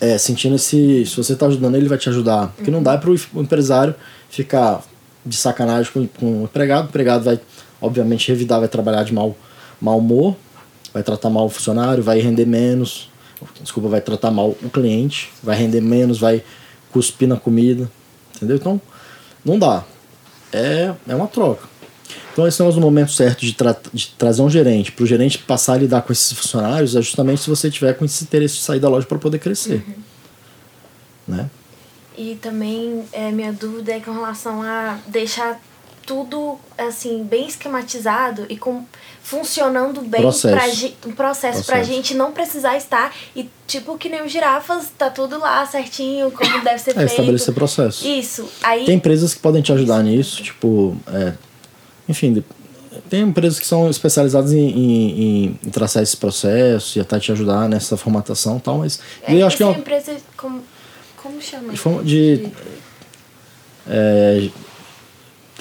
[0.02, 1.06] é, sentindo esse.
[1.06, 2.52] Se você tá ajudando ele, vai te ajudar.
[2.56, 3.94] Porque não dá para o empresário
[4.30, 4.84] ficar
[5.26, 6.86] de sacanagem com, com o empregado.
[6.86, 7.40] O empregado vai,
[7.80, 9.38] obviamente, revidar, vai trabalhar de mau,
[9.80, 10.36] mau humor,
[10.94, 13.13] vai tratar mal o funcionário, vai render menos
[13.62, 16.44] desculpa, vai tratar mal o cliente, vai render menos, vai
[16.92, 17.90] cuspir na comida,
[18.36, 18.58] entendeu?
[18.58, 18.82] Então,
[19.44, 19.84] não dá.
[20.52, 21.68] É, é uma troca.
[22.32, 25.38] Então, esse é o momento certo de, tra de trazer um gerente, para o gerente
[25.38, 28.62] passar a lidar com esses funcionários, é justamente se você tiver com esse interesse de
[28.62, 29.84] sair da loja para poder crescer.
[29.88, 31.36] Uhum.
[31.36, 31.50] Né?
[32.18, 35.60] E também, é, minha dúvida é com relação a deixar
[36.06, 38.86] tudo assim bem esquematizado e com
[39.22, 40.56] funcionando bem processo.
[40.56, 41.66] pra um processo, processo.
[41.66, 46.30] pra gente não precisar estar e tipo que nem os girafas tá tudo lá certinho
[46.32, 47.12] como deve ser é, feito.
[47.12, 48.08] estabelecer processo.
[48.08, 51.34] Isso aí tem empresas que podem te ajudar nisso tipo é,
[52.08, 52.44] enfim
[53.10, 57.68] tem empresas que são especializadas em, em, em, traçar esses processos e até te ajudar
[57.68, 60.62] nessa formatação e tal mas é, eu acho que é uma empresa como
[61.24, 61.72] como chama?
[61.72, 62.54] De, de, de...
[63.88, 64.50] É,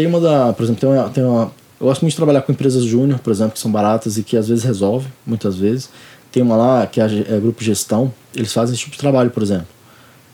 [0.02, 2.50] tem uma da, por exemplo, tem uma, tem uma eu gosto muito de trabalhar com
[2.50, 5.90] empresas júnior, por exemplo, que são baratas e que às vezes resolve, muitas vezes.
[6.30, 9.42] Tem uma lá que é, é Grupo Gestão, eles fazem esse tipo de trabalho, por
[9.42, 9.66] exemplo,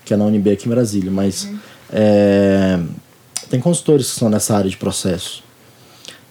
[0.04, 1.58] que é na UNB aqui em Brasília, mas uhum.
[1.90, 2.78] é,
[3.50, 5.42] tem consultores que são nessa área de processo.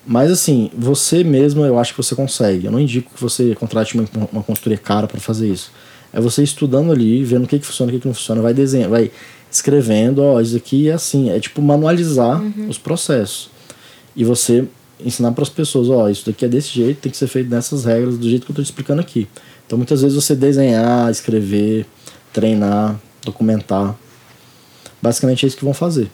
[0.05, 2.65] Mas assim, você mesmo eu acho que você consegue.
[2.65, 5.71] Eu não indico que você contrate uma, uma consultoria cara para fazer isso.
[6.13, 8.53] É você estudando ali, vendo o que, que funciona, o que, que não funciona, vai
[8.53, 9.11] desenhar, vai
[9.57, 12.67] escrevendo, ó, isso aqui é assim, é tipo manualizar uhum.
[12.69, 13.49] os processos.
[14.15, 14.65] E você
[15.03, 17.85] ensinar para as pessoas, ó, isso daqui é desse jeito, tem que ser feito nessas
[17.85, 19.27] regras, do jeito que eu estou explicando aqui.
[19.65, 21.85] Então muitas vezes você desenhar, escrever,
[22.33, 23.95] treinar, documentar.
[25.01, 26.09] Basicamente é isso que vão fazer.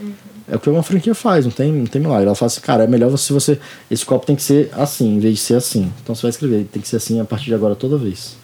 [0.00, 0.12] Uhum.
[0.48, 2.26] É o que uma franquia faz, não tem, não tem milagre.
[2.26, 3.58] Ela fala assim, cara, é melhor se você.
[3.90, 5.92] Esse copo tem que ser assim, em vez de ser assim.
[6.02, 8.36] Então você vai escrever, tem que ser assim a partir de agora toda vez.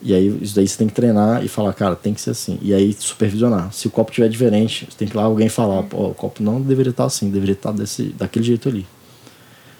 [0.00, 2.58] E aí isso daí você tem que treinar e falar, cara, tem que ser assim.
[2.62, 3.72] E aí supervisionar.
[3.72, 6.60] Se o copo tiver diferente, você tem que lá alguém falar, pô, o copo não
[6.60, 8.86] deveria estar assim, deveria estar desse, daquele jeito ali.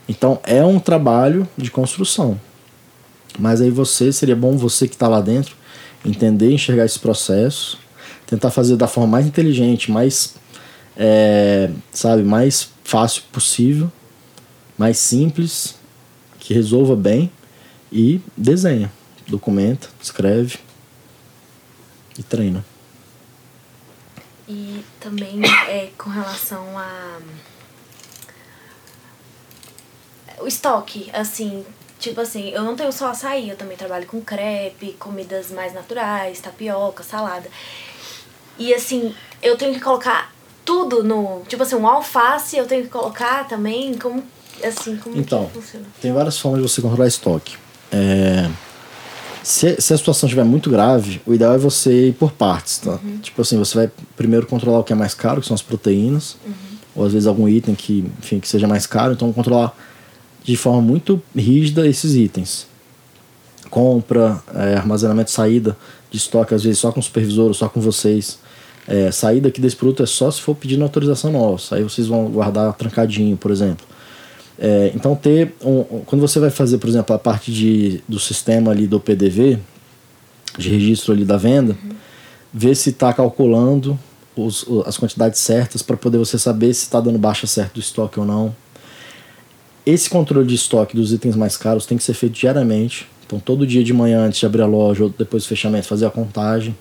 [0.08, 2.40] Então é um trabalho de construção.
[3.38, 5.54] Mas aí você, seria bom você que está lá dentro,
[6.04, 7.78] entender, enxergar esse processo,
[8.26, 10.34] tentar fazer da forma mais inteligente, mais,
[10.96, 13.92] é, sabe, mais fácil possível,
[14.76, 15.76] mais simples,
[16.40, 17.30] que resolva bem
[17.92, 18.90] e desenha
[19.28, 20.58] documenta, escreve
[22.18, 22.64] e treina.
[24.48, 27.18] E também é com relação a
[30.40, 31.64] o estoque, assim,
[31.98, 36.40] tipo assim, eu não tenho só açaí, eu também trabalho com crepe, comidas mais naturais,
[36.40, 37.48] tapioca, salada.
[38.56, 40.32] E assim, eu tenho que colocar
[40.64, 44.22] tudo no, tipo assim, um alface eu tenho que colocar também, como
[44.62, 45.86] assim, como então, que funciona?
[46.00, 47.56] Tem várias formas de você controlar estoque.
[47.90, 48.48] É,
[49.48, 52.98] se, se a situação estiver muito grave, o ideal é você ir por partes, tá?
[53.02, 53.16] Uhum.
[53.22, 56.36] Tipo assim, você vai primeiro controlar o que é mais caro, que são as proteínas,
[56.44, 56.52] uhum.
[56.96, 59.74] ou às vezes algum item que, enfim, que seja mais caro, então controlar
[60.44, 62.66] de forma muito rígida esses itens.
[63.70, 65.74] Compra, é, armazenamento, saída
[66.10, 68.38] de estoque, às vezes só com o supervisor, só com vocês.
[68.86, 71.76] É, saída aqui desse produto é só se for pedindo autorização nossa.
[71.76, 73.86] Aí vocês vão guardar trancadinho, por exemplo.
[74.58, 78.72] É, então ter um, quando você vai fazer, por exemplo, a parte de, do sistema
[78.72, 79.58] ali do PDV,
[80.58, 81.90] de registro ali da venda, uhum.
[82.52, 83.96] ver se está calculando
[84.34, 88.18] os, as quantidades certas para poder você saber se está dando baixa certo do estoque
[88.18, 88.54] ou não.
[89.86, 93.08] Esse controle de estoque dos itens mais caros tem que ser feito diariamente.
[93.24, 96.06] Então todo dia de manhã antes de abrir a loja ou depois do fechamento fazer
[96.06, 96.76] a contagem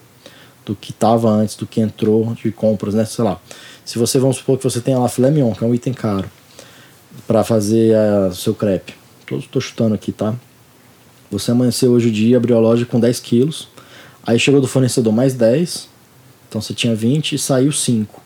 [0.66, 3.06] do que estava antes, do que entrou de compras, né?
[3.06, 3.40] Sei lá.
[3.86, 6.30] Se você vamos supor que você tem lá filé mignon, que é um item caro
[7.26, 7.96] para fazer
[8.30, 8.94] o seu crepe.
[9.26, 10.36] Tô, tô chutando aqui, tá?
[11.32, 13.68] Você amanheceu hoje o dia, abriu a loja com 10 quilos.
[14.26, 15.90] Aí chegou do fornecedor mais 10.
[16.48, 18.22] Então você tinha 20 e saiu 5.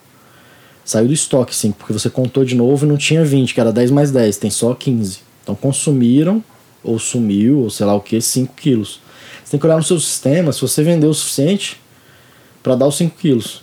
[0.84, 3.72] Saiu do estoque 5, porque você contou de novo e não tinha 20, que era
[3.72, 5.20] 10 mais 10, tem só 15.
[5.42, 6.42] Então consumiram,
[6.82, 9.00] ou sumiu, ou sei lá o que, 5 quilos.
[9.44, 11.80] Você tem que olhar no seu sistema se você vendeu o suficiente
[12.62, 13.62] para dar os 5 quilos.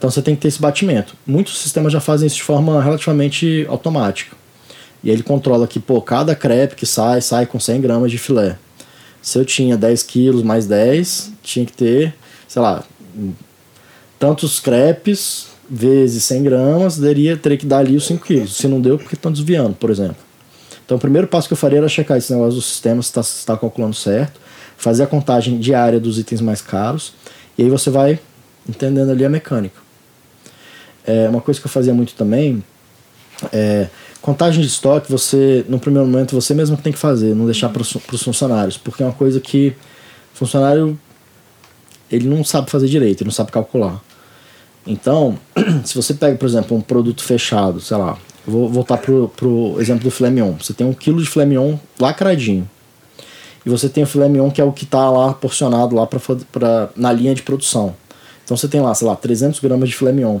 [0.00, 1.14] Então você tem que ter esse batimento.
[1.26, 4.34] Muitos sistemas já fazem isso de forma relativamente automática.
[5.04, 8.16] E aí ele controla que, pô, cada crepe que sai, sai com 100 gramas de
[8.16, 8.56] filé.
[9.20, 12.14] Se eu tinha 10 quilos mais 10, tinha que ter,
[12.48, 12.82] sei lá,
[14.18, 18.56] tantos crepes vezes 100 gramas, teria que dar ali os 5 quilos.
[18.56, 20.16] Se não deu, porque estão desviando, por exemplo.
[20.82, 23.52] Então o primeiro passo que eu faria era checar esse negócio do sistema, se está
[23.52, 24.40] tá calculando certo,
[24.78, 27.12] fazer a contagem diária dos itens mais caros,
[27.58, 28.18] e aí você vai
[28.66, 29.89] entendendo ali a mecânica.
[31.10, 32.62] É, uma coisa que eu fazia muito também
[33.52, 33.88] é
[34.20, 37.80] Contagem de estoque, você, no primeiro momento, você mesmo tem que fazer, não deixar para
[37.80, 39.74] os funcionários, porque é uma coisa que
[40.34, 40.98] funcionário
[42.10, 43.98] ele não sabe fazer direito, ele não sabe calcular.
[44.86, 45.38] Então,
[45.84, 50.04] se você pega, por exemplo, um produto fechado, sei lá, vou voltar pro, pro exemplo
[50.04, 50.52] do filé mignon.
[50.60, 52.68] Você tem um quilo de filé mignon lacradinho.
[53.64, 56.90] E você tem o filé mignon que é o que está lá porcionado lá pra,
[56.94, 57.94] na linha de produção.
[58.44, 60.40] Então você tem lá, sei lá, 300 gramas de filé mignon.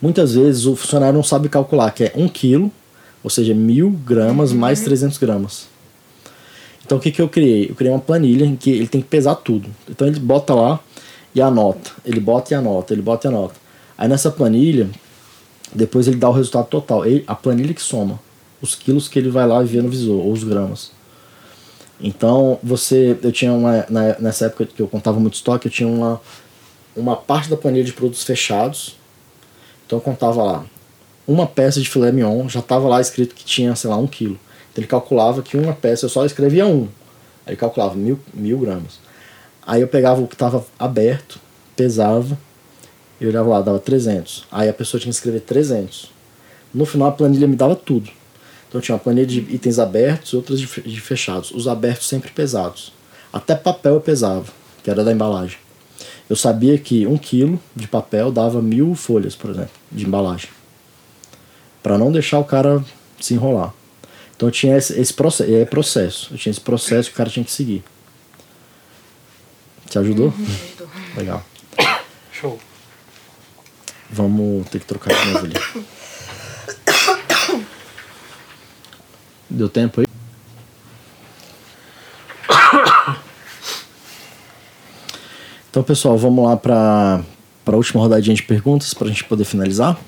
[0.00, 2.70] Muitas vezes o funcionário não sabe calcular, que é 1 quilo,
[3.22, 4.58] ou seja, mil gramas uhum.
[4.58, 5.66] mais 300 gramas.
[6.84, 7.70] Então o que, que eu criei?
[7.70, 9.68] Eu criei uma planilha em que ele tem que pesar tudo.
[9.88, 10.80] Então ele bota lá
[11.34, 11.90] e anota.
[12.04, 13.54] Ele bota e anota, ele bota e anota.
[13.96, 14.90] Aí nessa planilha,
[15.74, 17.06] depois ele dá o resultado total.
[17.06, 18.20] Ele, a planilha que soma
[18.60, 20.90] os quilos que ele vai lá e vê no visor, ou os gramas.
[22.00, 25.88] Então você, eu tinha uma, na, nessa época que eu contava muito estoque, eu tinha
[25.88, 26.20] uma,
[26.96, 28.96] uma parte da planilha de produtos fechados
[29.86, 30.64] então eu contava lá,
[31.26, 34.38] uma peça de filé mignon já estava lá escrito que tinha, sei lá, um quilo.
[34.72, 36.88] Então ele calculava que uma peça, eu só escrevia um.
[37.46, 38.98] Aí ele calculava mil, mil gramas.
[39.66, 41.40] Aí eu pegava o que estava aberto,
[41.74, 42.38] pesava,
[43.20, 44.46] e olhava lá, dava 300.
[44.50, 46.10] Aí a pessoa tinha que escrever 300.
[46.72, 48.10] No final a planilha me dava tudo.
[48.68, 51.50] Então tinha uma planilha de itens abertos e outras de fechados.
[51.52, 52.92] Os abertos sempre pesados.
[53.32, 54.46] Até papel eu pesava,
[54.82, 55.63] que era da embalagem
[56.28, 60.48] eu sabia que um quilo de papel dava mil folhas, por exemplo, de embalagem.
[61.82, 62.82] para não deixar o cara
[63.20, 63.74] se enrolar.
[64.34, 66.28] Então eu tinha esse, esse processo, é processo.
[66.32, 67.84] Eu tinha esse processo que o cara tinha que seguir.
[69.88, 70.26] Te ajudou?
[70.26, 70.88] Uhum, ajudou.
[71.16, 71.44] Legal.
[72.32, 72.58] Show.
[74.10, 75.54] Vamos ter que trocar de novo ali.
[79.50, 80.06] Deu tempo aí?
[85.74, 87.20] Então, pessoal, vamos lá para
[87.66, 89.98] a última rodadinha de perguntas para a gente poder finalizar.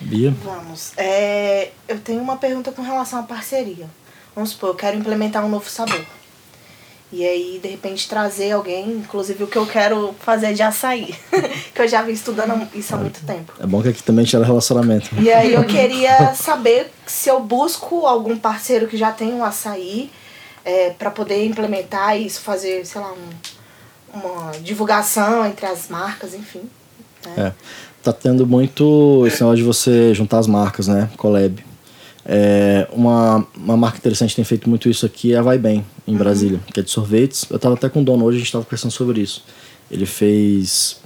[0.00, 0.32] Bia?
[0.44, 0.92] Vamos.
[0.96, 3.86] É, eu tenho uma pergunta com relação à parceria.
[4.36, 6.00] Vamos supor, eu quero implementar um novo sabor.
[7.10, 11.12] E aí, de repente, trazer alguém, inclusive o que eu quero fazer é de açaí.
[11.74, 13.52] que eu já vim estudando isso há muito tempo.
[13.58, 15.10] É bom que aqui também tira relacionamento.
[15.20, 20.08] E aí eu queria saber se eu busco algum parceiro que já tem um açaí
[20.64, 23.59] é, para poder implementar isso, fazer, sei lá, um
[24.12, 26.62] uma divulgação entre as marcas, enfim.
[27.24, 27.34] Né?
[27.36, 27.52] É.
[28.02, 31.10] Tá tendo muito esse negócio de você juntar as marcas, né?
[31.16, 31.62] Collab.
[32.24, 35.84] É, uma, uma marca interessante que tem feito muito isso aqui é a Vai Bem,
[36.06, 36.18] em uhum.
[36.18, 36.72] Brasília, uhum.
[36.72, 37.44] que é de sorvetes.
[37.50, 39.44] Eu tava até com o dono hoje, a gente tava conversando sobre isso.
[39.90, 41.00] Ele fez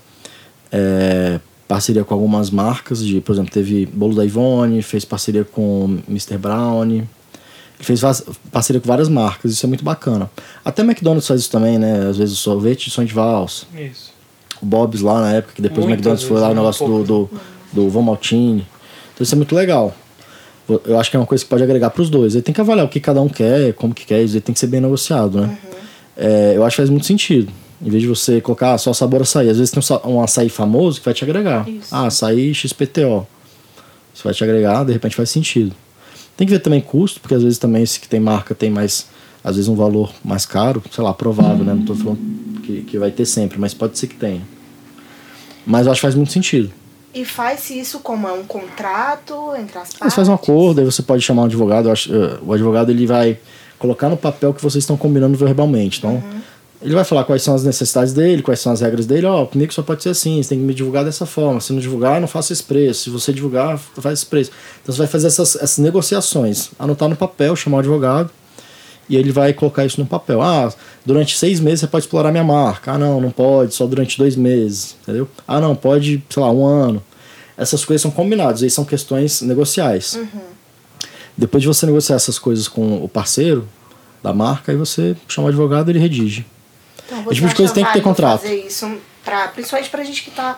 [0.71, 5.99] é, parceria com algumas marcas, de, por exemplo, teve Bolo da Ivone, fez parceria com
[6.09, 6.37] Mr.
[6.37, 7.09] Brownie,
[7.79, 8.03] ele fez
[8.53, 10.31] parceria com várias marcas, isso é muito bacana.
[10.65, 12.09] Até McDonald's faz isso também, né?
[12.09, 13.67] Às vezes o sorvete de som de valsa.
[13.77, 14.13] Isso.
[14.63, 17.31] O Bob's lá na época, que depois o McDonald's foi lá o negócio do, do,
[17.73, 18.67] do Vomaltine.
[19.13, 19.95] Então isso é muito legal.
[20.87, 22.35] Eu acho que é uma coisa que pode agregar para os dois.
[22.35, 24.61] Aí tem que avaliar o que cada um quer, como que quer, isso tem que
[24.61, 25.47] ser bem negociado, né?
[25.47, 25.71] Uhum.
[26.17, 27.53] É, eu acho que faz muito sentido.
[27.83, 31.05] Em vez de você colocar só sabor açaí, às vezes tem um açaí famoso que
[31.05, 31.69] vai te agregar.
[31.69, 31.95] Isso.
[31.95, 33.27] Ah, açaí XPTO.
[34.15, 35.75] Isso vai te agregar, de repente faz sentido.
[36.36, 39.06] Tem que ver também custo, porque às vezes também esse que tem marca tem mais,
[39.43, 41.74] às vezes um valor mais caro, sei lá, provável, né?
[41.74, 44.43] Não estou falando que, que vai ter sempre, mas pode ser que tenha.
[45.66, 46.70] Mas eu acho que faz muito sentido.
[47.15, 48.27] E faz-se isso como?
[48.27, 49.98] É um contrato entre as partes?
[50.01, 51.90] Você faz um acordo, aí você pode chamar um advogado.
[51.90, 53.39] Acho, uh, o advogado ele vai
[53.78, 55.98] colocar no papel que vocês estão combinando verbalmente.
[55.98, 56.40] Então, uhum.
[56.85, 59.24] Ele vai falar quais são as necessidades dele, quais são as regras dele.
[59.24, 61.59] Ó, oh, comigo só pode ser assim, você tem que me divulgar dessa forma.
[61.59, 63.05] Se não divulgar, não faça esse preço.
[63.05, 64.51] Se você divulgar, faz esse preço.
[64.82, 68.31] Então você vai fazer essas, essas negociações, anotar no papel, chamar o advogado
[69.09, 70.43] e ele vai colocar isso no papel.
[70.43, 70.73] Ah,
[71.05, 72.93] durante seis meses você pode explorar minha marca.
[72.93, 75.28] Ah, não, não pode, só durante dois meses, entendeu?
[75.47, 77.02] Ah, não, pode, sei lá, um ano.
[77.56, 80.15] Essas coisas são combinadas, aí são questões negociais.
[80.15, 80.40] Uhum.
[81.36, 83.66] Depois de você negociar essas coisas com o parceiro
[84.23, 86.47] da marca, aí você chama o advogado e ele redige.
[87.07, 88.41] Então, Esse tipo de coisa tem que ter contrato.
[88.43, 90.57] fazer isso, pra, principalmente pra gente que tá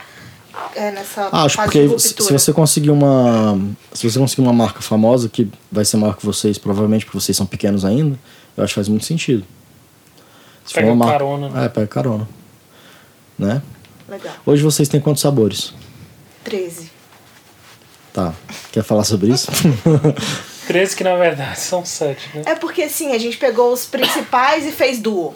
[0.75, 3.59] é, nessa Ah, acho fase porque de se você conseguir uma.
[3.93, 7.37] Se você conseguir uma marca famosa, que vai ser maior que vocês, provavelmente porque vocês
[7.37, 8.19] são pequenos ainda,
[8.57, 9.45] eu acho que faz muito sentido.
[10.65, 11.65] Se Pega uma marca- carona, né?
[11.65, 12.29] É, pega carona.
[13.39, 13.61] Né?
[14.09, 14.35] Legal.
[14.47, 15.75] Hoje vocês têm quantos sabores?
[16.45, 16.91] 13.
[18.13, 18.33] Tá.
[18.73, 19.49] Quer falar sobre isso?
[20.67, 22.43] 13 que na verdade são 7, né?
[22.47, 25.35] É porque assim, a gente pegou os principais e fez duo.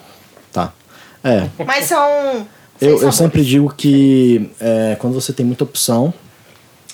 [1.23, 1.49] É.
[1.65, 2.47] Mas são.
[2.79, 6.13] Eu, eu sempre digo que é, quando você tem muita opção,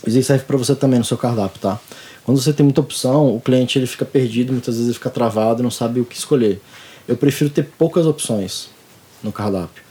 [0.06, 1.80] isso serve para você também no seu cardápio, tá?
[2.26, 5.64] Quando você tem muita opção, o cliente ele fica perdido, muitas vezes ele fica travado
[5.64, 6.62] não sabe o que escolher.
[7.08, 8.70] Eu prefiro ter poucas opções
[9.24, 9.82] no cardápio.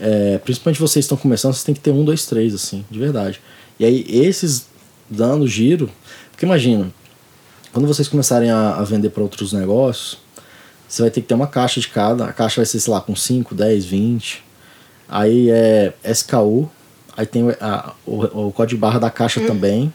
[0.00, 3.40] É, principalmente vocês estão começando, vocês têm que ter um, dois, três, assim, de verdade.
[3.78, 4.66] E aí, esses
[5.10, 5.90] dando giro.
[6.30, 6.90] Porque imagina,
[7.72, 10.18] quando vocês começarem a, a vender para outros negócios,
[10.88, 12.24] você vai ter que ter uma caixa de cada.
[12.26, 14.44] A caixa vai ser, sei lá, com 5, 10, 20.
[15.08, 16.70] Aí é SKU.
[17.16, 19.92] Aí tem o- a- o, o código barra da caixa também.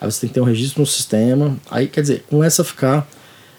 [0.00, 1.56] Aí você tem que ter um registro no sistema.
[1.70, 3.06] Aí, quer dizer, começa a ficar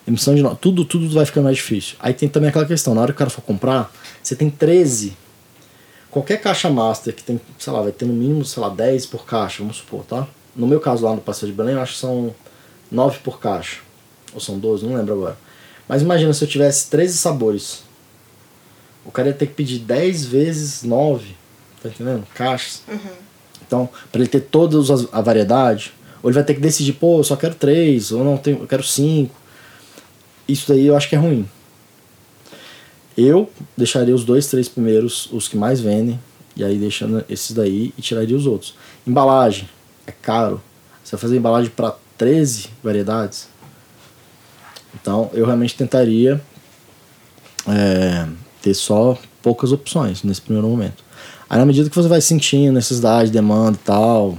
[0.08, 0.58] emissão de nota.
[0.62, 1.96] Tudo, tudo vai ficando mais difícil.
[2.00, 3.92] Aí tem também aquela questão, na hora que o cara for comprar,
[4.22, 5.16] você tem 13.
[6.12, 9.26] Qualquer caixa master que tem, sei lá, vai ter no mínimo, sei lá, 10 por
[9.26, 10.28] caixa, vamos supor, tá?
[10.56, 12.34] No meu caso lá no Passeio de Belém, eu acho que são
[12.92, 13.80] 9 por caixa.
[14.34, 15.38] Ou são 12, não lembro agora.
[15.88, 17.84] Mas imagina se eu tivesse 13 sabores.
[19.06, 21.36] O cara ia ter que pedir 10 vezes 9,
[21.82, 22.26] tá entendendo?
[22.34, 22.82] Caixas.
[23.66, 24.78] Então, para ele ter toda
[25.12, 28.38] a variedade, ou ele vai ter que decidir, pô, eu só quero 3, ou não,
[28.38, 29.34] tenho, eu quero 5.
[30.48, 31.48] Isso daí eu acho que é ruim.
[33.18, 36.20] Eu deixaria os dois, três primeiros, os que mais vendem,
[36.56, 38.76] e aí deixando esses daí e tiraria os outros.
[39.08, 39.70] Embalagem,
[40.06, 40.62] é caro.
[41.04, 43.48] Você vai fazer embalagem para 13 variedades.
[45.06, 46.42] Então eu realmente tentaria
[47.68, 48.26] é,
[48.60, 51.04] ter só poucas opções nesse primeiro momento.
[51.48, 54.36] Aí na medida que você vai sentindo necessidade, demanda e tal.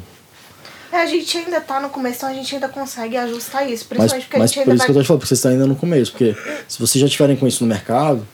[0.90, 3.86] É, a gente ainda tá no começo, então a gente ainda consegue ajustar isso.
[3.90, 5.04] Mas, Principalmente porque mas a gente por ainda isso que eu tô vai.
[5.04, 6.10] te falando, porque vocês estão ainda no começo.
[6.10, 6.36] Porque
[6.66, 8.26] se vocês já tiverem com isso no mercado,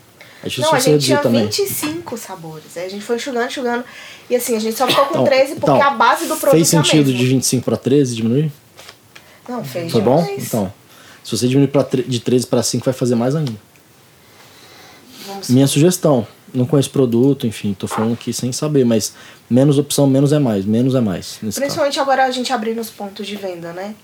[0.43, 1.43] é difícil Não, a gente tinha também.
[1.45, 2.77] 25 sabores.
[2.79, 3.85] A gente foi enxugando, enxugando.
[4.31, 6.53] E assim, a gente só ficou com Então, 13 porque então, a base do produto
[6.53, 7.19] Fez é sentido mesma.
[7.19, 8.51] de 25 para 13 diminuir?
[9.47, 10.23] Não, fez Foi bom?
[10.23, 10.47] demais.
[10.47, 10.73] Então,
[11.25, 13.53] se você diminuir pra, de 13 para 5, vai fazer mais ainda.
[15.27, 19.15] Vamos Minha sugestão, não conheço produto, enfim, tô falando aqui sem saber, mas
[19.49, 21.39] menos opção, menos é mais, menos é mais.
[21.43, 21.61] Nesse caso.
[21.61, 23.95] Principalmente agora a gente abrindo os pontos de venda, né?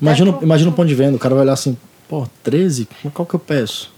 [0.00, 1.76] Imagina, pro- imagina um ponto de venda, o cara vai olhar assim,
[2.08, 2.88] pô, 13?
[3.12, 3.92] Qual que eu peço?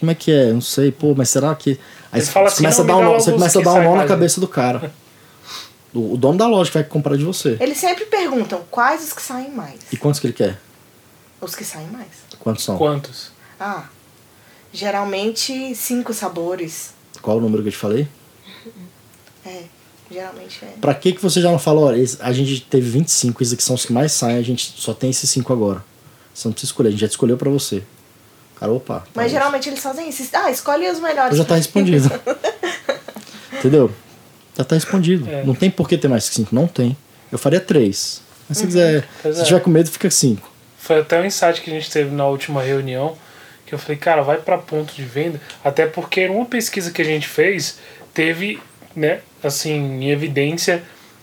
[0.00, 0.52] Como é que é?
[0.52, 1.78] Não sei, pô, mas será que.
[2.10, 3.82] Aí você fala começa, assim, a não, dar um nó, você começa a dar um
[3.84, 4.92] nó na mais, cabeça do cara.
[5.94, 7.56] O, o dono da loja que vai comprar de você.
[7.60, 9.78] Eles sempre perguntam quais os que saem mais.
[9.92, 10.58] E quantos que ele quer?
[11.42, 12.06] Os que saem mais.
[12.38, 12.78] Quantos são?
[12.78, 13.30] Quantos?
[13.60, 13.84] Ah,
[14.72, 16.94] geralmente cinco sabores.
[17.20, 18.08] Qual o número que eu te falei?
[19.44, 19.64] É,
[20.08, 20.68] geralmente é.
[20.80, 23.74] Pra que que você já não falou, olha, a gente teve 25, esses aqui são
[23.74, 25.84] os que mais saem, a gente só tem esses 5 agora.
[26.32, 27.82] Você não precisa escolher, a gente já escolheu pra você.
[28.54, 29.00] Cara, opa.
[29.00, 29.34] tá Mas isso.
[29.34, 30.22] geralmente eles fazem isso.
[30.32, 31.36] Ah, escolhe os melhores.
[31.36, 32.08] Já tá respondido.
[33.58, 33.90] Entendeu?
[34.56, 35.28] Já tá respondido.
[35.28, 35.42] É.
[35.44, 36.96] Não tem por que ter mais que 5, não tem.
[37.32, 38.22] Eu faria 3.
[38.48, 39.44] Mas se quiser, Pois se é.
[39.44, 40.48] tiver com medo, fica 5.
[40.82, 43.16] Foi até um insight que a gente teve na última reunião,
[43.64, 47.04] que eu falei, cara, vai para ponto de venda, até porque uma pesquisa que a
[47.04, 47.78] gente fez
[48.12, 48.60] teve,
[48.96, 50.82] né, assim, em evidência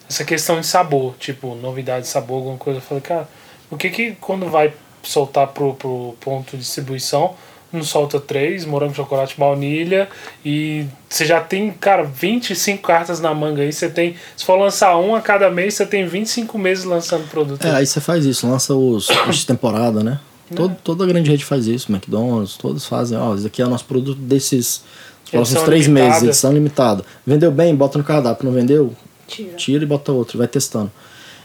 [0.09, 2.79] essa questão de sabor, tipo, novidade de sabor, alguma coisa.
[2.79, 3.27] Eu falei, cara,
[3.69, 4.73] por que que quando vai
[5.03, 7.35] soltar pro, pro ponto de distribuição,
[7.71, 10.09] não solta três, morango, chocolate, baunilha,
[10.43, 14.97] e você já tem, cara, 25 cartas na manga aí, você tem, se for lançar
[14.97, 17.65] um a cada mês, você tem 25 meses lançando produto.
[17.65, 20.19] É, aí você faz isso, lança os, os de temporada, né?
[20.55, 23.85] Todo, toda grande rede faz isso, McDonald's, todos fazem, ó, esse aqui é o nosso
[23.85, 24.83] produto desses
[25.25, 26.09] os próximos três limitada.
[26.09, 27.05] meses, edição limitada.
[27.25, 28.95] Vendeu bem, bota no cardápio, não vendeu,
[29.27, 29.55] Tira.
[29.55, 30.91] tira e bota outro, vai testando.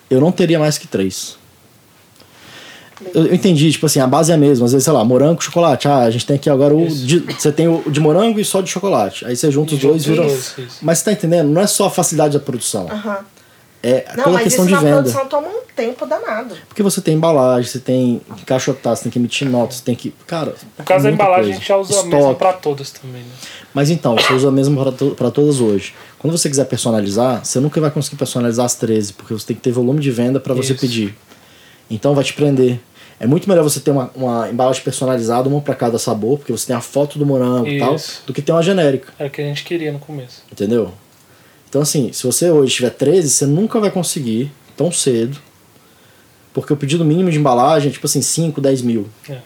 [0.09, 1.37] Eu não teria mais que três.
[3.15, 4.67] Eu, eu entendi, tipo assim, a base é a mesma.
[4.67, 5.89] Às vezes, sei lá, morango, chocolate.
[5.89, 6.87] Ah, a gente tem aqui agora o.
[6.87, 7.05] Isso.
[7.07, 9.25] De, você tem o de morango e só de chocolate.
[9.27, 10.23] Aí você junta os dois e vira.
[10.23, 10.79] dois, isso.
[10.81, 11.49] Mas você tá entendendo?
[11.49, 12.89] Não é só a facilidade da produção.
[12.91, 13.19] Aham.
[13.87, 15.03] É Não, toda a mas questão isso de na venda.
[15.03, 16.55] produção toma um tempo danado.
[16.69, 19.95] Porque você tem embalagem, você tem que encaixotar, você tem que emitir notas, você tem
[19.95, 20.15] que.
[20.27, 20.55] Cara.
[20.79, 21.51] No caso da embalagem, coisa.
[21.51, 22.15] a gente já usa a Estoque.
[22.17, 23.29] mesma pra todas também, né?
[23.75, 25.93] Mas então, você usa a mesma para to pra todas hoje.
[26.19, 29.61] Quando você quiser personalizar, você nunca vai conseguir personalizar as 13, porque você tem que
[29.61, 30.81] ter volume de venda para você Isso.
[30.81, 31.15] pedir.
[31.91, 32.81] Então vai te prender.
[33.21, 36.67] É muito melhor você ter uma, uma embalagem personalizada, uma para cada sabor, porque você
[36.67, 37.97] tem a foto do morango e tal,
[38.27, 40.43] do que ter uma genérica, Era o que a gente queria no começo.
[40.51, 40.93] entendeu?
[41.69, 45.39] Então assim, se você hoje tiver 13, você nunca vai conseguir tão cedo
[46.53, 49.39] Porque o pedido mínimo de embalagem é tipo assim, 5, 10 mil É.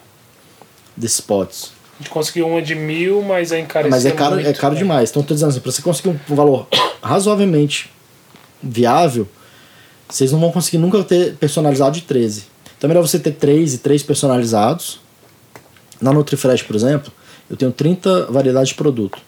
[0.97, 1.73] desses potes.
[1.95, 4.75] A gente conseguiu uma de mil, mas é encarecendo Mas é caro, muito, é caro
[4.75, 4.79] né?
[4.81, 5.11] demais.
[5.11, 6.69] Então, tô dizendo assim, pra você conseguir um valor
[7.03, 7.91] razoavelmente
[8.63, 9.27] viável,
[10.09, 12.45] vocês não vão conseguir nunca ter personalizado de 13.
[12.77, 15.01] Então é melhor você ter 3 e 3 personalizados.
[16.01, 17.13] Na NutriFresh, por exemplo,
[17.51, 19.19] eu tenho 30 variedades de produto.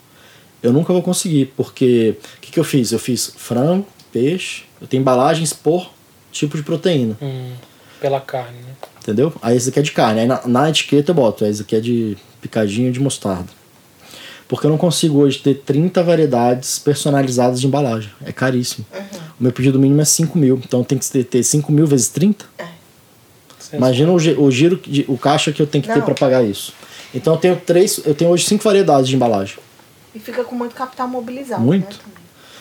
[0.63, 2.93] Eu nunca vou conseguir, porque o que, que eu fiz?
[2.93, 5.91] Eu fiz frango, peixe, eu tenho embalagens por
[6.31, 7.17] tipo de proteína.
[7.21, 7.53] Hum,
[8.01, 8.75] pela carne, né?
[9.03, 9.33] Entendeu?
[9.43, 10.21] Aí esse aqui é de carne.
[10.21, 13.49] Aí na, na etiqueta eu boto, esse aqui é de picadinho de mostarda.
[14.51, 18.11] Porque eu não consigo hoje ter 30 variedades personalizadas de embalagem.
[18.27, 18.85] É caríssimo.
[19.39, 20.61] O meu pedido mínimo é 5 mil.
[20.67, 22.45] Então tem que ter, ter 5 mil vezes 30.
[23.73, 26.05] Imagina o, o giro, de, o caixa que eu tenho que ter Não.
[26.05, 26.75] para pagar isso.
[27.15, 29.57] Então eu tenho três, eu tenho hoje cinco variedades de embalagem.
[30.13, 31.63] E fica com muito capital mobilizado.
[31.63, 31.97] Muito.
[31.99, 32.15] Né.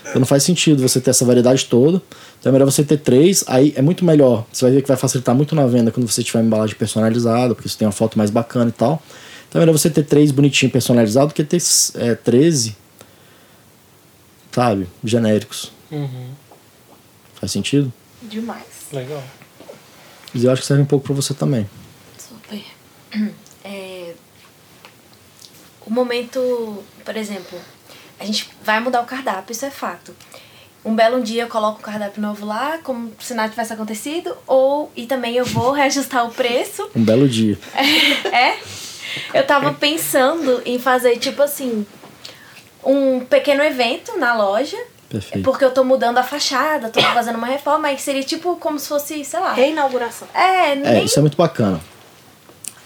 [0.10, 2.00] Então não faz sentido você ter essa variedade toda.
[2.40, 4.46] Então é melhor você ter três, aí é muito melhor.
[4.54, 7.56] Você vai ver que vai facilitar muito na venda quando você tiver uma embalagem personalizada,
[7.56, 9.02] porque você tem uma foto mais bacana e tal.
[9.50, 11.62] Então é melhor você ter três bonitinho personalizados do que ter
[11.96, 12.78] é, 13,
[14.52, 15.72] sabe, genéricos.
[15.92, 16.30] Uhum.
[17.34, 17.92] Faz sentido?
[18.22, 18.66] Demais.
[18.92, 19.24] Legal.
[20.36, 21.68] E eu acho que serve um pouco pra você também.
[22.18, 22.64] Super.
[23.62, 24.14] É,
[25.86, 27.60] o momento, por exemplo,
[28.18, 30.16] a gente vai mudar o cardápio, isso é fato.
[30.84, 34.92] Um belo dia eu coloco o cardápio novo lá, como se nada tivesse acontecido, ou
[34.96, 36.90] e também eu vou reajustar o preço.
[36.96, 37.60] Um belo dia.
[38.32, 38.58] É?
[39.34, 41.86] Eu tava pensando em fazer, tipo assim,
[42.84, 44.78] um pequeno evento na loja.
[45.10, 45.44] Perfeito.
[45.44, 48.88] Porque eu tô mudando a fachada, tô fazendo uma reforma, aí seria tipo como se
[48.88, 49.54] fosse, sei lá.
[49.54, 50.28] Reinauguração.
[50.36, 51.06] É, É, nem.
[51.06, 51.80] isso é muito bacana.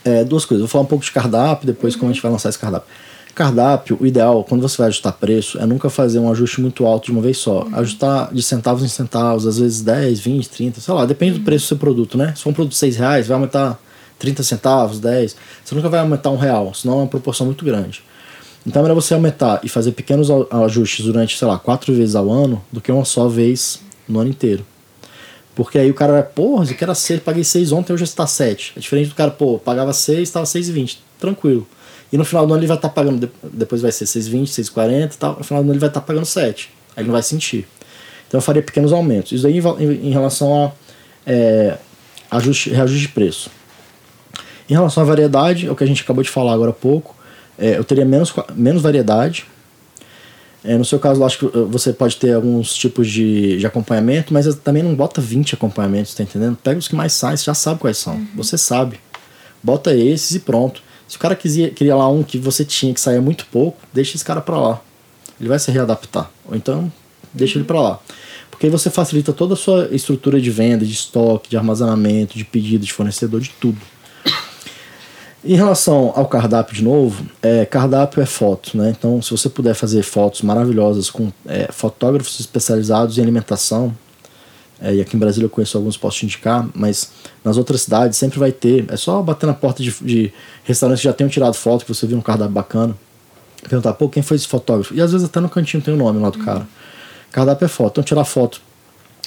[0.06, 0.62] É, duas coisas.
[0.62, 2.88] Eu vou falar um pouco de cardápio, depois como a gente vai lançar esse cardápio.
[3.36, 7.06] Cardápio, o ideal, quando você vai ajustar preço, é nunca fazer um ajuste muito alto
[7.06, 7.68] de uma vez só.
[7.74, 11.66] Ajustar de centavos em centavos, às vezes 10, 20, 30, sei lá, depende do preço
[11.66, 12.34] do seu produto, né?
[12.36, 13.80] Se for um produto de 6 reais, vai aumentar
[14.24, 15.36] 30 centavos, 10.
[15.66, 18.02] Você nunca vai aumentar um real, senão é uma proporção muito grande.
[18.66, 22.32] Então é melhor você aumentar e fazer pequenos ajustes durante, sei lá, quatro vezes ao
[22.32, 24.66] ano, do que uma só vez no ano inteiro.
[25.54, 28.74] Porque aí o cara vai, porra, eu quero 6, paguei 6 ontem, hoje está 7.
[28.78, 31.00] É diferente do cara, pô, pagava 6, estava 6,20.
[31.20, 31.68] Tranquilo.
[32.14, 35.16] E no final do ano ele vai estar pagando, de- depois vai ser 6,20, 6,40
[35.16, 35.36] e tal.
[35.38, 36.70] No final do ano ele vai estar pagando 7.
[36.96, 37.68] Aí ele não vai sentir.
[38.28, 39.34] Então eu faria pequenos aumentos.
[39.34, 40.72] Isso aí em relação a
[41.28, 41.78] é,
[42.32, 43.50] ajuste, reajuste de preço.
[44.70, 47.16] Em relação à variedade, é o que a gente acabou de falar agora há pouco.
[47.58, 49.46] É, eu teria menos, menos variedade.
[50.64, 53.68] É, no seu caso, eu acho que uh, você pode ter alguns tipos de, de
[53.68, 56.58] acompanhamento, mas também não bota 20 acompanhamentos, tá entendendo?
[56.64, 58.26] Pega os que mais saem, você já sabe quais são.
[58.36, 59.00] Você sabe.
[59.62, 60.82] Bota esses e pronto.
[61.08, 64.16] Se o cara quisia, queria lá um que você tinha que saía muito pouco, deixa
[64.16, 64.82] esse cara pra lá.
[65.40, 66.32] Ele vai se readaptar.
[66.46, 66.92] Ou então,
[67.34, 68.00] deixa ele pra lá.
[68.50, 72.46] Porque aí você facilita toda a sua estrutura de venda, de estoque, de armazenamento, de
[72.46, 73.78] pedido, de fornecedor, de tudo.
[75.46, 78.94] Em relação ao cardápio de novo, é, cardápio é foto, né?
[78.98, 83.94] Então, se você puder fazer fotos maravilhosas com é, fotógrafos especializados em alimentação,
[84.80, 87.12] é, e aqui em Brasília eu conheço alguns, posso te indicar, mas
[87.44, 88.86] nas outras cidades sempre vai ter.
[88.90, 90.34] É só bater na porta de, de
[90.64, 92.96] restaurantes que já tenham tirado foto, que você viu um cardápio bacana.
[93.68, 94.94] Perguntar, pô, quem foi esse fotógrafo?
[94.94, 96.66] E às vezes até no cantinho tem o nome lá do cara.
[97.32, 97.92] Cardápio é foto.
[97.94, 98.62] Então, tirar foto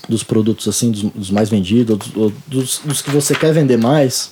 [0.09, 3.53] dos produtos assim, dos, dos mais vendidos, ou dos, ou dos, dos que você quer
[3.53, 4.31] vender mais.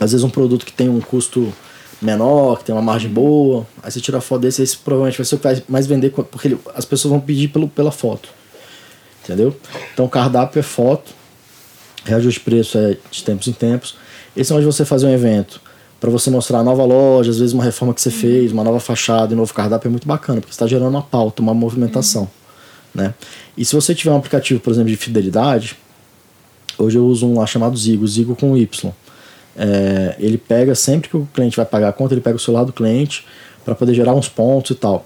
[0.00, 1.52] Às vezes um produto que tem um custo
[2.00, 5.24] menor, que tem uma margem boa, aí você tira a foto desse, esse provavelmente vai
[5.24, 8.28] ser o que vai mais vender, porque ele- as pessoas vão pedir pelo, pela foto.
[9.24, 9.54] Entendeu?
[9.92, 11.12] Então cardápio é foto,
[12.04, 13.96] reajuste de preço é de tempos em tempos.
[14.36, 15.60] Esse é onde você fazer um evento
[16.00, 18.78] para você mostrar a nova loja, às vezes uma reforma que você fez, uma nova
[18.78, 22.30] fachada e novo cardápio é muito bacana, porque está gerando uma pauta, uma movimentação.
[22.94, 23.12] Né?
[23.56, 25.76] E se você tiver um aplicativo, por exemplo, de fidelidade,
[26.78, 28.92] hoje eu uso um lá chamado Zigo, Zigo com Y.
[29.58, 32.62] É, ele pega sempre que o cliente vai pagar a conta, ele pega o celular
[32.62, 33.26] do cliente
[33.64, 35.04] para poder gerar uns pontos e tal.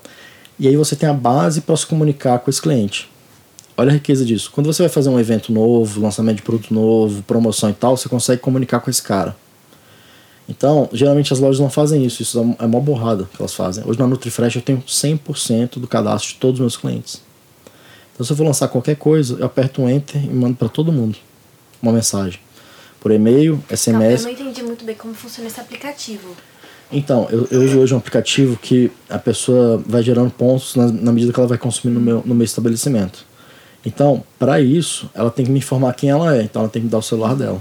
[0.59, 3.11] E aí você tem a base para se comunicar com esse cliente.
[3.77, 4.51] Olha a riqueza disso.
[4.53, 8.09] Quando você vai fazer um evento novo, lançamento de produto novo, promoção e tal, você
[8.09, 9.35] consegue comunicar com esse cara.
[10.49, 13.83] Então, geralmente as lojas não fazem isso, isso é uma borrada que elas fazem.
[13.87, 17.23] Hoje na NutriFresh eu tenho 100% do cadastro de todos os meus clientes.
[18.13, 20.93] Então, se eu for lançar qualquer coisa, eu aperto um enter e mando para todo
[20.93, 21.17] mundo
[21.81, 22.39] uma mensagem.
[23.03, 24.23] Por e-mail, Tá, eu SMS.
[24.25, 26.37] não entendi muito bem como funciona esse aplicativo.
[26.91, 31.11] Então, eu, eu uso hoje um aplicativo que a pessoa vai gerando pontos na, na
[31.13, 33.27] medida que ela vai consumindo no meu, no meu estabelecimento.
[33.85, 36.43] Então, para isso, ela tem que me informar quem ela é.
[36.43, 37.61] Então, ela tem que me dar o celular dela.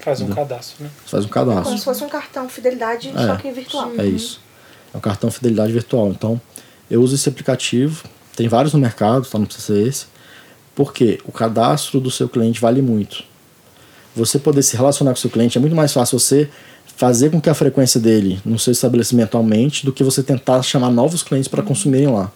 [0.00, 0.90] Faz um cadastro, né?
[1.04, 1.78] Faz um Como cadastro.
[1.78, 3.26] se fosse um cartão fidelidade, É.
[3.26, 3.92] só que virtual.
[3.98, 4.40] É isso.
[4.94, 6.08] É um cartão fidelidade virtual.
[6.08, 6.40] Então,
[6.90, 8.04] eu uso esse aplicativo.
[8.34, 9.38] Tem vários no mercado, tá?
[9.38, 10.06] Não precisa ser esse.
[10.74, 13.24] Porque o cadastro do seu cliente vale muito.
[14.16, 16.48] Você poder se relacionar com o seu cliente, é muito mais fácil você
[16.96, 20.90] fazer com que a frequência dele no seu estabelecimento aumente do que você tentar chamar
[20.90, 22.32] novos clientes para consumirem lá.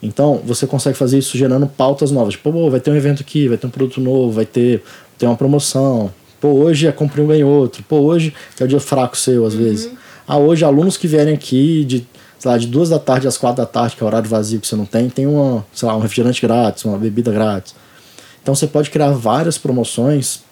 [0.00, 2.34] Então, você consegue fazer isso gerando pautas novas.
[2.34, 4.82] Tipo, oh, vai ter um evento aqui, vai ter um produto novo, vai ter,
[5.18, 6.12] ter uma promoção.
[6.40, 7.82] Pô, hoje é compre um, ganhe outro.
[7.88, 9.60] Pô, hoje que é o dia fraco seu, às uhum.
[9.60, 9.90] vezes.
[10.28, 12.06] Ah, hoje alunos que vierem aqui de,
[12.38, 14.66] sei lá, de duas da tarde às quatro da tarde, que é horário vazio que
[14.66, 17.74] você não tem, tem uma, sei lá, um refrigerante grátis, uma bebida grátis.
[18.44, 20.42] Então você pode criar várias promoções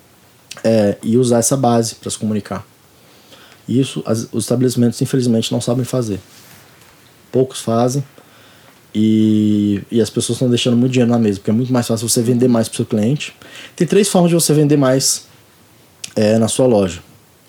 [0.65, 2.67] é, e usar essa base para se comunicar.
[3.69, 6.19] Isso as, os estabelecimentos, infelizmente, não sabem fazer.
[7.31, 8.03] Poucos fazem
[8.95, 12.09] e, e as pessoas estão deixando muito dinheiro na mesa, porque é muito mais fácil
[12.09, 13.35] você vender mais para o seu cliente.
[13.77, 15.27] Tem três formas de você vender mais
[16.17, 17.01] é, na sua loja: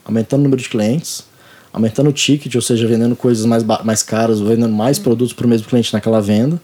[0.03, 1.23] aumentando o número de clientes,
[1.71, 5.03] aumentando o ticket, ou seja, vendendo coisas mais, mais caras, ou vendendo mais uhum.
[5.03, 6.61] produtos para o mesmo cliente naquela venda,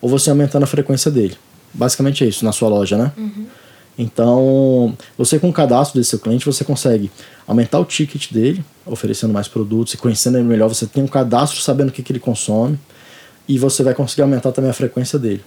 [0.00, 1.36] ou você aumentando a frequência dele.
[1.72, 3.12] Basicamente é isso na sua loja, né?
[3.16, 3.46] Uhum.
[3.98, 7.10] Então, você com o cadastro desse seu cliente, você consegue
[7.46, 10.68] aumentar o ticket dele, oferecendo mais produtos e conhecendo ele melhor.
[10.68, 12.78] Você tem um cadastro sabendo o que, que ele consome
[13.46, 15.44] e você vai conseguir aumentar também a frequência dele.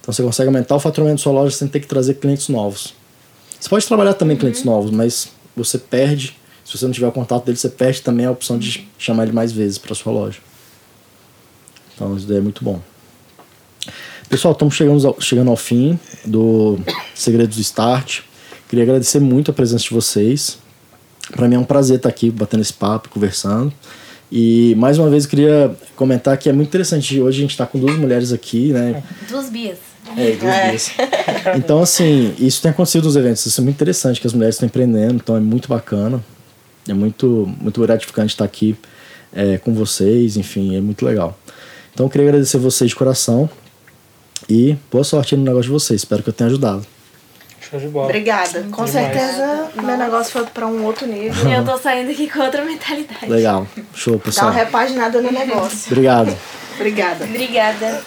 [0.00, 2.94] Então você consegue aumentar o faturamento da sua loja sem ter que trazer clientes novos.
[3.58, 4.40] Você pode trabalhar também uhum.
[4.40, 8.24] clientes novos, mas você perde, se você não tiver o contato dele, você perde também
[8.24, 10.38] a opção de chamar ele mais vezes para sua loja.
[11.94, 12.80] Então isso daí é muito bom.
[14.28, 16.78] Pessoal, estamos chegando ao, chegando ao fim do
[17.14, 18.22] Segredos do Start.
[18.68, 20.58] Queria agradecer muito a presença de vocês.
[21.30, 23.72] Para mim é um prazer estar aqui batendo esse papo, conversando.
[24.30, 27.20] E mais uma vez eu queria comentar que é muito interessante.
[27.20, 29.00] Hoje a gente está com duas mulheres aqui, né?
[29.28, 29.78] Duas bias.
[30.16, 30.70] É, duas é.
[30.70, 30.90] bias.
[31.56, 33.46] Então, assim, isso tem acontecido nos eventos.
[33.46, 36.22] Isso é muito interessante, que as mulheres estão empreendendo, então é muito bacana.
[36.88, 38.76] É muito, muito gratificante estar aqui
[39.32, 41.38] é, com vocês, enfim, é muito legal.
[41.94, 43.48] Então eu queria agradecer vocês de coração
[44.48, 46.00] e boa sorte no negócio de vocês.
[46.00, 46.86] Espero que eu tenha ajudado.
[47.68, 48.06] Show de bola.
[48.06, 48.62] Obrigada.
[48.70, 48.90] Com Demais.
[48.90, 51.48] certeza meu negócio foi para um outro nível.
[51.48, 53.28] E eu tô saindo aqui com outra mentalidade.
[53.28, 53.66] Legal.
[53.94, 54.46] Show, pessoal.
[54.46, 55.90] Dá uma repaginada no negócio.
[55.90, 56.36] Obrigado.
[56.76, 57.24] Obrigada.
[57.24, 58.02] Obrigada.